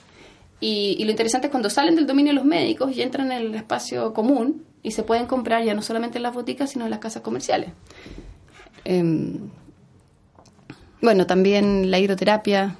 Y, 0.59 1.03
lo 1.03 1.09
interesante 1.09 1.47
es 1.47 1.51
cuando 1.51 1.71
salen 1.71 1.95
del 1.95 2.05
dominio 2.05 2.33
de 2.33 2.35
los 2.35 2.45
médicos 2.45 2.95
y 2.95 3.01
entran 3.01 3.31
en 3.31 3.39
el 3.39 3.55
espacio 3.55 4.13
común 4.13 4.63
y 4.87 4.91
se 4.91 5.03
pueden 5.03 5.25
comprar 5.25 5.65
ya 5.65 5.73
no 5.73 5.81
solamente 5.81 6.17
en 6.17 6.23
las 6.23 6.33
boticas, 6.33 6.69
sino 6.71 6.85
en 6.85 6.91
las 6.91 6.99
casas 6.99 7.21
comerciales. 7.21 7.71
Em, 8.85 9.49
bueno, 11.01 11.27
también 11.27 11.91
la 11.91 11.99
hidroterapia, 11.99 12.77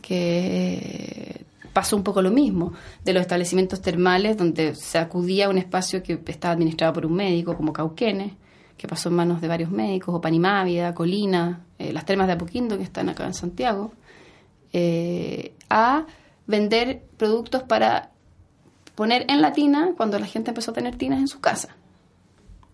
que 0.00 1.44
pasó 1.72 1.96
un 1.96 2.04
poco 2.04 2.22
lo 2.22 2.30
mismo, 2.30 2.74
de 3.04 3.12
los 3.12 3.22
establecimientos 3.22 3.82
termales 3.82 4.36
donde 4.36 4.76
se 4.76 4.98
acudía 4.98 5.46
a 5.46 5.48
un 5.48 5.58
espacio 5.58 6.00
que 6.00 6.20
estaba 6.26 6.54
administrado 6.54 6.92
por 6.92 7.06
un 7.06 7.14
médico, 7.14 7.56
como 7.56 7.72
Cauquenes, 7.72 8.34
que 8.76 8.86
pasó 8.86 9.08
en 9.08 9.16
manos 9.16 9.40
de 9.40 9.48
varios 9.48 9.72
médicos, 9.72 10.14
o 10.14 10.20
Panimávida, 10.20 10.94
Colina, 10.94 11.64
eh, 11.76 11.92
las 11.92 12.04
termas 12.04 12.28
de 12.28 12.34
Apoquindo 12.34 12.78
que 12.78 12.84
están 12.84 13.08
acá 13.08 13.26
en 13.26 13.34
Santiago, 13.34 13.92
eh, 14.72 15.54
a 15.68 16.06
vender 16.46 17.02
productos 17.16 17.64
para 17.64 18.12
poner 18.98 19.24
en 19.28 19.40
la 19.40 19.52
tina 19.52 19.92
cuando 19.96 20.18
la 20.18 20.26
gente 20.26 20.50
empezó 20.50 20.72
a 20.72 20.74
tener 20.74 20.96
tinas 20.96 21.20
en 21.20 21.28
su 21.28 21.38
casa, 21.40 21.76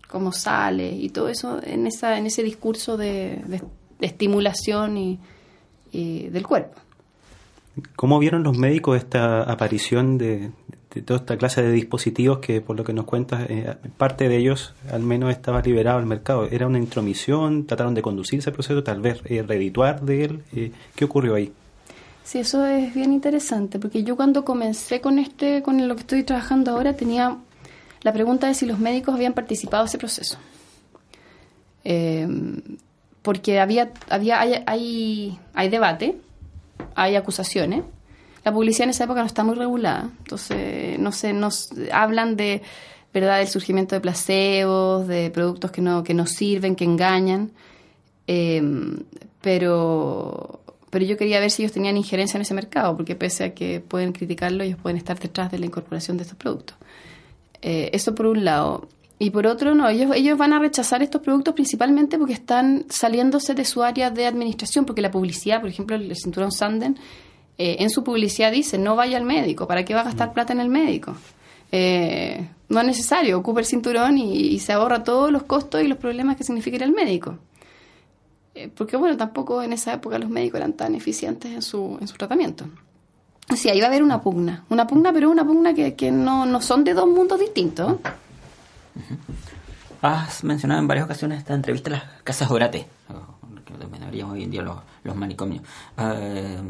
como 0.09 0.31
sale 0.31 0.91
y 0.91 1.09
todo 1.09 1.29
eso 1.29 1.61
en, 1.63 1.85
esa, 1.85 2.17
en 2.17 2.25
ese 2.25 2.41
discurso 2.41 2.97
de, 2.97 3.61
estimulación 4.01 4.97
y 4.97 5.19
del 5.91 6.47
cuerpo. 6.47 6.81
¿Cómo 7.95 8.19
vieron 8.19 8.43
los 8.43 8.57
médicos 8.57 8.97
esta 8.97 9.43
aparición 9.43 10.17
de, 10.17 10.51
toda 11.05 11.19
esta 11.19 11.37
clase 11.37 11.61
de 11.61 11.71
dispositivos 11.71 12.39
que, 12.39 12.61
por 12.61 12.77
lo 12.77 12.85
que 12.85 12.93
nos 12.93 13.05
cuentas, 13.05 13.49
eh, 13.49 13.75
parte 13.97 14.29
de 14.29 14.37
ellos 14.37 14.73
al 14.91 15.01
menos 15.01 15.31
estaba 15.31 15.61
liberado 15.61 15.99
al 15.99 16.05
mercado? 16.05 16.47
¿Era 16.49 16.67
una 16.67 16.79
intromisión? 16.79 17.65
¿Trataron 17.65 17.93
de 17.93 18.01
conducir 18.01 18.39
ese 18.39 18.51
proceso? 18.51 18.83
¿Tal 18.83 19.01
vez 19.01 19.21
eh, 19.25 19.43
redituar 19.43 20.01
de 20.01 20.23
él? 20.23 20.43
Eh, 20.55 20.71
¿Qué 20.95 21.05
ocurrió 21.05 21.35
ahí? 21.35 21.51
Sí, 22.25 22.39
eso 22.39 22.65
es 22.65 22.93
bien 22.93 23.13
interesante, 23.13 23.79
porque 23.79 24.03
yo 24.03 24.17
cuando 24.17 24.43
comencé 24.43 24.99
con 24.99 25.19
este, 25.19 25.61
con 25.61 25.87
lo 25.87 25.95
que 25.95 26.01
estoy 26.01 26.23
trabajando 26.23 26.71
ahora, 26.71 26.97
tenía 26.97 27.37
la 28.01 28.11
pregunta 28.11 28.47
de 28.47 28.55
si 28.55 28.65
los 28.65 28.79
médicos 28.79 29.15
habían 29.15 29.33
participado 29.33 29.83
en 29.83 29.87
ese 29.87 29.97
proceso. 29.97 30.37
porque 33.21 33.59
había, 33.59 33.91
había 34.09 34.41
hay, 34.41 34.63
hay, 34.65 35.39
hay 35.53 35.69
debate 35.69 36.17
hay 36.95 37.15
acusaciones. 37.15 37.83
La 38.43 38.51
publicidad 38.51 38.85
en 38.85 38.89
esa 38.91 39.05
época 39.05 39.21
no 39.21 39.27
está 39.27 39.43
muy 39.43 39.55
regulada, 39.55 40.09
entonces 40.19 40.99
no 40.99 41.11
sé, 41.11 41.33
nos 41.33 41.69
hablan 41.91 42.35
de 42.35 42.61
verdad 43.13 43.39
del 43.39 43.47
surgimiento 43.47 43.95
de 43.95 44.01
placebos, 44.01 45.07
de 45.07 45.31
productos 45.31 45.71
que 45.71 45.81
no 45.81 46.03
que 46.03 46.13
no 46.13 46.27
sirven, 46.27 46.75
que 46.75 46.83
engañan, 46.83 47.51
em, 48.27 48.97
pero 49.41 50.61
pero 50.95 51.03
yo 51.03 51.17
quería 51.17 51.41
ver 51.41 51.51
si 51.51 51.61
ellos 51.61 51.73
tenían 51.73 51.97
injerencia 51.97 52.37
en 52.37 52.43
ese 52.43 52.53
mercado, 52.53 52.95
porque 52.95 53.17
pese 53.17 53.43
a 53.43 53.53
que 53.53 53.81
pueden 53.81 54.13
criticarlo, 54.13 54.63
ellos 54.63 54.79
pueden 54.81 54.95
estar 54.95 55.19
detrás 55.19 55.51
de 55.51 55.59
la 55.59 55.65
incorporación 55.65 56.15
de 56.15 56.23
estos 56.23 56.37
productos. 56.37 56.77
Eh, 57.61 57.89
eso 57.91 58.15
por 58.15 58.27
un 58.27 58.45
lado. 58.45 58.87
Y 59.19 59.31
por 59.31 59.45
otro, 59.45 59.75
no, 59.75 59.89
ellos, 59.89 60.15
ellos 60.15 60.37
van 60.37 60.53
a 60.53 60.59
rechazar 60.59 61.03
estos 61.03 61.19
productos 61.19 61.53
principalmente 61.53 62.17
porque 62.17 62.31
están 62.31 62.85
saliéndose 62.87 63.53
de 63.53 63.65
su 63.65 63.83
área 63.83 64.09
de 64.09 64.25
administración, 64.25 64.85
porque 64.85 65.01
la 65.01 65.11
publicidad, 65.11 65.59
por 65.59 65.69
ejemplo, 65.69 65.97
el 65.97 66.15
cinturón 66.15 66.53
Sanden, 66.53 66.97
eh, 67.57 67.75
en 67.79 67.89
su 67.89 68.01
publicidad 68.01 68.53
dice, 68.53 68.77
no 68.77 68.95
vaya 68.95 69.17
al 69.17 69.25
médico, 69.25 69.67
¿para 69.67 69.83
qué 69.83 69.93
va 69.93 69.99
a 69.99 70.05
gastar 70.05 70.31
plata 70.31 70.53
en 70.53 70.61
el 70.61 70.69
médico? 70.69 71.17
Eh, 71.73 72.47
no 72.69 72.79
es 72.79 72.85
necesario, 72.85 73.37
ocupa 73.37 73.59
el 73.59 73.65
cinturón 73.65 74.17
y, 74.17 74.59
se 74.59 74.71
ahorra 74.71 75.03
todos 75.03 75.29
los 75.29 75.43
costos 75.43 75.83
y 75.83 75.89
los 75.89 75.97
problemas 75.97 76.37
que 76.37 76.45
significa 76.45 76.77
ir 76.77 76.85
al 76.85 76.93
médico. 76.93 77.37
Eh, 78.55 78.71
porque 78.73 78.95
bueno, 78.95 79.17
tampoco 79.17 79.61
en 79.61 79.73
esa 79.73 79.93
época 79.93 80.17
los 80.17 80.29
médicos 80.29 80.59
eran 80.59 80.73
tan 80.73 80.95
eficientes 80.95 81.51
en 81.51 81.61
su, 81.61 81.97
en 81.99 82.07
su 82.07 82.15
tratamiento. 82.15 82.65
Sí, 83.53 83.69
ahí 83.69 83.79
va 83.79 83.87
a 83.87 83.89
haber 83.89 84.01
una 84.01 84.21
pugna, 84.21 84.63
una 84.69 84.87
pugna, 84.87 85.13
pero 85.13 85.29
una 85.29 85.45
pugna 85.45 85.73
que, 85.73 85.93
que 85.93 86.09
no, 86.09 86.45
no 86.45 86.61
son 86.61 86.83
de 86.83 86.93
dos 86.93 87.07
mundos 87.07 87.39
distintos. 87.39 87.97
Has 90.01 90.43
mencionado 90.43 90.81
en 90.81 90.87
varias 90.87 91.05
ocasiones 91.05 91.39
esta 91.39 91.53
entrevista 91.53 91.89
las 91.89 92.03
casas 92.23 92.49
orate, 92.49 92.87
que 93.65 93.73
denominaríamos 93.73 94.33
hoy 94.33 94.43
en 94.43 94.51
día 94.51 94.61
los, 94.61 95.15
manicomios. 95.15 95.63
Eh, 95.97 96.61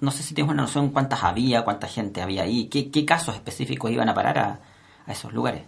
no 0.00 0.10
sé 0.10 0.22
si 0.22 0.34
tienes 0.34 0.52
una 0.52 0.62
noción 0.62 0.90
cuántas 0.90 1.22
había, 1.24 1.62
cuánta 1.62 1.86
gente 1.86 2.20
había 2.20 2.42
ahí, 2.42 2.66
qué, 2.66 3.04
casos 3.04 3.34
específicos 3.34 3.90
iban 3.90 4.08
a 4.08 4.14
parar 4.14 4.38
a, 4.38 4.58
esos 5.10 5.32
lugares. 5.32 5.62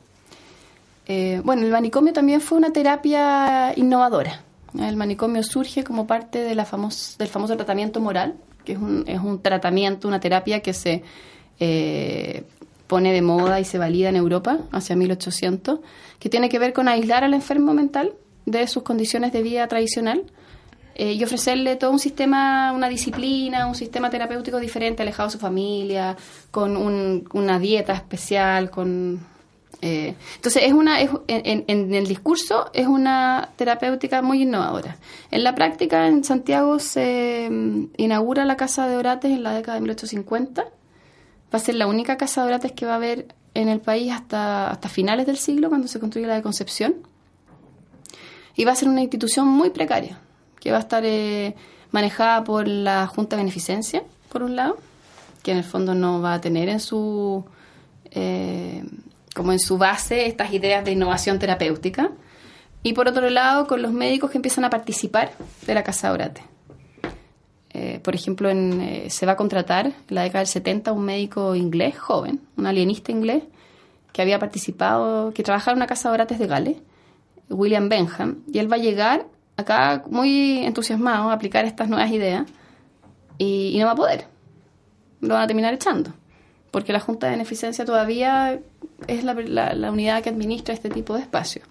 Eh, 1.07 1.41
bueno, 1.45 1.63
el 1.63 1.71
manicomio 1.71 2.13
también 2.13 2.41
fue 2.41 2.59
una 2.59 2.73
terapia 2.73 3.73
innovadora. 3.77 4.41
El 4.79 4.97
manicomio 4.97 5.43
surge 5.43 5.85
como 5.85 6.07
parte 6.07 6.41
de 6.41 6.55
la 6.55 6.65
famos, 6.65 7.17
del 7.19 7.29
famoso 7.29 7.57
tratamiento 7.57 8.01
moral, 8.01 8.35
que 8.65 8.73
es 8.73 8.79
un, 8.79 9.05
es 9.07 9.21
un 9.21 9.41
tratamiento, 9.41 10.09
una 10.09 10.21
terapia 10.21 10.61
que 10.61 10.73
se 10.73 11.03
eh, 11.61 12.45
pone 12.87 13.13
de 13.13 13.23
moda 13.23 13.61
y 13.61 13.65
se 13.65 13.79
valida 13.79 14.09
en 14.09 14.17
Europa 14.17 14.59
hacia 14.73 14.97
1800, 14.97 15.81
que 16.19 16.29
tiene 16.29 16.49
que 16.49 16.59
ver 16.59 16.73
con 16.73 16.89
aislar 16.89 17.25
al 17.25 17.35
enfermo 17.35 17.75
mental 17.75 18.13
de 18.45 18.67
sus 18.67 18.83
condiciones 18.83 19.33
de 19.33 19.43
vida 19.43 19.67
tradicional 19.67 20.25
eh, 20.95 21.13
y 21.13 21.23
ofrecerle 21.25 21.77
todo 21.77 21.91
un 21.91 21.99
sistema, 21.99 22.73
una 22.73 22.89
disciplina, 22.89 23.67
un 23.67 23.75
sistema 23.75 24.09
terapéutico 24.09 24.59
diferente, 24.59 25.03
alejado 25.03 25.29
de 25.29 25.33
su 25.33 25.39
familia, 25.39 26.17
con 26.51 26.77
una 26.77 27.59
dieta 27.59 27.93
especial, 27.93 28.71
con... 28.71 29.36
Eh, 29.83 30.15
entonces, 30.37 30.63
es 30.65 30.73
una, 30.73 31.01
en, 31.01 31.15
en, 31.29 31.95
el 31.95 32.07
discurso 32.07 32.71
es 32.73 32.87
una 32.87 33.51
terapéutica 33.57 34.23
muy 34.23 34.43
innovadora. 34.43 34.97
En 35.31 35.45
la 35.45 35.55
práctica, 35.55 36.07
en 36.09 36.25
Santiago 36.25 36.79
se 36.79 37.49
mm, 37.51 37.85
inaugura 37.99 38.45
la 38.45 38.57
Casa 38.57 38.89
de 38.89 38.97
Orates 38.97 39.31
en 39.31 39.43
la 39.43 39.55
década 39.55 39.75
de 39.75 39.83
1850 39.83 40.65
va 41.53 41.59
a 41.59 41.63
ser 41.63 41.77
la 41.77 41.87
única 41.87 42.17
casa 42.17 42.43
de 42.43 42.49
orates 42.49 42.73
que 42.73 42.87
va 42.87 42.93
a 42.93 42.97
haber 42.97 43.35
en 43.55 43.69
el 43.69 43.81
país 43.81 44.13
hasta, 44.13 44.71
hasta 44.71 44.89
finales 44.89 45.27
del 45.27 45.39
siglo, 45.39 45.69
cuando 45.69 45.89
se 45.89 45.99
construye 45.99 46.27
la 46.27 46.35
de 46.35 46.43
Concepción. 46.43 46.97
Y 48.55 48.65
va 48.65 48.73
a 48.73 48.77
ser 48.77 48.89
una 48.89 49.01
institución 49.01 49.49
muy 49.49 49.71
precaria, 49.71 50.19
que 50.61 50.71
va 50.71 50.79
a 50.79 50.81
estar 50.81 51.05
eh, 51.05 51.55
manejada 51.91 52.45
por 52.45 52.69
la 52.69 53.07
Junta 53.07 53.37
de 53.37 53.43
Beneficencia, 53.43 54.03
por 54.31 54.43
un 54.43 54.57
lado, 54.57 54.77
que 55.43 55.53
en 55.53 55.59
el 55.59 55.65
fondo 55.65 55.95
no 55.95 56.21
va 56.21 56.35
a 56.35 56.41
tener 56.41 56.69
en 56.69 56.81
su, 56.81 57.45
eh, 58.11 58.85
como 59.37 59.53
en 59.53 59.59
su 59.59 59.77
base 59.77 60.27
estas 60.27 60.53
ideas 60.53 60.85
de 60.85 60.93
innovación 60.93 61.39
terapéutica. 61.39 62.11
Y 62.83 62.95
por 62.95 63.07
otro 63.07 63.29
lado, 63.29 63.67
con 63.67 63.83
los 63.83 63.93
médicos 63.93 64.31
que 64.31 64.39
empiezan 64.39 64.65
a 64.65 64.71
participar 64.71 65.33
de 65.67 65.75
la 65.75 65.85
Casa 65.85 66.11
Orate. 66.11 66.43
Eh, 67.71 68.01
por 68.03 68.15
ejemplo, 68.15 68.49
en, 68.49 68.81
eh, 68.81 69.11
se 69.11 69.27
va 69.27 69.33
a 69.33 69.37
contratar 69.37 69.87
en 69.87 69.95
la 70.09 70.23
década 70.23 70.39
del 70.39 70.47
70 70.47 70.93
un 70.93 71.05
médico 71.05 71.55
inglés 71.55 71.99
joven, 71.99 72.41
un 72.57 72.67
alienista 72.67 73.13
inglés, 73.13 73.43
que 74.13 74.23
había 74.23 74.39
participado, 74.39 75.35
que 75.35 75.43
trabajaba 75.43 75.73
en 75.73 75.79
una 75.79 75.87
casa 75.87 76.09
de 76.09 76.15
orates 76.15 76.39
de 76.39 76.47
Gales, 76.47 76.77
William 77.51 77.91
Benham, 77.91 78.39
y 78.51 78.59
él 78.61 78.73
va 78.73 78.77
a 78.77 78.79
llegar 78.79 79.27
acá 79.59 80.05
muy 80.09 80.65
entusiasmado 80.65 81.29
a 81.29 81.35
aplicar 81.35 81.67
estas 81.67 81.91
nuevas 81.91 82.11
ideas 82.11 82.47
y, 83.37 83.77
no 83.79 83.85
va 83.85 83.93
a 83.93 83.97
poder. 83.97 84.27
Lo 85.21 85.35
van 85.35 85.43
a 85.43 85.47
terminar 85.47 85.75
echando, 85.75 86.13
porque 86.77 86.93
la 86.93 87.01
Junta 87.01 87.29
de 87.29 87.33
Beneficencia 87.33 87.87
todavía 87.87 88.61
es 89.07 89.25
la, 89.25 89.33
la 89.33 89.91
unidad 89.91 90.23
que 90.23 90.29
administra 90.29 90.75
este 90.75 90.91
tipo 90.91 91.15
de 91.15 91.23
espacios. 91.23 91.65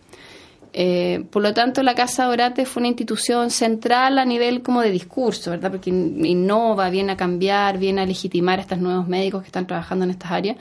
Eh, 0.77 1.25
por 1.29 1.43
lo 1.43 1.53
tanto, 1.53 1.83
la 1.83 1.93
Casa 1.93 2.27
Orate 2.27 2.65
fue 2.65 2.81
una 2.81 2.87
institución 2.87 3.51
central 3.51 4.17
a 4.17 4.25
nivel 4.25 4.63
como 4.63 4.81
de 4.81 4.89
discurso, 4.89 5.51
¿verdad? 5.51 5.69
Porque 5.69 5.91
innova, 5.91 6.89
viene 6.89 7.11
a 7.11 7.15
cambiar, 7.15 7.77
viene 7.77 8.01
a 8.01 8.05
legitimar 8.07 8.57
a 8.57 8.63
estos 8.63 8.79
nuevos 8.79 9.07
médicos 9.07 9.43
que 9.43 9.49
están 9.49 9.67
trabajando 9.67 10.05
en 10.05 10.11
estas 10.11 10.31
áreas, 10.31 10.57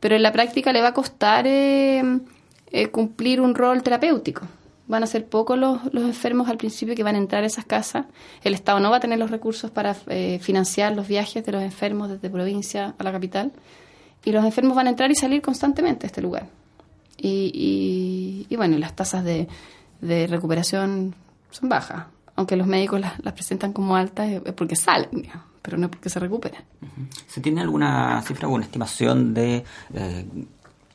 pero 0.00 0.16
en 0.16 0.22
la 0.22 0.32
práctica 0.32 0.72
le 0.72 0.80
va 0.80 0.88
a 0.88 0.94
costar 0.94 1.46
eh, 1.46 2.02
eh, 2.70 2.88
cumplir 2.88 3.42
un 3.42 3.54
rol 3.54 3.82
terapéutico. 3.82 4.48
Van 4.88 5.02
a 5.02 5.06
ser 5.06 5.26
pocos 5.26 5.58
los, 5.58 5.80
enfermos 5.94 6.48
al 6.48 6.56
principio 6.56 6.96
que 6.96 7.04
van 7.04 7.14
a 7.14 7.18
entrar 7.18 7.44
a 7.44 7.46
esas 7.46 7.66
casas. 7.66 8.06
El 8.42 8.54
Estado 8.54 8.80
no 8.80 8.90
va 8.90 8.96
a 8.96 9.00
tener 9.00 9.18
los 9.18 9.30
recursos 9.30 9.70
para 9.70 9.94
financiar 9.94 10.96
los 10.96 11.06
viajes 11.06 11.44
de 11.44 11.52
los 11.52 11.62
enfermos 11.62 12.08
desde 12.08 12.30
provincia 12.30 12.94
a 12.98 13.04
la 13.04 13.12
capital. 13.12 13.52
Y 14.24 14.32
los 14.32 14.44
enfermos 14.44 14.76
van 14.76 14.86
a 14.86 14.90
entrar 14.90 15.10
y 15.10 15.14
salir 15.14 15.42
constantemente 15.42 16.06
a 16.06 16.08
este 16.08 16.22
lugar. 16.22 16.46
Y, 17.16 18.46
y, 18.48 18.56
bueno, 18.56 18.76
las 18.78 18.96
tasas 18.96 19.24
de, 19.24 19.48
de, 20.00 20.26
recuperación 20.26 21.14
son 21.50 21.68
bajas. 21.68 22.06
Aunque 22.34 22.56
los 22.56 22.66
médicos 22.66 23.00
las, 23.00 23.32
presentan 23.32 23.72
como 23.72 23.94
altas, 23.94 24.28
es 24.28 24.52
porque 24.54 24.74
salen, 24.74 25.28
pero 25.60 25.76
no 25.76 25.86
es 25.86 25.90
porque 25.90 26.08
se 26.08 26.18
recuperan. 26.18 26.64
¿Se 27.28 27.40
tiene 27.40 27.60
alguna 27.60 28.20
cifra 28.22 28.46
alguna 28.46 28.64
estimación 28.64 29.34
de 29.34 29.64
eh, 29.94 30.26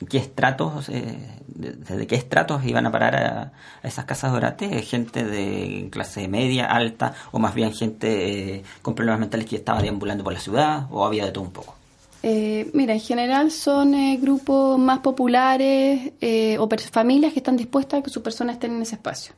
qué 0.08 0.18
estratos, 0.18 0.88
eh, 0.90 1.16
desde 1.46 2.06
qué 2.06 2.16
estratos 2.16 2.64
iban 2.64 2.84
a 2.86 2.92
parar 2.92 3.16
a, 3.16 3.52
esas 3.82 4.04
casas 4.04 4.32
de 4.32 4.36
orate? 4.36 4.82
¿Gente 4.82 5.24
de 5.24 5.88
clase 5.90 6.28
media, 6.28 6.66
alta, 6.66 7.14
o 7.32 7.38
más 7.38 7.54
bien 7.54 7.72
gente 7.72 8.56
eh, 8.56 8.64
con 8.82 8.94
problemas 8.94 9.20
mentales 9.20 9.46
que 9.46 9.56
estaba 9.56 9.80
deambulando 9.80 10.24
por 10.24 10.34
la 10.34 10.40
ciudad, 10.40 10.86
o 10.90 11.06
había 11.06 11.24
de 11.24 11.32
todo 11.32 11.44
un 11.44 11.52
poco? 11.52 11.77
Eh, 12.22 12.70
mira, 12.74 12.94
en 12.94 13.00
general 13.00 13.50
son 13.50 13.94
eh, 13.94 14.18
grupos 14.20 14.78
más 14.78 14.98
populares 15.00 16.12
eh, 16.20 16.58
o 16.58 16.68
familias 16.90 17.32
que 17.32 17.38
están 17.38 17.56
dispuestas 17.56 18.00
a 18.00 18.02
que 18.02 18.10
sus 18.10 18.22
personas 18.22 18.54
estén 18.56 18.72
en 18.72 18.82
ese 18.82 18.96
espacio. 18.96 19.34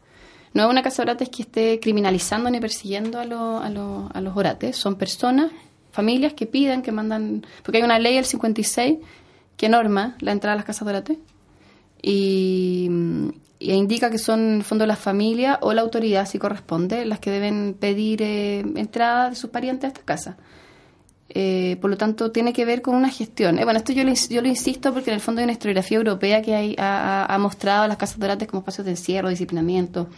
No 0.54 0.64
es 0.64 0.70
una 0.70 0.82
casa 0.82 1.02
orates 1.02 1.28
que 1.28 1.42
esté 1.42 1.78
criminalizando 1.78 2.50
ni 2.50 2.58
persiguiendo 2.58 3.18
a, 3.18 3.22
a, 3.22 4.20
los 4.20 4.36
orates, 4.36 4.76
son 4.76 4.96
personas, 4.96 5.52
familias 5.92 6.32
que 6.32 6.46
piden, 6.46 6.82
que 6.82 6.90
mandan, 6.90 7.46
porque 7.62 7.78
hay 7.78 7.84
una 7.84 7.98
ley, 7.98 8.16
el 8.16 8.24
56, 8.24 8.98
que 9.56 9.68
norma 9.68 10.16
la 10.20 10.32
entrada 10.32 10.54
a 10.54 10.56
las 10.56 10.64
casas 10.64 10.86
de 10.86 10.90
orates 10.90 11.18
y, 12.02 12.88
indica 13.60 14.10
que 14.10 14.18
son 14.18 14.40
en 14.40 14.56
el 14.56 14.64
fondo 14.64 14.86
las 14.86 14.98
familias 14.98 15.58
o 15.60 15.74
la 15.74 15.82
autoridad, 15.82 16.26
si 16.26 16.38
corresponde, 16.38 17.04
las 17.04 17.20
que 17.20 17.30
deben 17.30 17.76
pedir 17.78 18.22
entrada 18.22 19.28
de 19.30 19.36
sus 19.36 19.50
parientes 19.50 19.84
a 19.84 19.88
esta 19.88 20.02
casa. 20.02 20.38
Eh, 21.32 21.76
por 21.80 21.90
lo 21.90 21.96
tanto, 21.96 22.32
tiene 22.32 22.52
que 22.52 22.64
ver 22.64 22.82
con 22.82 22.96
una 22.96 23.08
gestión. 23.08 23.60
Eh, 23.60 23.64
bueno, 23.64 23.78
esto 23.78 23.92
yo 23.92 24.02
lo, 24.02 24.48
insisto 24.48 24.92
porque 24.92 25.10
en 25.10 25.14
el 25.14 25.20
fondo 25.20 25.38
hay 25.40 25.44
una 25.44 25.52
historiografía 25.52 25.98
europea 25.98 26.42
que 26.42 26.56
hay, 26.56 26.74
ha, 26.76 27.36
mostrado 27.38 27.84
a 27.84 27.88
las 27.88 27.98
casas 27.98 28.18
dorates 28.18 28.48
como 28.48 28.60
espacios 28.60 28.84
de 28.84 28.92
encierro, 28.92 29.28
disciplinamiento. 29.28 30.08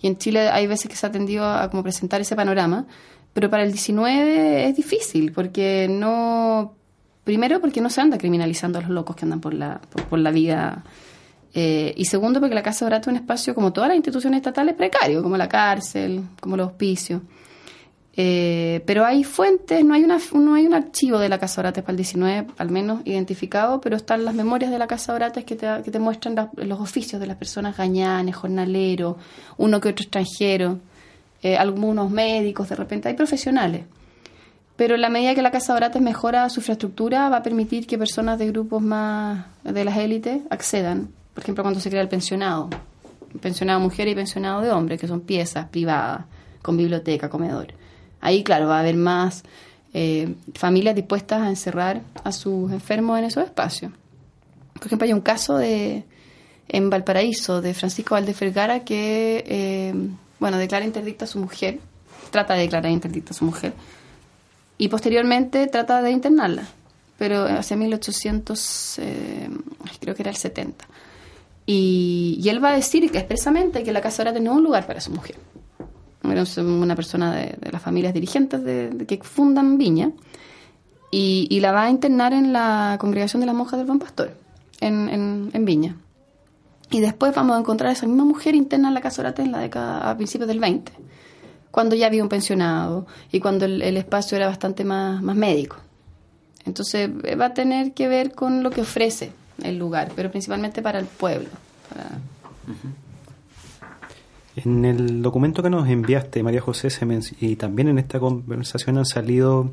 Y 0.00 0.06
en 0.06 0.16
Chile 0.16 0.48
hay 0.48 0.66
veces 0.66 0.88
que 0.88 0.96
se 0.96 1.06
ha 1.06 1.12
tendido 1.12 1.44
a, 1.44 1.68
como 1.70 1.82
presentar 1.82 2.22
ese 2.22 2.34
panorama. 2.34 2.86
Pero 3.34 3.50
para 3.50 3.64
el 3.64 3.72
19 3.72 4.68
es 4.68 4.76
difícil 4.76 5.32
porque 5.32 5.88
no. 5.90 6.74
Primero, 7.24 7.60
porque 7.60 7.80
no 7.80 7.88
se 7.88 8.00
anda 8.00 8.18
criminalizando 8.18 8.78
a 8.78 8.82
los 8.82 8.90
locos 8.90 9.14
que 9.14 9.24
andan 9.24 9.40
por 9.40 9.54
la, 9.54 9.80
por, 10.08 10.18
la 10.18 10.30
vida. 10.30 10.84
Eh, 11.54 11.94
y 11.96 12.06
segundo, 12.06 12.40
porque 12.40 12.54
la 12.54 12.62
Casa 12.62 12.84
Dorada 12.84 13.02
es 13.02 13.06
un 13.06 13.16
espacio, 13.16 13.54
como 13.54 13.72
todas 13.72 13.88
las 13.88 13.96
instituciones 13.96 14.38
estatales, 14.38 14.74
precario, 14.74 15.22
como 15.22 15.36
la 15.36 15.48
cárcel, 15.48 16.22
como 16.40 16.56
los 16.56 16.68
hospicios. 16.68 17.20
Eh, 18.14 18.82
pero 18.86 19.06
hay 19.06 19.24
fuentes, 19.24 19.82
no 19.84 19.94
hay, 19.94 20.04
una, 20.04 20.18
un 20.32 20.74
archivo 20.74 21.18
de 21.18 21.30
la 21.30 21.38
Casa 21.38 21.62
Orates 21.62 21.82
para 21.82 21.92
el 21.92 21.96
19, 21.96 22.48
al 22.58 22.70
menos 22.70 23.00
identificado, 23.06 23.80
pero 23.80 23.96
están 23.96 24.24
las 24.24 24.34
memorias 24.34 24.70
de 24.70 24.78
la 24.78 24.86
Casa 24.86 25.14
Orates 25.14 25.44
que 25.44 25.56
te, 25.56 25.98
muestran 25.98 26.50
los 26.56 26.80
oficios 26.80 27.20
de 27.20 27.26
las 27.26 27.36
personas 27.36 27.76
gañanes, 27.76 28.36
jornaleros, 28.36 29.16
uno 29.56 29.80
que 29.80 29.88
otro 29.88 30.02
extranjero, 30.02 30.80
eh, 31.42 31.56
algunos 31.56 32.10
médicos, 32.10 32.68
de 32.68 32.76
repente 32.76 33.08
hay 33.08 33.14
profesionales. 33.14 33.86
Pero 34.76 34.94
en 34.94 35.00
la 35.00 35.08
medida 35.08 35.34
que 35.34 35.42
la 35.42 35.50
Casa 35.50 35.74
Orates 35.74 36.02
mejora 36.02 36.48
su 36.50 36.60
infraestructura, 36.60 37.30
va 37.30 37.38
a 37.38 37.42
permitir 37.42 37.86
que 37.86 37.96
personas 37.96 38.38
de 38.38 38.48
grupos 38.48 38.82
más 38.82 39.46
de 39.64 39.84
las 39.84 39.96
élites 39.96 40.42
accedan. 40.50 41.08
Por 41.32 41.44
ejemplo, 41.44 41.64
cuando 41.64 41.80
se 41.80 41.88
crea 41.88 42.02
el 42.02 42.08
pensionado, 42.08 42.68
pensionado 43.40 43.80
mujer 43.80 44.08
y 44.08 44.14
pensionado 44.14 44.60
de 44.60 44.70
hombre, 44.70 44.98
que 44.98 45.08
son 45.08 45.22
piezas 45.22 45.68
privadas, 45.68 46.26
con 46.60 46.76
biblioteca, 46.76 47.30
comedor 47.30 47.74
Ahí, 48.22 48.44
claro, 48.44 48.68
va 48.68 48.76
a 48.76 48.80
haber 48.80 48.96
más 48.96 49.42
eh, 49.92 50.36
familias 50.54 50.94
dispuestas 50.94 51.42
a 51.42 51.48
encerrar 51.48 52.02
a 52.22 52.32
sus 52.32 52.70
enfermos 52.72 53.18
en 53.18 53.24
esos 53.24 53.44
espacios. 53.44 53.92
Por 54.74 54.86
ejemplo, 54.86 55.06
hay 55.06 55.12
un 55.12 55.20
caso 55.20 55.58
de 55.58 56.04
en 56.68 56.88
Valparaíso 56.88 57.60
de 57.60 57.74
Francisco 57.74 58.14
Valdez 58.14 58.38
Vergara 58.38 58.84
que, 58.84 59.44
eh, 59.46 59.92
bueno, 60.38 60.56
declara 60.56 60.84
interdicta 60.84 61.24
a 61.24 61.28
su 61.28 61.40
mujer, 61.40 61.80
trata 62.30 62.54
de 62.54 62.60
declarar 62.60 62.92
interdicta 62.92 63.32
a 63.32 63.34
su 63.34 63.44
mujer, 63.44 63.74
y 64.78 64.88
posteriormente 64.88 65.66
trata 65.66 66.00
de 66.00 66.12
internarla, 66.12 66.62
pero 67.18 67.44
hacia 67.44 67.76
1800, 67.76 68.98
eh, 69.00 69.48
creo 70.00 70.14
que 70.14 70.22
era 70.22 70.30
el 70.30 70.36
70. 70.36 70.86
Y, 71.66 72.38
y, 72.42 72.48
él 72.48 72.64
va 72.64 72.70
a 72.70 72.76
decir 72.76 73.10
que 73.10 73.18
expresamente 73.18 73.82
que 73.82 73.92
la 73.92 74.00
casa 74.00 74.22
ahora 74.22 74.32
tenía 74.32 74.52
un 74.52 74.62
lugar 74.62 74.86
para 74.86 75.00
su 75.00 75.10
mujer 75.10 75.36
una 76.58 76.96
persona 76.96 77.34
de, 77.34 77.56
las 77.70 77.82
familias 77.82 78.14
dirigentes 78.14 78.62
de, 78.62 79.04
que 79.06 79.18
fundan 79.22 79.78
Viña, 79.78 80.12
y, 81.10 81.60
la 81.60 81.72
va 81.72 81.84
a 81.84 81.90
internar 81.90 82.32
en 82.32 82.52
la 82.54 82.96
congregación 82.98 83.40
de 83.40 83.46
las 83.46 83.54
monjas 83.54 83.78
del 83.78 83.86
Buen 83.86 83.98
Pastor, 83.98 84.34
en, 84.80 85.50
en, 85.52 85.64
Viña. 85.64 85.96
Y 86.90 87.00
después 87.00 87.34
vamos 87.34 87.56
a 87.56 87.60
encontrar 87.60 87.90
a 87.90 87.92
esa 87.92 88.06
misma 88.06 88.24
mujer 88.24 88.54
interna 88.54 88.88
en 88.88 88.94
la 88.94 89.00
Casa 89.02 89.20
Orate 89.20 89.42
en 89.42 89.52
la 89.52 89.58
década, 89.58 90.10
a 90.10 90.16
principios 90.16 90.48
del 90.48 90.58
20, 90.58 90.92
cuando 91.70 91.94
ya 91.94 92.06
había 92.06 92.22
un 92.22 92.30
pensionado 92.30 93.06
y 93.30 93.40
cuando 93.40 93.66
el, 93.66 93.96
espacio 93.96 94.36
era 94.36 94.46
bastante 94.46 94.84
más, 94.84 95.22
más 95.22 95.36
médico. 95.36 95.76
Entonces 96.64 97.10
eh, 97.24 97.36
va 97.36 97.46
a 97.46 97.54
tener 97.54 97.92
que 97.92 98.08
ver 98.08 98.32
con 98.32 98.62
lo 98.62 98.70
que 98.70 98.82
ofrece 98.82 99.32
el 99.62 99.78
lugar, 99.78 100.12
pero 100.16 100.30
principalmente 100.30 100.80
para 100.80 100.98
el 100.98 101.06
pueblo. 101.06 101.48
En 104.56 104.84
el 104.84 105.22
documento 105.22 105.62
que 105.62 105.70
nos 105.70 105.88
enviaste, 105.88 106.42
María 106.42 106.60
José, 106.60 106.88
y 107.40 107.56
también 107.56 107.88
en 107.88 107.98
esta 107.98 108.20
conversación 108.20 108.98
han 108.98 109.06
salido 109.06 109.70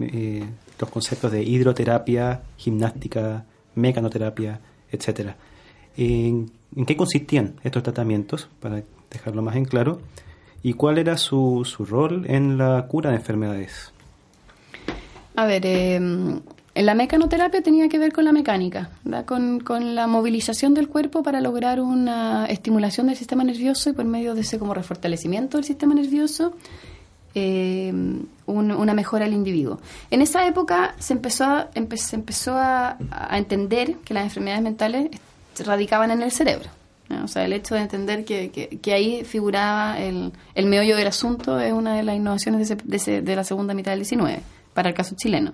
eh, 0.00 0.44
los 0.78 0.90
conceptos 0.90 1.32
de 1.32 1.42
hidroterapia, 1.42 2.42
gimnástica, 2.56 3.44
mecanoterapia, 3.74 4.60
etcétera. 4.90 5.36
¿En, 5.96 6.50
qué 6.86 6.96
consistían 6.96 7.54
estos 7.64 7.82
tratamientos, 7.82 8.48
para 8.60 8.84
dejarlo 9.10 9.42
más 9.42 9.56
en 9.56 9.64
claro? 9.64 10.00
¿Y 10.62 10.74
cuál 10.74 10.98
era 10.98 11.16
su, 11.16 11.64
su 11.64 11.84
rol 11.84 12.24
en 12.28 12.56
la 12.56 12.86
cura 12.86 13.10
de 13.10 13.16
enfermedades? 13.16 13.92
A 15.34 15.46
ver, 15.46 15.62
eh, 15.64 16.00
la 16.74 16.94
mecanoterapia 16.94 17.62
tenía 17.62 17.88
que 17.88 17.98
ver 17.98 18.12
con 18.12 18.24
la 18.24 18.32
mecánica, 18.32 18.90
con, 19.26 19.94
la 19.94 20.06
movilización 20.06 20.72
del 20.72 20.88
cuerpo 20.88 21.22
para 21.22 21.40
lograr 21.40 21.80
una 21.80 22.46
estimulación 22.46 23.08
del 23.08 23.16
sistema 23.16 23.42
nervioso 23.42 23.90
y 23.90 23.92
por 23.92 24.04
medio 24.04 24.34
de 24.34 24.42
ese 24.42 24.58
como 24.58 24.72
refortalecimiento 24.72 25.56
del 25.56 25.64
sistema 25.64 25.94
nervioso, 25.94 26.54
eh, 27.34 27.92
una 28.46 28.94
mejora 28.94 29.24
del 29.24 29.34
individuo. 29.34 29.80
En 30.10 30.22
esa 30.22 30.46
época 30.46 30.94
se 30.98 31.12
empezó, 31.12 31.44
a, 31.44 31.70
empezó 31.74 32.54
a, 32.54 32.96
entender 33.32 33.96
que 34.04 34.14
las 34.14 34.24
enfermedades 34.24 34.62
mentales 34.62 35.10
radicaban 35.64 36.12
en 36.12 36.22
el 36.22 36.30
cerebro. 36.30 36.68
O 37.24 37.26
sea, 37.26 37.44
el 37.44 37.52
hecho 37.52 37.74
de 37.74 37.80
entender 37.80 38.24
que, 38.24 38.92
ahí 38.92 39.24
figuraba 39.24 39.98
el, 39.98 40.32
el, 40.54 40.66
meollo 40.66 40.96
del 40.96 41.08
asunto 41.08 41.58
es 41.58 41.72
una 41.72 41.96
de 41.96 42.04
las 42.04 42.14
innovaciones 42.14 42.68
de, 42.68 43.22
de 43.22 43.36
la 43.36 43.42
segunda 43.42 43.74
mitad 43.74 43.90
del 43.90 44.00
19 44.00 44.40
para 44.72 44.88
el 44.88 44.94
caso 44.94 45.16
chileno. 45.16 45.52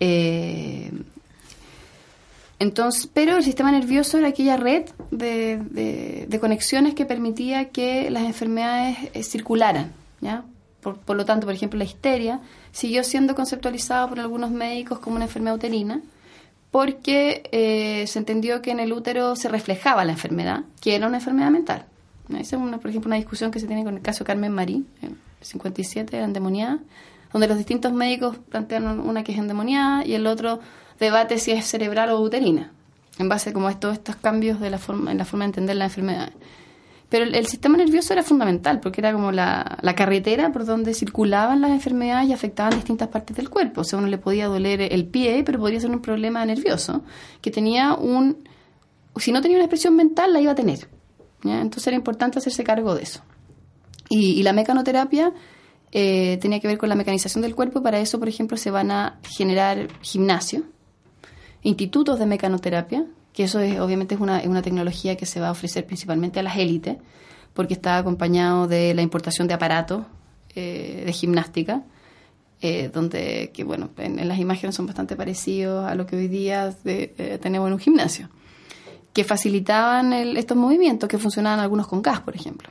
Eh, 0.00 0.90
entonces, 2.58 3.08
pero 3.12 3.36
el 3.36 3.42
sistema 3.42 3.72
nervioso 3.72 4.18
era 4.18 4.28
aquella 4.28 4.56
red 4.58 4.84
de, 5.10 6.38
conexiones 6.40 6.94
que 6.94 7.06
permitía 7.06 7.70
que 7.70 8.10
las 8.10 8.24
enfermedades 8.24 8.98
eh, 9.14 9.22
circularan, 9.22 9.92
¿ya? 10.20 10.44
Por, 10.82 11.14
lo 11.14 11.24
tanto, 11.26 11.46
por 11.46 11.54
ejemplo, 11.54 11.78
la 11.78 11.84
histeria 11.84 12.40
siguió 12.72 13.04
siendo 13.04 13.34
conceptualizada 13.34 14.08
por 14.08 14.18
algunos 14.18 14.50
médicos 14.50 14.98
como 14.98 15.16
una 15.16 15.26
enfermedad 15.26 15.56
uterina, 15.56 16.00
porque 16.70 17.42
eh, 17.52 18.06
se 18.06 18.18
entendió 18.18 18.62
que 18.62 18.70
en 18.70 18.80
el 18.80 18.92
útero 18.92 19.36
se 19.36 19.48
reflejaba 19.48 20.04
la 20.04 20.12
enfermedad, 20.12 20.64
que 20.80 20.94
era 20.94 21.06
una 21.06 21.18
enfermedad 21.18 21.50
mental. 21.50 21.84
Esa 22.30 22.56
es, 22.56 22.62
una, 22.62 22.78
por 22.78 22.90
ejemplo, 22.90 23.08
una 23.08 23.16
discusión 23.16 23.50
que 23.50 23.60
se 23.60 23.66
tiene 23.66 23.84
con 23.84 23.94
el 23.94 24.02
caso 24.02 24.24
de 24.24 24.28
Carmen 24.28 24.52
Marí, 24.52 24.84
en 25.02 25.18
57, 25.40 26.18
endemoniada, 26.18 26.78
donde 27.32 27.48
los 27.48 27.56
distintos 27.56 27.92
médicos 27.92 28.38
plantean 28.48 29.00
una 29.00 29.24
que 29.24 29.32
es 29.32 29.38
endemoniada 29.38 30.04
y 30.04 30.14
el 30.14 30.26
otro 30.26 30.60
debate 30.98 31.38
si 31.38 31.52
es 31.52 31.66
cerebral 31.66 32.10
o 32.10 32.20
uterina, 32.20 32.72
en 33.18 33.28
base 33.28 33.52
como 33.52 33.68
a 33.68 33.78
todos 33.78 33.94
estos 33.94 34.16
cambios 34.16 34.60
de 34.60 34.70
la 34.70 34.78
forma, 34.78 35.12
en 35.12 35.18
la 35.18 35.24
forma 35.24 35.44
de 35.44 35.50
entender 35.50 35.76
la 35.76 35.84
enfermedad. 35.84 36.32
Pero 37.10 37.24
el, 37.24 37.46
sistema 37.46 37.76
nervioso 37.76 38.12
era 38.12 38.22
fundamental 38.22 38.78
porque 38.78 39.00
era 39.00 39.12
como 39.12 39.32
la, 39.32 39.78
carretera 39.96 40.52
por 40.52 40.64
donde 40.64 40.94
circulaban 40.94 41.60
las 41.60 41.72
enfermedades 41.72 42.28
y 42.28 42.32
afectaban 42.32 42.72
distintas 42.72 43.08
partes 43.08 43.36
del 43.36 43.50
cuerpo. 43.50 43.80
O 43.80 43.84
sea, 43.84 43.98
uno 43.98 44.06
le 44.06 44.16
podía 44.16 44.46
doler 44.46 44.80
el 44.80 45.06
pie, 45.06 45.42
pero 45.44 45.58
podría 45.58 45.80
ser 45.80 45.90
un 45.90 46.00
problema 46.00 46.44
nervioso 46.46 47.02
que 47.40 47.50
tenía 47.50 47.94
un... 47.94 48.48
Si 49.16 49.32
no 49.32 49.42
tenía 49.42 49.56
una 49.56 49.64
expresión 49.64 49.96
mental, 49.96 50.32
la 50.32 50.40
iba 50.40 50.52
a 50.52 50.54
tener. 50.54 50.86
Entonces 51.42 51.88
era 51.88 51.96
importante 51.96 52.38
hacerse 52.38 52.62
cargo 52.62 52.94
de 52.94 53.02
eso. 53.02 53.22
Y, 54.08 54.38
y 54.38 54.42
la 54.44 54.52
mecanoterapia 54.52 55.32
eh, 55.92 56.38
tenía 56.40 56.60
que 56.60 56.68
ver 56.68 56.78
con 56.78 56.88
la 56.88 56.94
mecanización 56.94 57.42
del 57.42 57.54
cuerpo. 57.54 57.82
Para 57.82 57.98
eso, 58.00 58.18
por 58.18 58.28
ejemplo, 58.28 58.56
se 58.56 58.70
van 58.70 58.90
a 58.90 59.18
generar 59.22 59.88
gimnasio, 60.02 60.64
institutos 61.62 62.18
de 62.18 62.26
mecanoterapia, 62.26 63.06
que 63.32 63.44
eso 63.44 63.60
es, 63.60 63.80
obviamente 63.80 64.14
es 64.14 64.20
una, 64.20 64.42
una 64.44 64.62
tecnología 64.62 65.16
que 65.16 65.26
se 65.26 65.40
va 65.40 65.48
a 65.48 65.52
ofrecer 65.52 65.86
principalmente 65.86 66.40
a 66.40 66.42
las 66.42 66.56
élites, 66.56 66.96
porque 67.54 67.74
está 67.74 67.98
acompañado 67.98 68.68
de 68.68 68.94
la 68.94 69.02
importación 69.02 69.48
de 69.48 69.54
aparatos 69.54 70.04
eh, 70.54 71.02
de 71.04 71.12
gimnástica, 71.12 71.82
eh, 72.62 72.90
donde, 72.92 73.50
que 73.52 73.64
bueno, 73.64 73.90
en, 73.96 74.28
las 74.28 74.38
imágenes 74.38 74.76
son 74.76 74.86
bastante 74.86 75.16
parecidos 75.16 75.88
a 75.88 75.94
lo 75.94 76.06
que 76.06 76.16
hoy 76.16 76.28
día 76.28 76.72
tenemos 77.40 77.66
en 77.66 77.72
un 77.72 77.78
gimnasio, 77.78 78.28
que 79.12 79.24
facilitaban 79.24 80.12
estos 80.12 80.56
movimientos, 80.56 81.08
que 81.08 81.18
funcionaban 81.18 81.58
algunos 81.58 81.88
con 81.88 82.02
gas, 82.02 82.20
por 82.20 82.36
ejemplo. 82.36 82.70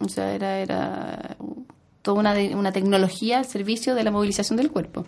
O 0.00 0.08
sea, 0.08 0.32
era, 0.34 0.58
era 0.58 1.27
toda 2.08 2.20
una, 2.20 2.32
una 2.56 2.72
tecnología 2.72 3.36
al 3.36 3.44
servicio 3.44 3.94
de 3.94 4.02
la 4.02 4.10
movilización 4.10 4.56
del 4.56 4.70
cuerpo. 4.70 5.04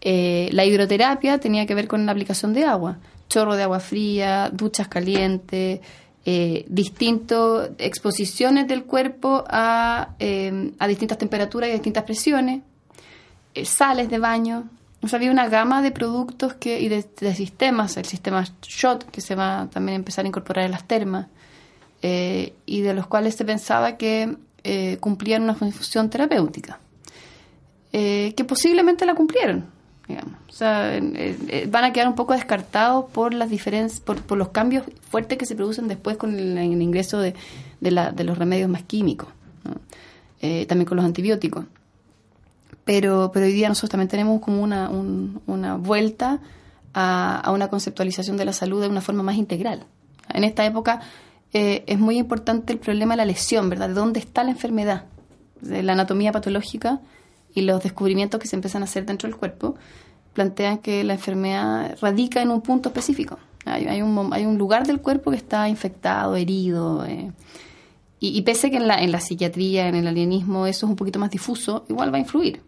Eh, 0.00 0.48
la 0.52 0.64
hidroterapia 0.64 1.40
tenía 1.40 1.66
que 1.66 1.74
ver 1.74 1.88
con 1.88 2.06
la 2.06 2.12
aplicación 2.12 2.52
de 2.54 2.64
agua, 2.64 2.98
chorro 3.28 3.56
de 3.56 3.64
agua 3.64 3.80
fría, 3.80 4.48
duchas 4.52 4.86
calientes, 4.86 5.80
eh, 6.24 6.64
distintas 6.68 7.70
exposiciones 7.78 8.68
del 8.68 8.84
cuerpo 8.84 9.42
a, 9.48 10.10
eh, 10.20 10.72
a, 10.78 10.86
distintas 10.86 11.18
temperaturas 11.18 11.68
y 11.68 11.72
a 11.72 11.74
distintas 11.74 12.04
presiones, 12.04 12.62
eh, 13.54 13.64
sales 13.64 14.08
de 14.08 14.20
baño. 14.20 14.68
O 15.02 15.08
sea, 15.08 15.16
había 15.16 15.32
una 15.32 15.48
gama 15.48 15.82
de 15.82 15.90
productos 15.90 16.54
que, 16.54 16.80
y 16.80 16.88
de, 16.88 17.04
de, 17.20 17.34
sistemas, 17.34 17.96
el 17.96 18.04
sistema 18.04 18.44
SHOT, 18.44 19.10
que 19.10 19.20
se 19.20 19.34
va 19.34 19.68
también 19.72 19.94
a 19.94 19.96
empezar 19.96 20.24
a 20.24 20.28
incorporar 20.28 20.64
en 20.66 20.70
las 20.70 20.86
termas, 20.86 21.26
y 22.02 22.80
de 22.80 22.94
los 22.94 23.06
cuales 23.08 23.34
se 23.34 23.44
pensaba 23.44 23.98
que 23.98 24.34
eh, 24.64 24.98
cumplían 25.00 25.42
una 25.42 25.54
función 25.54 26.10
terapéutica, 26.10 26.78
eh, 27.92 28.34
que 28.36 28.44
posiblemente 28.44 29.06
la 29.06 29.14
cumplieron. 29.14 29.66
Digamos. 30.06 30.34
Eh, 30.60 31.68
van 31.70 31.84
a 31.84 31.92
quedar 31.92 32.08
un 32.08 32.16
poco 32.16 32.32
descartados 32.32 33.04
por 33.12 33.32
las 33.32 33.48
diferencias, 33.48 34.00
por, 34.00 34.36
los 34.36 34.48
cambios 34.48 34.84
fuertes 35.08 35.38
que 35.38 35.46
se 35.46 35.54
producen 35.54 35.86
después 35.86 36.16
con 36.16 36.36
el, 36.36 36.82
ingreso 36.82 37.20
de, 37.20 37.34
de, 37.80 38.24
los 38.24 38.36
remedios 38.36 38.68
más 38.68 38.82
químicos, 38.82 39.28
también 40.40 40.84
con 40.84 40.96
los 40.96 41.06
antibióticos. 41.06 41.64
pero, 42.84 43.30
pero 43.32 43.46
hoy 43.46 43.52
día 43.52 43.68
nosotros 43.68 43.90
también 43.90 44.08
tenemos 44.08 44.40
como 44.40 44.62
una, 44.62 44.90
una 44.90 45.76
vuelta 45.76 46.40
a, 46.94 47.50
una 47.52 47.68
conceptualización 47.68 48.36
de 48.36 48.44
la 48.44 48.52
salud 48.52 48.80
de 48.80 48.88
una 48.88 49.00
forma 49.00 49.22
más 49.22 49.36
integral. 49.36 49.84
En 50.28 50.44
esta 50.44 50.64
época 50.64 51.00
eh, 51.52 51.84
es 51.86 51.98
muy 51.98 52.18
importante 52.18 52.72
el 52.72 52.78
problema 52.78 53.14
de 53.14 53.18
la 53.18 53.24
lesión, 53.24 53.68
¿verdad? 53.68 53.88
De 53.88 53.94
dónde 53.94 54.20
está 54.20 54.44
la 54.44 54.50
enfermedad, 54.50 55.06
de 55.60 55.82
la 55.82 55.92
anatomía 55.92 56.32
patológica 56.32 57.00
y 57.54 57.62
los 57.62 57.82
descubrimientos 57.82 58.40
que 58.40 58.46
se 58.46 58.56
empiezan 58.56 58.82
a 58.82 58.84
hacer 58.84 59.04
dentro 59.04 59.28
del 59.28 59.36
cuerpo 59.36 59.74
plantean 60.32 60.78
que 60.78 61.02
la 61.02 61.14
enfermedad 61.14 61.98
radica 62.00 62.40
en 62.40 62.50
un 62.50 62.60
punto 62.60 62.90
específico. 62.90 63.38
Hay, 63.64 64.00
un, 64.00 64.32
hay 64.32 64.46
un 64.46 64.56
lugar 64.56 64.86
del 64.86 65.00
cuerpo 65.00 65.30
que 65.30 65.36
está 65.36 65.68
infectado, 65.68 66.34
herido. 66.36 67.04
Eh, 67.04 67.30
y, 68.20 68.40
pese 68.42 68.70
que 68.70 68.76
en 68.76 68.86
la, 68.86 69.02
en 69.02 69.12
la 69.12 69.20
psiquiatría, 69.20 69.88
en 69.88 69.94
el 69.94 70.06
alienismo, 70.06 70.66
eso 70.66 70.86
es 70.86 70.90
un 70.90 70.96
poquito 70.96 71.18
más 71.18 71.30
difuso, 71.30 71.84
igual 71.88 72.12
va 72.12 72.18
a 72.18 72.20
influir. 72.20 72.62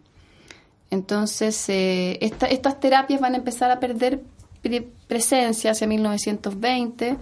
Entonces, 0.90 1.68
eh, 1.68 2.18
estas 2.20 2.80
terapias 2.80 3.20
van 3.20 3.34
a 3.34 3.38
empezar 3.38 3.70
a 3.70 3.80
perder 3.80 4.22
presencia 5.08 5.72
hacia 5.72 5.86
1920 5.86 7.16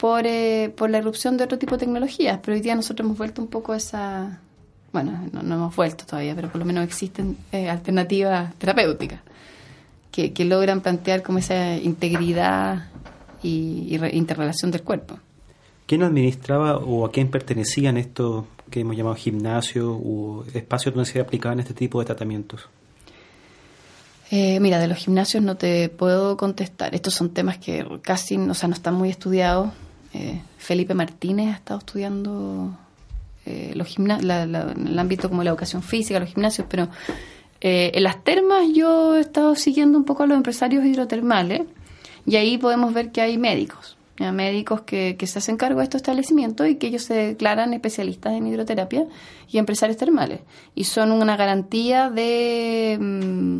por, 0.00 0.26
eh, 0.26 0.72
por 0.74 0.88
la 0.88 0.98
erupción 0.98 1.36
de 1.36 1.44
otro 1.44 1.58
tipo 1.58 1.74
de 1.74 1.80
tecnologías, 1.80 2.40
pero 2.42 2.54
hoy 2.56 2.62
día 2.62 2.74
nosotros 2.74 3.04
hemos 3.04 3.18
vuelto 3.18 3.42
un 3.42 3.48
poco 3.48 3.72
a 3.72 3.76
esa... 3.76 4.40
Bueno, 4.92 5.28
no, 5.30 5.40
hemos 5.40 5.76
vuelto 5.76 6.06
todavía, 6.06 6.34
pero 6.34 6.48
por 6.48 6.58
lo 6.58 6.64
menos 6.64 6.84
existen 6.84 7.36
eh, 7.52 7.68
alternativas 7.68 8.54
terapéuticas 8.54 9.20
que, 10.10 10.32
logran 10.44 10.80
plantear 10.80 11.22
como 11.22 11.38
esa 11.38 11.76
integridad 11.76 12.88
y, 13.42 13.96
interrelación 14.12 14.70
del 14.70 14.82
cuerpo. 14.82 15.18
¿Quién 15.86 16.02
administraba 16.02 16.78
o 16.78 17.04
a 17.06 17.12
quién 17.12 17.30
pertenecían 17.30 17.96
estos 17.96 18.46
que 18.70 18.80
hemos 18.80 18.96
llamado 18.96 19.16
gimnasios 19.16 19.96
o 20.02 20.44
espacios 20.54 20.94
donde 20.94 21.10
se 21.10 21.20
aplicaban 21.20 21.60
este 21.60 21.74
tipo 21.74 22.00
de 22.00 22.06
tratamientos? 22.06 22.68
Eh, 24.30 24.60
mira, 24.60 24.78
de 24.78 24.88
los 24.88 24.98
gimnasios 24.98 25.42
no 25.42 25.56
te 25.56 25.88
puedo 25.88 26.36
contestar. 26.36 26.94
Estos 26.94 27.14
son 27.14 27.30
temas 27.30 27.58
que 27.58 27.86
casi, 28.02 28.36
o 28.36 28.54
sea, 28.54 28.68
no 28.68 28.74
están 28.74 28.94
muy 28.94 29.10
estudiados. 29.10 29.70
Eh, 30.12 30.40
Felipe 30.58 30.94
Martínez 30.94 31.48
ha 31.48 31.56
estado 31.56 31.78
estudiando 31.78 32.76
eh, 33.46 33.72
los 33.74 33.96
el 33.98 34.98
ámbito 34.98 35.28
como 35.28 35.42
la 35.44 35.50
educación 35.50 35.82
física, 35.82 36.20
los 36.20 36.30
gimnasios, 36.30 36.66
pero 36.68 36.88
en 37.62 38.02
las 38.02 38.24
termas 38.24 38.68
yo 38.72 39.16
he 39.16 39.20
estado 39.20 39.54
siguiendo 39.54 39.98
un 39.98 40.04
poco 40.04 40.22
a 40.22 40.26
los 40.26 40.34
empresarios 40.34 40.82
hidrotermales 40.82 41.62
y 42.26 42.36
ahí 42.36 42.56
podemos 42.56 42.94
ver 42.94 43.12
que 43.12 43.20
hay 43.20 43.36
médicos, 43.36 43.96
médicos 44.18 44.82
que, 44.82 45.16
se 45.26 45.38
hacen 45.38 45.56
cargo 45.56 45.80
de 45.80 45.84
estos 45.84 46.00
establecimientos 46.00 46.68
y 46.68 46.76
que 46.76 46.86
ellos 46.86 47.02
se 47.02 47.14
declaran 47.14 47.72
especialistas 47.74 48.34
en 48.34 48.46
hidroterapia 48.46 49.06
y 49.50 49.58
empresarios 49.58 49.96
termales. 49.96 50.40
Y 50.74 50.84
son 50.84 51.12
una 51.12 51.36
garantía 51.36 52.10
de... 52.10 52.98
Mm, 53.00 53.58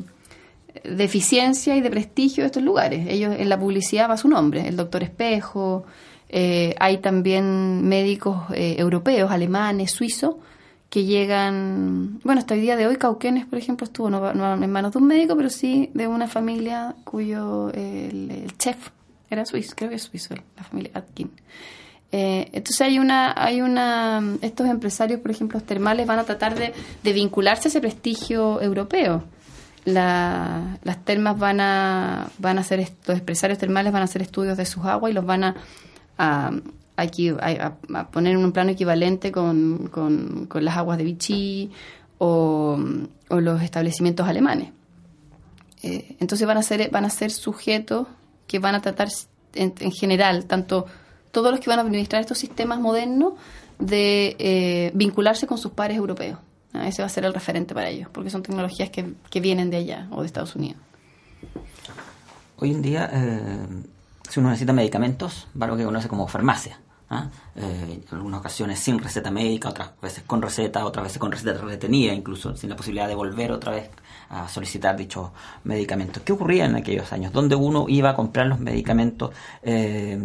de 0.84 1.05
eficiencia 1.05 1.76
y 1.76 1.80
de 1.80 1.90
prestigio 1.90 2.44
de 2.44 2.46
estos 2.46 2.62
lugares. 2.62 3.07
Ellos 3.09 3.34
en 3.36 3.48
la 3.48 3.59
publicidad 3.59 4.09
va 4.09 4.16
su 4.16 4.28
nombre, 4.28 4.66
el 4.66 4.76
doctor 4.76 5.03
Espejo, 5.03 5.84
eh, 6.32 6.74
hay 6.78 6.98
también 6.98 7.86
médicos 7.88 8.42
eh, 8.54 8.76
europeos, 8.78 9.30
alemanes, 9.30 9.90
suizos, 9.90 10.36
que 10.88 11.04
llegan, 11.04 12.20
bueno, 12.24 12.40
hasta 12.40 12.54
el 12.54 12.62
día 12.62 12.76
de 12.76 12.86
hoy 12.86 12.96
Cauquenes, 12.96 13.46
por 13.46 13.58
ejemplo, 13.58 13.84
estuvo 13.84 14.10
no, 14.10 14.54
en 14.54 14.72
manos 14.72 14.92
de 14.92 14.98
un 14.98 15.06
médico, 15.06 15.36
pero 15.36 15.50
sí 15.50 15.90
de 15.94 16.08
una 16.08 16.26
familia 16.26 16.96
cuyo 17.04 17.70
el, 17.72 18.52
chef 18.58 18.90
era 19.28 19.44
suizo, 19.44 19.74
creo 19.76 19.90
que 19.90 19.96
es 19.96 20.02
suizo, 20.02 20.34
la 20.56 20.64
familia 20.64 20.90
Atkin. 20.94 21.30
Eh, 22.12 22.48
entonces 22.52 22.80
hay 22.80 22.98
una, 22.98 23.32
hay 23.36 23.60
una, 23.60 24.22
estos 24.42 24.66
empresarios, 24.66 25.20
por 25.20 25.30
ejemplo, 25.30 25.60
termales 25.60 26.06
van 26.06 26.18
a 26.18 26.24
tratar 26.24 26.56
de, 26.56 26.72
de 27.04 27.12
vincularse 27.12 27.68
a 27.68 27.70
ese 27.70 27.80
prestigio 27.80 28.60
europeo 28.60 29.24
las 29.84 31.04
termas 31.04 31.38
van 31.38 31.60
a, 31.60 32.30
van 32.38 32.58
a 32.58 32.60
hacer, 32.60 32.86
los 33.06 33.18
empresarios 33.18 33.58
termales 33.58 33.92
van 33.92 34.02
a 34.02 34.04
hacer 34.04 34.22
estudios 34.22 34.56
de 34.56 34.66
sus 34.66 34.84
aguas 34.84 35.10
y 35.10 35.14
los 35.14 35.24
van 35.24 35.44
a, 35.44 35.56
a, 36.20 38.06
poner 38.10 38.32
en 38.32 38.44
un 38.44 38.52
plano 38.52 38.70
equivalente 38.70 39.32
con, 39.32 39.88
con, 39.88 40.48
las 40.64 40.76
aguas 40.76 40.98
de 40.98 41.04
Vichy 41.04 41.70
o, 42.18 42.78
los 43.30 43.62
establecimientos 43.62 44.28
alemanes. 44.28 44.70
Eh, 45.82 46.16
entonces 46.20 46.46
van 46.46 46.58
a 46.58 46.62
ser, 46.62 46.90
a 46.94 47.30
sujetos 47.30 48.06
que 48.46 48.58
van 48.58 48.74
a 48.74 48.82
tratar 48.82 49.08
en, 49.54 49.92
general, 49.92 50.44
tanto 50.44 50.86
todos 51.30 51.50
los 51.50 51.60
que 51.60 51.70
van 51.70 51.78
a 51.78 51.82
administrar 51.82 52.20
estos 52.20 52.38
sistemas 52.38 52.80
modernos, 52.80 53.34
de 53.78 54.36
eh, 54.38 54.90
vincularse 54.94 55.46
con 55.46 55.56
sus 55.56 55.72
pares 55.72 55.96
europeos. 55.96 56.38
Ese 56.74 57.00
va 57.00 57.06
a 57.06 57.08
ser 57.08 57.24
el 57.24 57.32
referente 57.32 57.74
para 57.74 57.88
ellos, 57.88 58.10
porque 58.12 58.28
son 58.28 58.42
tecnologías 58.42 58.90
que, 58.90 59.14
que 59.30 59.40
vienen 59.40 59.70
de 59.70 59.78
allá 59.78 60.08
o 60.10 60.20
de 60.20 60.26
Estados 60.26 60.54
Unidos. 60.54 60.80
Hoy 62.58 62.72
en 62.72 62.82
día, 62.82 63.10
eh, 63.10 63.66
si 64.30 64.38
uno 64.38 64.50
necesita 64.50 64.72
medicamentos, 64.72 65.48
va 65.60 65.66
a 65.66 65.70
lo 65.70 65.76
que 65.76 65.84
conoce 65.84 66.08
como 66.08 66.28
farmacia. 66.28 66.78
¿ah? 67.10 67.28
Eh, 67.56 68.00
en 68.08 68.14
algunas 68.14 68.38
ocasiones 68.38 68.78
sin 68.78 69.00
receta 69.00 69.30
médica, 69.32 69.70
otras 69.70 70.00
veces 70.00 70.22
con 70.24 70.40
receta, 70.40 70.84
otras 70.86 71.02
veces 71.02 71.18
con 71.18 71.32
receta 71.32 71.52
retenida, 71.54 72.12
incluso 72.12 72.56
sin 72.56 72.70
la 72.70 72.76
posibilidad 72.76 73.08
de 73.08 73.16
volver 73.16 73.50
otra 73.50 73.72
vez 73.72 73.90
a 74.28 74.48
solicitar 74.48 74.96
dichos 74.96 75.30
medicamentos. 75.64 76.22
¿Qué 76.22 76.32
ocurría 76.32 76.66
en 76.66 76.76
aquellos 76.76 77.12
años? 77.12 77.32
¿Dónde 77.32 77.56
uno 77.56 77.86
iba 77.88 78.10
a 78.10 78.14
comprar 78.14 78.46
los 78.46 78.60
medicamentos? 78.60 79.32
Eh, 79.64 80.16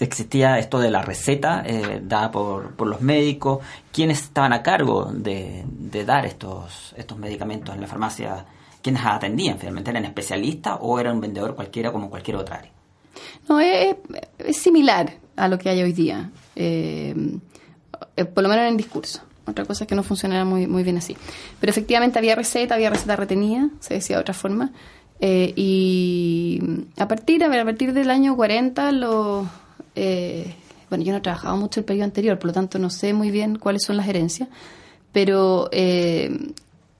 existía 0.00 0.58
esto 0.58 0.78
de 0.78 0.90
la 0.90 1.02
receta 1.02 1.62
eh, 1.66 2.00
dada 2.02 2.30
por, 2.30 2.86
los 2.86 3.02
médicos, 3.02 3.58
quiénes 3.92 4.22
estaban 4.22 4.54
a 4.54 4.62
cargo 4.62 5.10
de, 5.12 5.62
de, 5.66 6.04
dar 6.06 6.24
estos, 6.24 6.94
estos 6.96 7.18
medicamentos 7.18 7.74
en 7.74 7.82
la 7.82 7.86
farmacia, 7.86 8.46
quiénes 8.80 9.04
atendían 9.04 9.58
finalmente, 9.58 9.90
eran 9.90 10.06
especialistas 10.06 10.78
o 10.80 10.98
era 10.98 11.12
un 11.12 11.20
vendedor 11.20 11.54
cualquiera 11.54 11.92
como 11.92 12.08
cualquier 12.08 12.38
otra 12.38 12.56
área. 12.56 12.76
No, 13.48 13.60
es, 13.60 13.96
similar 14.52 15.14
a 15.36 15.48
lo 15.48 15.58
que 15.58 15.68
hay 15.68 15.82
hoy 15.82 15.92
día, 15.92 16.30
eh, 16.54 17.14
eh, 18.16 18.24
por 18.24 18.42
lo 18.42 18.48
menos 18.48 18.64
en 18.64 18.72
el 18.72 18.76
discurso. 18.76 19.22
Otra 19.46 19.64
cosa 19.64 19.84
es 19.84 19.88
que 19.88 19.94
no 19.94 20.02
funcionaba 20.02 20.44
muy, 20.44 20.66
muy 20.66 20.82
bien 20.82 20.96
así. 20.96 21.16
Pero 21.60 21.70
efectivamente 21.70 22.18
había 22.18 22.34
receta, 22.34 22.74
había 22.74 22.90
receta 22.90 23.14
retenida, 23.14 23.68
se 23.80 23.94
decía 23.94 24.16
de 24.16 24.22
otra 24.22 24.34
forma. 24.34 24.72
y 25.20 26.60
a 26.98 27.08
partir, 27.08 27.44
a 27.44 27.48
ver, 27.48 27.60
a 27.60 27.64
partir 27.64 27.92
del 27.92 28.10
año 28.10 28.36
40 28.36 28.92
los 28.92 29.46
eh, 29.96 30.54
bueno, 30.88 31.02
yo 31.02 31.12
no 31.12 31.18
he 31.18 31.22
trabajado 31.22 31.56
mucho 31.56 31.80
el 31.80 31.86
periodo 31.86 32.04
anterior, 32.04 32.38
por 32.38 32.48
lo 32.48 32.52
tanto 32.52 32.78
no 32.78 32.90
sé 32.90 33.12
muy 33.12 33.30
bien 33.30 33.56
cuáles 33.56 33.82
son 33.82 33.96
las 33.96 34.06
herencias, 34.06 34.48
pero 35.10 35.68
eh, 35.72 36.30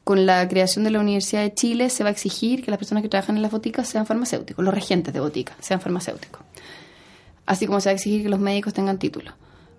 con 0.06 0.24
la 0.24 0.46
creación 0.46 0.84
de 0.84 0.92
la 0.92 1.00
Universidad 1.00 1.42
de 1.42 1.52
Chile 1.52 1.90
se 1.90 2.04
va 2.04 2.10
a 2.10 2.12
exigir 2.12 2.64
que 2.64 2.70
las 2.70 2.78
personas 2.78 3.02
que 3.02 3.08
trabajan 3.08 3.34
en 3.34 3.42
las 3.42 3.50
boticas 3.50 3.88
sean 3.88 4.06
farmacéuticos, 4.06 4.64
los 4.64 4.72
regentes 4.72 5.12
de 5.12 5.18
boticas 5.18 5.56
sean 5.58 5.80
farmacéuticos, 5.80 6.42
así 7.44 7.66
como 7.66 7.80
se 7.80 7.88
va 7.88 7.90
a 7.90 7.94
exigir 7.94 8.22
que 8.22 8.28
los 8.28 8.38
médicos 8.38 8.72
tengan 8.72 9.00
título. 9.00 9.32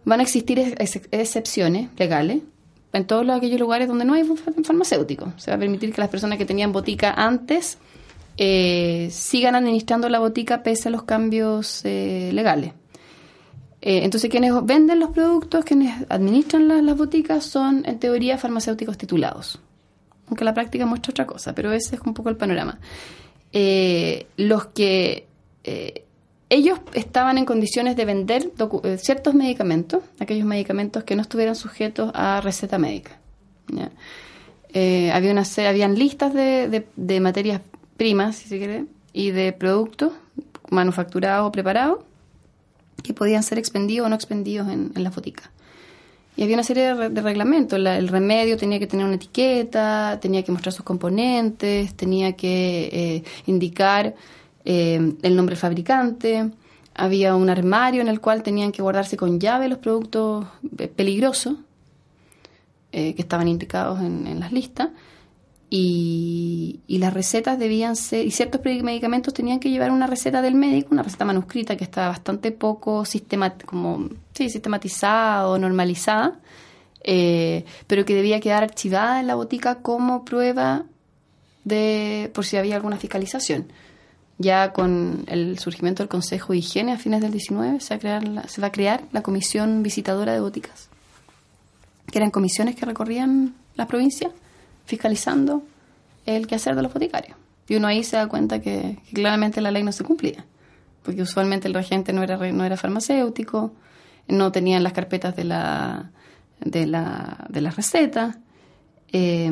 Van 0.04 0.20
a 0.20 0.24
existir 0.24 0.76
excepciones 1.12 1.92
legales 1.98 2.40
en 2.92 3.08
todos 3.08 3.30
aquellos 3.30 3.58
lugares 3.58 3.88
donde 3.88 4.04
no 4.04 4.16
hay 4.16 4.26
farmacéuticos. 4.66 5.30
Se 5.38 5.50
va 5.50 5.56
a 5.56 5.60
permitir 5.62 5.94
que 5.94 6.02
las 6.02 6.10
personas 6.10 6.38
que 6.38 6.46
tenían 6.46 6.74
botica 6.74 7.14
antes 7.14 7.78
eh, 8.36 9.08
sigan 9.10 9.56
administrando 9.56 10.10
la 10.10 10.20
botica 10.20 10.62
pese 10.62 10.90
a 10.90 10.92
los 10.92 11.04
cambios 11.04 11.86
legales. 11.86 12.74
Eh, 13.80 14.04
entonces, 14.04 14.30
quienes 14.30 14.52
venden 14.66 15.00
los 15.00 15.12
productos, 15.12 15.64
quienes 15.64 16.06
administran 16.10 16.68
las 16.86 16.98
boticas, 16.98 17.46
son 17.46 17.86
en 17.86 17.98
teoría 17.98 18.38
farmacéuticos 18.38 18.98
titulados. 18.98 19.62
Aunque 20.28 20.44
la 20.46 20.54
práctica 20.54 20.86
muestra 20.86 21.12
otra 21.12 21.26
cosa, 21.26 21.54
pero 21.54 21.72
ese 21.72 21.96
es 21.96 22.02
un 22.02 22.14
poco 22.14 22.30
el 22.30 22.38
panorama. 22.38 22.80
Eh, 23.54 24.28
los 24.38 24.66
que 24.68 25.26
eh, 25.64 26.04
ellos 26.50 26.80
estaban 26.94 27.38
en 27.38 27.46
condiciones 27.46 27.96
de 27.96 28.06
vender 28.06 28.52
ciertos 28.98 29.34
medicamentos, 29.34 30.04
aquellos 30.20 30.46
medicamentos 30.46 31.04
que 31.04 31.16
no 31.16 31.22
estuvieran 31.22 31.56
sujetos 31.56 32.12
a 32.14 32.42
receta 32.42 32.78
médica. 32.78 33.20
había 35.14 35.32
una, 35.32 35.44
habían 35.68 35.96
listas 35.96 36.34
de, 36.34 36.86
de 36.96 37.20
materias 37.20 37.62
primas, 37.98 38.36
si 38.36 38.48
se 38.48 38.58
quiere, 38.58 38.86
y 39.14 39.32
de 39.32 39.52
productos 39.54 40.14
manufacturados 40.70 41.48
o 41.48 41.52
preparados 41.52 42.00
que 43.04 43.14
podían 43.14 43.44
ser 43.44 43.58
expendidos 43.58 44.06
o 44.06 44.10
no 44.10 44.16
expendidos 44.16 44.68
en, 44.70 44.92
la 44.96 45.10
botica. 45.10 45.50
Y 46.38 46.44
había 46.44 46.56
una 46.56 46.64
serie 46.64 46.94
de, 46.94 47.22
reglamentos. 47.22 47.80
el 47.80 48.08
remedio 48.08 48.58
tenía 48.58 48.78
que 48.78 48.86
tener 48.86 49.08
una 49.08 49.16
etiqueta, 49.16 50.20
tenía 50.22 50.44
que 50.44 50.52
mostrar 50.52 50.72
sus 50.72 50.86
componentes, 50.86 51.96
tenía 51.96 52.34
que 52.34 52.90
eh, 52.94 53.24
indicar 53.48 54.14
eh, 54.64 55.14
el 55.24 55.36
nombre 55.36 55.56
fabricante. 55.56 56.52
Había 56.94 57.36
un 57.36 57.50
armario 57.50 58.02
en 58.02 58.08
el 58.08 58.22
cual 58.22 58.44
tenían 58.44 58.72
que 58.72 58.84
guardarse 58.84 59.18
con 59.18 59.40
llave 59.40 59.68
los 59.68 59.80
productos 59.80 60.46
eh, 60.78 60.88
peligrosos 60.88 61.56
que 62.92 63.16
estaban 63.18 63.48
indicados 63.48 64.00
en 64.00 64.40
las 64.40 64.52
listas 64.52 64.90
y, 65.70 66.80
las 66.88 67.14
recetas 67.14 67.60
debían 67.60 67.96
ser, 67.96 68.26
y 68.26 68.32
ciertos 68.32 68.62
medicamentos 68.64 69.34
tenían 69.34 69.60
que 69.60 69.70
llevar 69.70 69.92
una 69.92 70.08
receta 70.08 70.42
del 70.42 70.56
médico, 70.56 70.90
una 70.92 71.04
receta 71.04 71.26
manuscrita 71.26 71.76
que 71.76 71.84
estaba 71.84 72.10
bastante 72.10 72.52
poco 72.52 73.04
como, 73.66 74.10
sí, 74.34 74.50
sistematizada 74.50 75.48
o 75.48 75.58
normalizada, 75.58 76.40
eh, 77.04 77.66
pero 77.86 78.06
que 78.06 78.16
debía 78.16 78.40
quedar 78.40 78.64
archivada 78.64 79.20
en 79.20 79.28
la 79.28 79.36
botica 79.36 79.76
como 79.82 80.26
prueba 80.26 80.86
de 81.64 82.32
por 82.34 82.46
si 82.46 82.58
había 82.58 82.76
alguna 82.76 82.98
fiscalización. 82.98 83.72
Ya 84.40 84.72
con 84.72 85.24
el 85.28 85.58
surgimiento 85.60 86.04
del 86.04 86.10
Consejo 86.10 86.54
de 86.54 86.60
Higiene 86.60 86.94
a 86.94 86.98
fines 86.98 87.22
del 87.22 87.32
19 87.32 87.80
se 87.80 87.94
va 87.94 87.98
a 87.98 88.00
crear 88.00 88.28
la, 88.28 88.48
se 88.48 88.62
va 88.62 88.68
a 88.68 88.72
crear 88.72 89.04
la 89.12 89.22
Comisión 89.22 89.84
Visitadora 89.84 90.34
de 90.34 90.40
Boticas, 90.40 90.90
que 92.12 92.20
eran 92.20 92.32
comisiones 92.32 92.76
que 92.76 92.86
recorrían 92.86 93.56
la 93.76 93.88
provincia 93.88 94.32
fiscalizando 94.88 95.64
el 96.26 96.48
quehacer 96.48 96.76
de 96.76 96.82
los 96.82 96.92
boticarios. 96.92 97.38
Y 97.68 97.76
uno 97.76 97.88
ahí 97.88 98.04
se 98.04 98.16
da 98.16 98.28
cuenta 98.28 98.60
que, 98.62 98.98
claramente 99.14 99.62
la 99.62 99.70
ley 99.72 99.84
no 99.84 99.92
se 99.92 100.04
cumplía, 100.04 100.46
porque 101.04 101.22
usualmente 101.22 101.68
el 101.68 101.74
regente 101.74 102.14
no 102.14 102.24
era, 102.24 102.38
no 102.38 102.64
era 102.64 102.78
farmacéutico, 102.78 103.74
no 104.28 104.52
tenían 104.52 104.84
las 104.84 104.94
carpetas 104.94 105.36
de 105.36 105.44
la, 105.44 106.12
de 106.62 106.88
la, 106.88 107.46
de 107.50 107.62
la 107.62 107.72
receta. 107.72 108.40
Eh, 109.12 109.52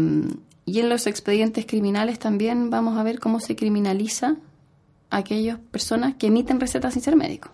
y 0.65 0.79
en 0.79 0.89
los 0.89 1.05
expedientes 1.05 1.65
criminales 1.65 2.17
también 2.17 2.69
vamos 2.69 2.97
a 2.97 3.03
ver 3.03 3.19
cómo 3.19 3.39
se 3.39 3.55
criminaliza 3.55 4.35
a 5.09 5.17
aquellas 5.17 5.59
personas 5.59 6.15
que 6.15 6.27
emiten 6.27 6.59
recetas 6.59 6.93
sin 6.93 7.03
ser 7.03 7.15
médicos. 7.15 7.51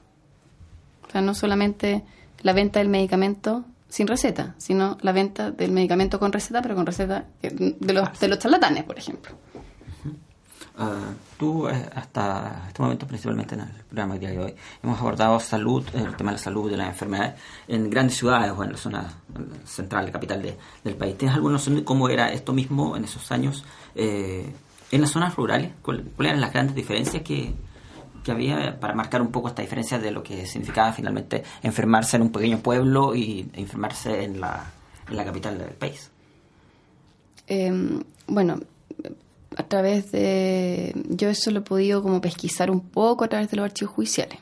O 1.07 1.11
sea, 1.11 1.21
no 1.21 1.33
solamente 1.33 2.03
la 2.41 2.53
venta 2.53 2.79
del 2.79 2.87
medicamento 2.87 3.65
sin 3.91 4.07
receta, 4.07 4.55
sino 4.57 4.97
la 5.01 5.11
venta 5.11 5.51
del 5.51 5.71
medicamento 5.71 6.17
con 6.17 6.31
receta, 6.31 6.61
pero 6.61 6.75
con 6.75 6.85
receta 6.85 7.25
de 7.41 7.93
los, 7.93 8.19
de 8.19 8.27
los 8.29 8.39
charlatanes, 8.39 8.85
por 8.85 8.97
ejemplo. 8.97 9.33
Uh, 10.79 11.13
tú, 11.37 11.67
eh, 11.67 11.89
hasta 11.93 12.63
este 12.69 12.81
momento, 12.81 13.05
principalmente 13.05 13.55
en 13.55 13.61
el 13.61 13.83
programa 13.89 14.17
de 14.17 14.39
hoy, 14.39 14.55
hemos 14.81 14.97
abordado 14.97 15.37
salud, 15.41 15.85
el 15.93 16.15
tema 16.15 16.31
de 16.31 16.37
la 16.37 16.43
salud, 16.43 16.71
de 16.71 16.77
las 16.77 16.87
enfermedades, 16.87 17.33
en 17.67 17.89
grandes 17.89 18.15
ciudades 18.15 18.53
o 18.55 18.63
en 18.63 18.71
la 18.71 18.77
zona 18.77 19.13
central, 19.65 20.05
la 20.05 20.11
capital 20.13 20.41
de, 20.41 20.57
del 20.85 20.95
país. 20.95 21.17
¿Tienes 21.17 21.35
alguna 21.35 21.53
noción 21.53 21.75
de 21.75 21.83
cómo 21.83 22.07
era 22.07 22.31
esto 22.31 22.53
mismo 22.53 22.95
en 22.95 23.03
esos 23.03 23.29
años 23.33 23.65
eh, 23.93 24.49
en 24.89 25.01
las 25.01 25.11
zonas 25.11 25.35
rurales? 25.35 25.73
¿Cuáles 25.81 26.05
eran 26.17 26.39
las 26.39 26.53
grandes 26.53 26.75
diferencias 26.75 27.21
que, 27.23 27.53
que 28.23 28.31
había 28.31 28.79
para 28.79 28.93
marcar 28.93 29.21
un 29.21 29.31
poco 29.31 29.47
esta 29.47 29.61
diferencia 29.61 29.99
de 29.99 30.11
lo 30.11 30.23
que 30.23 30.45
significaba 30.45 30.93
finalmente 30.93 31.43
enfermarse 31.63 32.17
en 32.17 32.23
un 32.23 32.31
pequeño 32.31 32.59
pueblo 32.59 33.15
y 33.15 33.49
enfermarse 33.53 34.23
en 34.23 34.39
la, 34.39 34.71
en 35.09 35.17
la 35.17 35.25
capital 35.25 35.57
del 35.57 35.69
país? 35.69 36.09
Eh, 37.47 38.01
bueno, 38.27 38.59
a 39.57 39.63
través 39.63 40.11
de... 40.11 40.93
Yo 41.09 41.29
eso 41.29 41.51
lo 41.51 41.59
he 41.59 41.63
podido 41.63 42.01
como 42.01 42.21
pesquisar 42.21 42.71
un 42.71 42.81
poco 42.81 43.25
a 43.25 43.27
través 43.27 43.49
de 43.51 43.57
los 43.57 43.65
archivos 43.65 43.93
judiciales. 43.93 44.39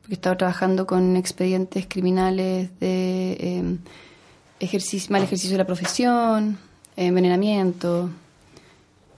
Porque 0.00 0.12
he 0.12 0.16
estado 0.16 0.36
trabajando 0.36 0.86
con 0.86 1.16
expedientes 1.16 1.86
criminales 1.88 2.68
de 2.78 3.32
eh, 3.40 3.78
ejercicio, 4.60 5.10
mal 5.12 5.22
ejercicio 5.22 5.52
de 5.52 5.58
la 5.58 5.66
profesión, 5.66 6.58
envenenamiento, 6.96 8.10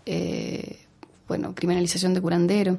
eh, 0.04 0.78
bueno, 1.26 1.54
criminalización 1.54 2.14
de 2.14 2.20
curandero. 2.20 2.78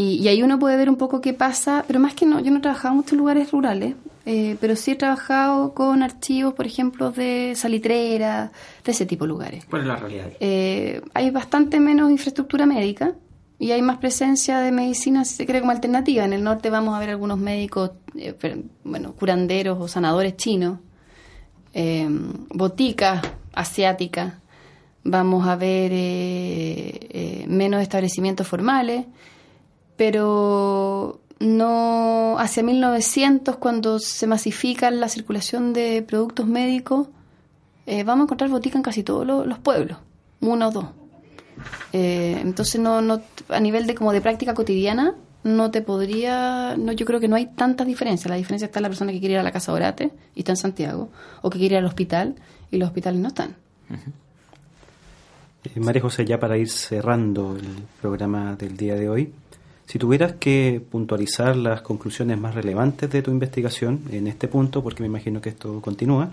Y, 0.00 0.14
y, 0.22 0.28
ahí 0.28 0.42
uno 0.42 0.58
puede 0.58 0.78
ver 0.78 0.88
un 0.88 0.96
poco 0.96 1.20
qué 1.20 1.34
pasa, 1.34 1.84
pero 1.86 2.00
más 2.00 2.14
que 2.14 2.24
no, 2.24 2.40
yo 2.40 2.50
no 2.50 2.56
he 2.56 2.60
trabajado 2.62 2.92
en 2.92 2.96
muchos 2.96 3.18
lugares 3.18 3.50
rurales, 3.50 3.96
eh, 4.24 4.56
pero 4.58 4.74
sí 4.74 4.92
he 4.92 4.96
trabajado 4.96 5.74
con 5.74 6.02
archivos, 6.02 6.54
por 6.54 6.66
ejemplo, 6.66 7.10
de 7.10 7.52
salitreras, 7.54 8.50
de 8.82 8.92
ese 8.92 9.04
tipo 9.04 9.24
de 9.24 9.28
lugares. 9.28 9.66
¿Cuál 9.66 9.82
es 9.82 9.88
la 9.88 9.96
realidad? 9.96 10.28
Eh, 10.40 11.02
hay 11.12 11.30
bastante 11.30 11.80
menos 11.80 12.10
infraestructura 12.10 12.64
médica 12.64 13.12
y 13.58 13.72
hay 13.72 13.82
más 13.82 13.98
presencia 13.98 14.60
de 14.60 14.72
medicina, 14.72 15.26
se 15.26 15.44
cree 15.44 15.60
como 15.60 15.72
alternativa. 15.72 16.24
En 16.24 16.32
el 16.32 16.42
norte 16.42 16.70
vamos 16.70 16.96
a 16.96 16.98
ver 16.98 17.10
algunos 17.10 17.36
médicos, 17.36 17.90
eh, 18.16 18.34
bueno, 18.84 19.12
curanderos 19.12 19.78
o 19.78 19.86
sanadores 19.86 20.34
chinos, 20.38 20.78
eh, 21.74 22.08
boticas 22.54 23.20
asiáticas, 23.52 24.32
vamos 25.04 25.46
a 25.46 25.56
ver 25.56 25.90
eh, 25.92 27.44
menos 27.48 27.82
establecimientos 27.82 28.48
formales, 28.48 29.04
pero 30.00 31.20
no 31.40 32.38
hacia 32.38 32.62
1900 32.62 33.56
cuando 33.56 33.98
se 33.98 34.26
masifica 34.26 34.90
la 34.90 35.10
circulación 35.10 35.74
de 35.74 36.00
productos 36.00 36.46
médicos 36.46 37.08
eh, 37.84 38.02
vamos 38.02 38.22
a 38.22 38.24
encontrar 38.24 38.48
botica 38.48 38.78
en 38.78 38.82
casi 38.82 39.02
todos 39.02 39.26
los, 39.26 39.46
los 39.46 39.58
pueblos 39.58 39.98
uno 40.40 40.68
o 40.68 40.70
dos. 40.70 40.86
Eh, 41.92 42.38
entonces 42.40 42.80
no, 42.80 43.02
no 43.02 43.20
a 43.50 43.60
nivel 43.60 43.86
de 43.86 43.94
como 43.94 44.14
de 44.14 44.22
práctica 44.22 44.54
cotidiana 44.54 45.16
no 45.44 45.70
te 45.70 45.82
podría 45.82 46.76
no 46.78 46.92
yo 46.92 47.04
creo 47.04 47.20
que 47.20 47.28
no 47.28 47.36
hay 47.36 47.48
tantas 47.48 47.86
diferencias. 47.86 48.30
La 48.30 48.36
diferencia 48.36 48.64
está 48.64 48.78
en 48.78 48.84
la 48.84 48.88
persona 48.88 49.12
que 49.12 49.20
quiere 49.20 49.34
ir 49.34 49.40
a 49.40 49.42
la 49.42 49.52
casa 49.52 49.70
Orate 49.70 50.12
y 50.34 50.38
está 50.38 50.52
en 50.52 50.56
Santiago 50.56 51.10
o 51.42 51.50
que 51.50 51.58
quiere 51.58 51.74
ir 51.74 51.80
al 51.80 51.84
hospital 51.84 52.36
y 52.70 52.78
los 52.78 52.86
hospitales 52.86 53.20
no 53.20 53.28
están. 53.28 53.54
Uh 53.90 53.96
María 55.76 56.00
José 56.00 56.24
ya 56.24 56.40
para 56.40 56.56
ir 56.56 56.70
cerrando 56.70 57.54
el 57.54 57.66
programa 58.00 58.56
del 58.56 58.78
día 58.78 58.94
de 58.94 59.10
hoy 59.10 59.34
si 59.90 59.98
tuvieras 59.98 60.34
que 60.34 60.80
puntualizar 60.88 61.56
las 61.56 61.82
conclusiones 61.82 62.38
más 62.38 62.54
relevantes 62.54 63.10
de 63.10 63.22
tu 63.22 63.32
investigación 63.32 64.02
en 64.12 64.28
este 64.28 64.46
punto, 64.46 64.84
porque 64.84 65.02
me 65.02 65.08
imagino 65.08 65.40
que 65.40 65.48
esto 65.48 65.80
continúa, 65.80 66.30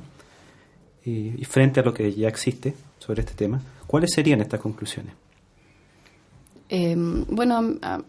y, 1.03 1.33
y 1.41 1.43
frente 1.43 1.79
a 1.79 1.83
lo 1.83 1.91
que 1.91 2.13
ya 2.13 2.27
existe 2.27 2.75
sobre 2.99 3.21
este 3.21 3.33
tema, 3.33 3.59
¿cuáles 3.87 4.13
serían 4.13 4.41
estas 4.41 4.59
conclusiones? 4.59 5.11
Eh, 6.69 6.93
bueno, 6.95 7.79
a, 7.81 7.99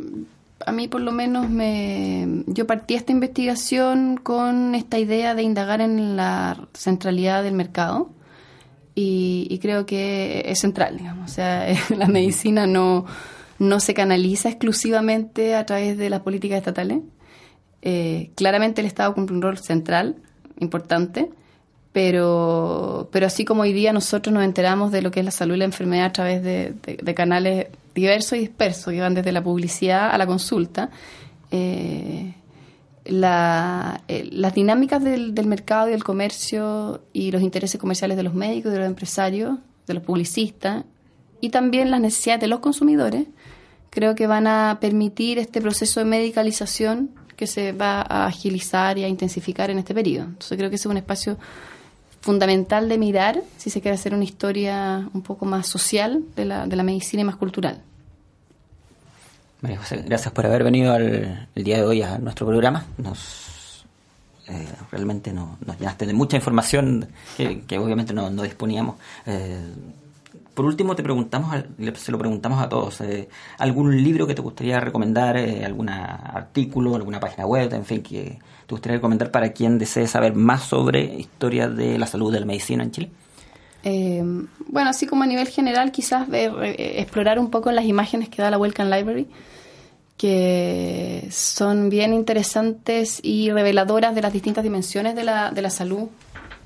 a, 0.66 0.72
mí 0.72 0.86
por 0.86 1.00
lo 1.00 1.12
menos 1.12 1.48
me, 1.48 2.44
yo 2.46 2.66
partí 2.66 2.92
esta 2.92 3.12
investigación 3.12 4.18
con 4.18 4.74
esta 4.74 4.98
idea 4.98 5.34
de 5.34 5.44
indagar 5.44 5.80
en 5.80 6.14
la 6.14 6.68
centralidad 6.74 7.42
del 7.42 7.54
mercado 7.54 8.10
y, 8.94 9.46
y 9.48 9.58
creo 9.60 9.86
que 9.86 10.42
es 10.44 10.58
central, 10.58 10.98
digamos. 10.98 11.30
O 11.30 11.34
sea, 11.34 11.74
la 11.96 12.06
medicina 12.06 12.66
no 12.66 13.06
no 13.58 13.80
se 13.80 13.94
canaliza 13.94 14.48
exclusivamente 14.48 15.54
a 15.54 15.66
través 15.66 15.98
de 15.98 16.10
las 16.10 16.20
políticas 16.20 16.58
estatales. 16.58 17.00
Eh, 17.82 18.30
claramente 18.34 18.80
el 18.80 18.86
Estado 18.86 19.14
cumple 19.14 19.36
un 19.36 19.42
rol 19.42 19.58
central, 19.58 20.16
importante, 20.58 21.30
pero, 21.92 23.08
pero 23.12 23.26
así 23.26 23.44
como 23.44 23.62
hoy 23.62 23.72
día 23.72 23.92
nosotros 23.92 24.32
nos 24.32 24.44
enteramos 24.44 24.92
de 24.92 25.02
lo 25.02 25.10
que 25.10 25.20
es 25.20 25.24
la 25.24 25.32
salud 25.32 25.54
y 25.54 25.58
la 25.58 25.64
enfermedad 25.64 26.06
a 26.06 26.12
través 26.12 26.42
de, 26.42 27.14
canales 27.14 27.68
diversos 27.94 28.38
y 28.38 28.40
dispersos, 28.40 28.92
que 28.92 29.00
van 29.00 29.14
desde 29.14 29.32
la 29.32 29.42
publicidad 29.42 30.10
a 30.10 30.18
la 30.18 30.26
consulta, 30.26 30.90
eh, 31.50 32.34
la, 33.04 34.02
eh, 34.06 34.28
las 34.30 34.54
dinámicas 34.54 35.02
del, 35.02 35.34
del 35.34 35.46
mercado 35.46 35.88
y 35.88 35.92
del 35.92 36.04
comercio 36.04 37.02
y 37.12 37.30
los 37.30 37.42
intereses 37.42 37.80
comerciales 37.80 38.16
de 38.16 38.22
los 38.22 38.34
médicos, 38.34 38.70
de 38.72 38.78
los 38.78 38.86
empresarios, 38.86 39.58
de 39.86 39.94
los 39.94 40.02
publicistas 40.02 40.84
y 41.40 41.50
también 41.50 41.90
las 41.90 42.00
necesidades 42.00 42.40
de 42.42 42.48
los 42.48 42.60
consumidores, 42.60 43.26
creo 43.90 44.14
que 44.14 44.26
van 44.26 44.46
a 44.46 44.78
permitir 44.80 45.38
este 45.38 45.60
proceso 45.60 46.00
de 46.00 46.06
medicalización 46.06 47.10
que 47.36 47.46
se 47.46 47.72
va 47.72 48.00
a 48.00 48.26
agilizar 48.26 48.98
y 48.98 49.04
a 49.04 49.08
intensificar 49.08 49.70
en 49.70 49.78
este 49.78 49.94
periodo. 49.94 50.24
Entonces 50.24 50.58
creo 50.58 50.70
que 50.70 50.76
es 50.76 50.86
un 50.86 50.96
espacio 50.96 51.38
fundamental 52.20 52.88
de 52.88 52.98
mirar 52.98 53.42
si 53.56 53.70
se 53.70 53.80
quiere 53.80 53.94
hacer 53.94 54.12
una 54.12 54.24
historia 54.24 55.08
un 55.12 55.22
poco 55.22 55.46
más 55.46 55.66
social 55.66 56.24
de 56.34 56.44
la, 56.44 56.66
de 56.66 56.76
la 56.76 56.82
medicina 56.82 57.22
y 57.22 57.24
más 57.24 57.36
cultural. 57.36 57.80
María 59.60 59.78
José, 59.78 60.02
gracias 60.04 60.32
por 60.32 60.46
haber 60.46 60.64
venido 60.64 60.92
al, 60.92 61.48
el 61.54 61.64
día 61.64 61.78
de 61.78 61.84
hoy 61.84 62.02
a 62.02 62.18
nuestro 62.18 62.46
programa. 62.46 62.86
Nos 62.96 63.84
eh, 64.48 64.66
realmente 64.90 65.32
no, 65.32 65.58
nos 65.64 65.78
llenaste 65.78 66.06
de 66.06 66.12
mucha 66.12 66.36
información 66.36 67.08
que, 67.36 67.62
que 67.62 67.78
obviamente 67.78 68.12
no, 68.12 68.30
no 68.30 68.42
disponíamos. 68.42 68.96
Eh, 69.26 69.60
por 70.58 70.66
último, 70.66 70.96
te 70.96 71.04
preguntamos, 71.04 71.54
se 71.94 72.10
lo 72.10 72.18
preguntamos 72.18 72.60
a 72.60 72.68
todos, 72.68 73.00
eh, 73.02 73.28
¿algún 73.58 74.02
libro 74.02 74.26
que 74.26 74.34
te 74.34 74.42
gustaría 74.42 74.80
recomendar, 74.80 75.36
eh, 75.36 75.64
algún 75.64 75.88
artículo, 75.88 76.96
alguna 76.96 77.20
página 77.20 77.46
web, 77.46 77.72
en 77.72 77.84
fin, 77.84 78.02
que 78.02 78.40
te 78.66 78.74
gustaría 78.74 78.96
recomendar 78.96 79.30
para 79.30 79.52
quien 79.52 79.78
desee 79.78 80.08
saber 80.08 80.34
más 80.34 80.64
sobre 80.64 81.04
historia 81.14 81.68
de 81.68 81.96
la 81.96 82.08
salud 82.08 82.32
de 82.32 82.40
la 82.40 82.46
medicina 82.46 82.82
en 82.82 82.90
Chile? 82.90 83.10
Eh, 83.84 84.20
bueno, 84.66 84.90
así 84.90 85.06
como 85.06 85.22
a 85.22 85.26
nivel 85.28 85.46
general, 85.46 85.92
quizás 85.92 86.28
ver, 86.28 86.50
eh, 86.64 87.02
explorar 87.02 87.38
un 87.38 87.50
poco 87.50 87.70
las 87.70 87.84
imágenes 87.84 88.28
que 88.28 88.42
da 88.42 88.50
la 88.50 88.58
Welcome 88.58 88.90
Library, 88.90 89.28
que 90.16 91.28
son 91.30 91.88
bien 91.88 92.12
interesantes 92.12 93.20
y 93.22 93.52
reveladoras 93.52 94.12
de 94.12 94.22
las 94.22 94.32
distintas 94.32 94.64
dimensiones 94.64 95.14
de 95.14 95.22
la, 95.22 95.52
de 95.52 95.62
la 95.62 95.70
salud 95.70 96.08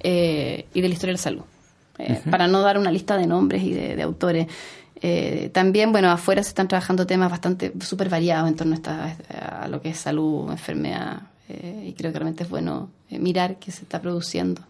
y 0.03 0.09
de 0.09 0.89
la 0.89 0.95
historia 0.95 1.13
de 1.13 1.19
la 1.19 1.19
salud. 1.19 1.52
Eh, 2.03 2.13
uh 2.13 2.27
-huh. 2.27 2.31
para 2.31 2.49
no 2.49 2.61
dar 2.63 2.79
una 2.79 2.91
lista 2.91 3.17
de 3.17 3.27
nombres 3.27 3.63
y 3.63 3.73
de, 3.73 3.97
de 3.97 4.03
autores. 4.03 4.47
Eh, 5.01 5.51
también, 5.53 5.91
bueno, 5.93 6.11
afuera 6.11 6.43
se 6.43 6.51
están 6.51 6.69
trabajando 6.69 7.07
temas 7.07 7.31
bastante 7.31 7.73
súper 7.81 8.09
variados 8.09 8.49
en 8.49 8.57
torno 8.57 8.75
a, 8.75 8.77
esta, 8.77 9.63
a, 9.63 9.69
lo 9.69 9.81
que 9.81 9.91
es 9.91 9.99
salud, 9.99 10.51
enfermedad, 10.51 11.23
eh, 11.49 11.87
y 11.89 11.93
creo 11.95 12.13
que 12.13 12.19
realmente 12.19 12.45
es 12.45 12.51
bueno 12.51 12.91
mirar 13.11 13.57
qué 13.57 13.73
se 13.73 13.83
está 13.83 14.01
produciendo 14.01 14.63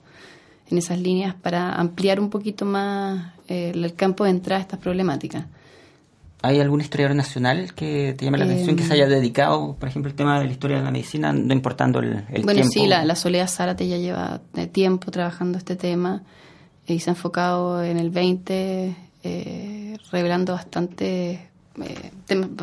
en 0.71 0.79
esas 0.79 0.99
líneas 0.99 1.35
para 1.35 1.75
ampliar 1.75 2.19
un 2.19 2.31
poquito 2.31 2.65
más 2.65 3.35
el 3.47 3.95
campo 3.95 4.25
de 4.25 4.31
entrada 4.31 4.61
a 4.61 4.63
estas 4.63 4.81
problemáticas. 4.81 5.45
¿Hay 6.41 6.61
algún 6.61 6.81
historiador 6.81 7.15
nacional 7.15 7.75
que 7.75 8.15
te 8.17 8.25
llame 8.25 8.39
la 8.39 8.47
atención, 8.47 8.75
que 8.75 8.83
se 8.83 8.95
haya 8.95 9.07
dedicado, 9.07 9.77
por 9.79 9.89
ejemplo, 9.89 10.11
al 10.11 10.17
tema 10.17 10.41
de 10.41 10.47
la 10.47 10.53
historia 10.53 10.79
de 10.79 10.83
la 10.85 10.91
medicina, 10.91 11.33
no 11.33 11.53
importando 11.53 12.01
el, 12.01 12.25
el 12.31 12.43
bueno, 12.43 12.63
tiempo? 12.63 12.73
sí, 12.73 12.87
la, 12.87 13.05
la 13.05 13.15
Soledad 13.15 13.49
Zárate 13.49 13.87
ya 13.87 13.99
lleva 13.99 14.41
tiempo 14.73 15.11
trabajando 15.11 15.59
este 15.59 15.77
tema 15.77 16.23
y 16.87 16.99
se 17.01 17.11
ha 17.11 17.13
enfocado 17.13 17.83
en 17.83 17.99
el 17.99 18.11
20 18.11 18.97
eh, 19.23 19.99
revelando 20.11 20.53
bastante 20.53 21.49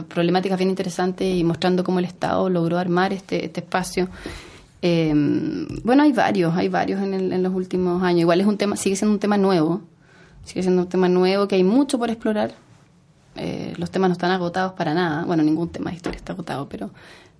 problemáticas 0.07 0.57
bien 0.57 0.69
interesantes 0.69 1.35
y 1.35 1.43
mostrando 1.43 1.83
cómo 1.83 1.99
el 1.99 2.05
Estado 2.05 2.49
logró 2.49 2.77
armar 2.77 3.11
este, 3.11 3.45
este 3.45 3.61
espacio. 3.61 4.07
bueno, 4.81 6.03
hay 6.03 6.11
varios, 6.11 6.55
hay 6.55 6.69
varios 6.69 7.01
en, 7.01 7.13
en, 7.33 7.43
los 7.43 7.53
últimos 7.53 8.03
años. 8.03 8.21
Igual 8.21 8.41
es 8.41 8.47
un 8.47 8.57
tema, 8.57 8.75
sigue 8.75 8.95
siendo 8.95 9.13
un 9.13 9.19
tema 9.19 9.37
nuevo, 9.37 9.81
sigue 10.43 10.61
siendo 10.61 10.83
un 10.83 10.89
tema 10.89 11.09
nuevo 11.09 11.47
que 11.47 11.55
hay 11.55 11.63
mucho 11.63 11.97
por 11.97 12.09
explorar. 12.09 12.53
los 13.77 13.89
temas 13.89 14.09
no 14.09 14.13
están 14.13 14.31
agotados 14.31 14.73
para 14.73 14.93
nada. 14.93 15.25
Bueno, 15.25 15.43
ningún 15.43 15.69
tema 15.69 15.89
de 15.89 15.95
historia 15.95 16.17
está 16.17 16.33
agotado, 16.33 16.69
pero, 16.69 16.91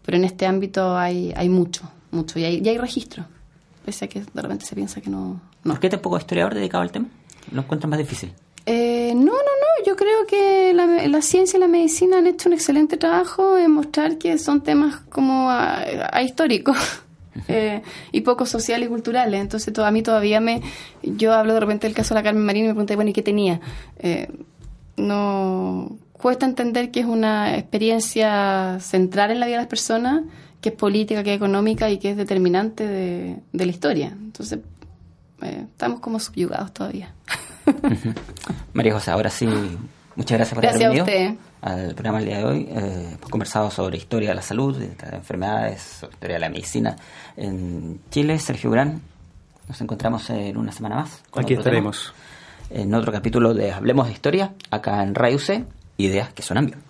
pero 0.04 0.18
en 0.18 0.24
este 0.24 0.48
ámbito 0.48 0.98
hay, 0.98 1.34
hay 1.36 1.50
mucho, 1.50 1.84
mucho 2.12 2.40
y 2.40 2.46
hay, 2.46 2.62
y 2.64 2.68
hay 2.68 2.78
registro 2.78 3.26
pese 3.90 4.06
a 4.06 4.08
que 4.08 4.22
de 4.22 4.42
repente 4.42 4.66
se 4.66 4.76
piensa 4.76 5.02
que 5.02 5.10
no. 5.10 5.42
No. 5.64 5.74
¿Por 5.74 5.80
qué 5.80 5.90
tampoco 5.90 6.18
historiador 6.18 6.56
dedicado 6.56 6.84
al 6.84 6.92
tema? 6.92 7.08
¿Lo 7.52 7.62
encuentras 7.62 7.90
más 7.90 8.00
difícil? 8.00 8.34
Eh, 8.66 9.14
no, 9.16 9.24
no, 9.24 9.32
no. 9.32 9.86
Yo 9.86 9.96
creo 9.96 10.26
que 10.28 10.74
la, 10.74 11.22
ciencia 11.22 11.58
y 11.58 11.60
la 11.60 11.68
medicina 11.68 12.20
han 12.20 12.28
hecho 12.28 12.50
un 12.50 12.54
excelente 12.54 12.98
trabajo 12.98 13.58
en 13.58 13.72
mostrar 13.72 14.18
que 14.18 14.38
son 14.38 14.62
temas 14.62 14.98
como 15.10 15.50
ahistóricos. 15.50 16.78
Eh, 17.48 17.82
y 18.12 18.22
poco 18.22 18.46
sociales 18.46 18.88
y 18.88 18.90
culturales. 18.90 19.40
Entonces, 19.40 19.72
todo, 19.72 19.86
a 19.86 19.92
mí 19.92 20.04
todavía 20.04 20.42
me. 20.42 20.62
Yo 21.02 21.32
hablo 21.32 21.54
de 21.54 21.62
repente 21.62 21.88
del 21.88 21.96
caso 21.96 22.14
de 22.14 22.20
la 22.20 22.24
Carmen 22.24 22.44
Marín 22.44 22.66
y 22.66 22.68
me 22.68 22.74
pregunté, 22.74 22.96
bueno, 22.96 23.12
¿y 23.12 23.14
qué 23.14 23.22
tenía? 23.22 23.62
Eh, 23.98 24.28
no. 24.98 25.98
Cuesta 26.12 26.46
entender 26.46 26.92
que 26.92 27.00
es 27.00 27.06
una 27.06 27.58
experiencia 27.58 28.78
central 28.82 29.32
en 29.32 29.40
la 29.40 29.46
vida 29.46 29.56
de 29.56 29.62
las 29.62 29.70
personas 29.70 30.24
que 30.62 30.70
es 30.70 30.76
política, 30.76 31.24
que 31.24 31.32
es 31.32 31.38
económica 31.38 31.90
y 31.90 31.98
que 31.98 32.12
es 32.12 32.18
determinante 32.18 32.86
de, 32.86 33.38
la 33.54 33.66
historia. 33.66 34.08
Entonces, 34.10 34.60
eh, 35.42 35.66
estamos 35.70 36.00
como 36.00 36.20
subyugados 36.20 36.74
todavía. 36.74 37.14
María 38.74 38.94
José, 38.94 39.12
ahora 39.12 39.30
sí, 39.30 39.48
muchas 40.16 40.38
gracias 40.38 40.56
por 40.56 40.66
haber 40.66 40.80
venido 40.80 41.06
al 41.62 41.94
programa 41.94 42.20
el 42.20 42.26
día 42.26 42.38
de 42.40 42.46
hoy. 42.46 42.68
Eh, 42.70 43.16
hemos 43.16 43.30
conversado 43.30 43.70
sobre 43.72 43.98
historia 43.98 44.30
de 44.30 44.36
la 44.36 44.42
salud, 44.42 44.78
de 44.78 44.96
las 45.02 45.14
enfermedades, 45.14 46.04
historia 46.04 46.36
de 46.36 46.40
la 46.40 46.50
medicina 46.50 46.96
en 47.36 48.00
Chile. 48.10 48.40
Sergio 48.40 48.72
Gran, 48.72 49.02
nos 49.68 49.82
encontramos 49.82 50.30
en 50.30 50.58
una 50.58 50.72
semana 50.72 50.96
más. 50.96 51.22
Aquí 51.34 51.54
estaremos. 51.54 52.14
en 52.70 52.94
otro 52.94 53.12
capítulo 53.12 53.54
de 53.54 53.72
Hablemos 53.72 54.08
de 54.08 54.14
Historia, 54.14 54.54
acá 54.72 55.04
en 55.04 55.16
Radio 55.16 55.40
C, 55.40 55.66
Ideas 55.98 56.34
que 56.34 56.42
son 56.42 56.58
ambientes. 56.58 56.89